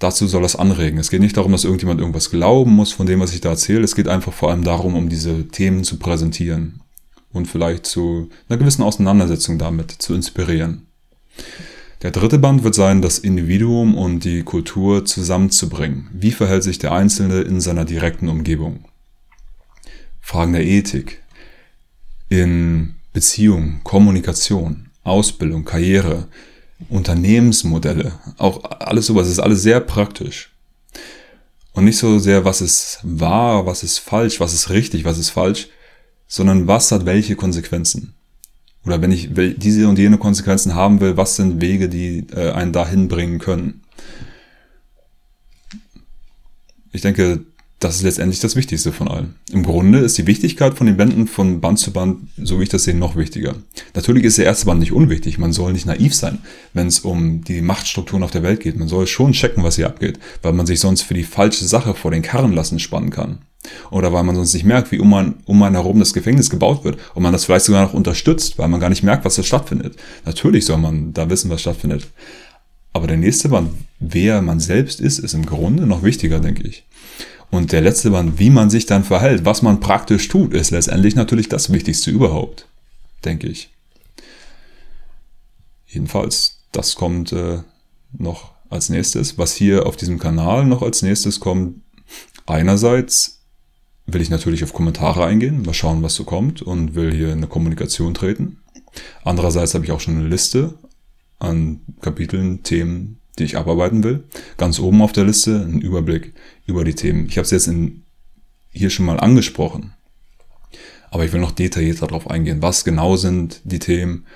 [0.00, 0.98] Dazu soll das anregen.
[0.98, 3.84] Es geht nicht darum, dass irgendjemand irgendwas glauben muss von dem, was ich da erzähle.
[3.84, 6.80] Es geht einfach vor allem darum, um diese Themen zu präsentieren
[7.34, 10.86] und vielleicht zu einer gewissen Auseinandersetzung damit zu inspirieren.
[12.00, 16.08] Der dritte Band wird sein, das Individuum und die Kultur zusammenzubringen.
[16.12, 18.84] Wie verhält sich der Einzelne in seiner direkten Umgebung?
[20.20, 21.22] Fragen der Ethik,
[22.28, 26.28] in Beziehung, Kommunikation, Ausbildung, Karriere,
[26.88, 30.52] Unternehmensmodelle, auch alles sowas ist alles sehr praktisch.
[31.72, 35.30] Und nicht so sehr, was ist wahr, was ist falsch, was ist richtig, was ist
[35.30, 35.68] falsch,
[36.26, 38.14] sondern was hat welche Konsequenzen.
[38.84, 42.72] Oder wenn ich diese und jene Konsequenzen haben will, was sind Wege, die äh, einen
[42.72, 43.82] dahin bringen können.
[46.92, 47.44] Ich denke,
[47.84, 49.34] das ist letztendlich das Wichtigste von allem.
[49.52, 52.70] Im Grunde ist die Wichtigkeit von den Bänden von Band zu Band, so wie ich
[52.70, 53.56] das sehe, noch wichtiger.
[53.94, 55.36] Natürlich ist der erste Band nicht unwichtig.
[55.36, 56.38] Man soll nicht naiv sein,
[56.72, 58.78] wenn es um die Machtstrukturen auf der Welt geht.
[58.78, 61.92] Man soll schon checken, was hier abgeht, weil man sich sonst für die falsche Sache
[61.92, 63.40] vor den Karren lassen spannen kann.
[63.90, 66.84] Oder weil man sonst nicht merkt, wie um einen, um einen herum das Gefängnis gebaut
[66.84, 69.42] wird und man das vielleicht sogar noch unterstützt, weil man gar nicht merkt, was da
[69.42, 69.96] stattfindet.
[70.24, 72.06] Natürlich soll man da wissen, was stattfindet.
[72.94, 76.84] Aber der nächste Band, wer man selbst ist, ist im Grunde noch wichtiger, denke ich.
[77.50, 81.14] Und der letzte Band, wie man sich dann verhält, was man praktisch tut, ist letztendlich
[81.14, 82.66] natürlich das Wichtigste überhaupt,
[83.24, 83.70] denke ich.
[85.86, 87.60] Jedenfalls, das kommt äh,
[88.12, 89.38] noch als nächstes.
[89.38, 91.80] Was hier auf diesem Kanal noch als nächstes kommt,
[92.46, 93.40] einerseits
[94.06, 97.38] will ich natürlich auf Kommentare eingehen, mal schauen, was so kommt und will hier in
[97.38, 98.58] eine Kommunikation treten.
[99.24, 100.74] Andererseits habe ich auch schon eine Liste
[101.38, 104.24] an Kapiteln, Themen, die ich abarbeiten will.
[104.56, 106.34] Ganz oben auf der Liste ein Überblick
[106.66, 107.26] über die Themen.
[107.26, 108.02] Ich habe es jetzt in,
[108.70, 109.92] hier schon mal angesprochen,
[111.10, 112.62] aber ich will noch detaillierter darauf eingehen.
[112.62, 114.26] Was genau sind die Themen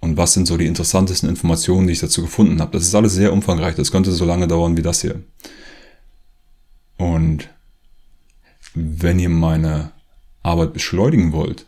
[0.00, 2.72] und was sind so die interessantesten Informationen, die ich dazu gefunden habe.
[2.72, 3.74] Das ist alles sehr umfangreich.
[3.74, 5.22] Das könnte so lange dauern wie das hier.
[6.98, 7.48] Und
[8.74, 9.92] wenn ihr meine
[10.42, 11.66] Arbeit beschleunigen wollt,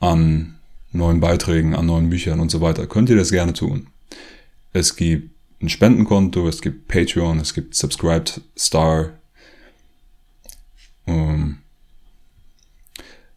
[0.00, 0.56] an
[0.92, 3.88] neuen Beiträgen, an neuen Büchern und so weiter, könnt ihr das gerne tun.
[4.76, 5.30] Es gibt
[5.62, 9.14] ein Spendenkonto, es gibt Patreon, es gibt Subscribed Star.
[11.06, 11.60] Ähm,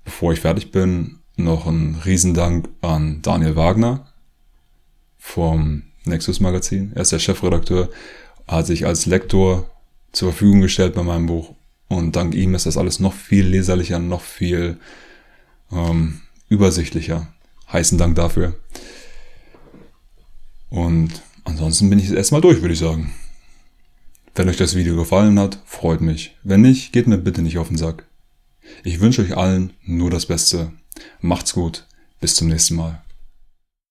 [0.03, 4.05] bevor ich fertig bin, noch ein Riesendank an Daniel Wagner
[5.17, 6.91] vom Nexus Magazin.
[6.95, 7.89] Er ist der Chefredakteur,
[8.45, 9.69] hat sich als Lektor
[10.11, 11.55] zur Verfügung gestellt bei meinem Buch.
[11.87, 14.77] Und dank ihm ist das alles noch viel leserlicher, noch viel
[15.71, 17.33] ähm, übersichtlicher.
[17.71, 18.59] Heißen Dank dafür.
[20.69, 23.11] Und Ansonsten bin ich jetzt erstmal durch, würde ich sagen.
[24.35, 26.35] Wenn euch das Video gefallen hat, freut mich.
[26.43, 28.05] Wenn nicht, geht mir bitte nicht auf den Sack.
[28.83, 30.71] Ich wünsche euch allen nur das Beste.
[31.21, 31.87] Macht's gut.
[32.21, 33.01] Bis zum nächsten Mal.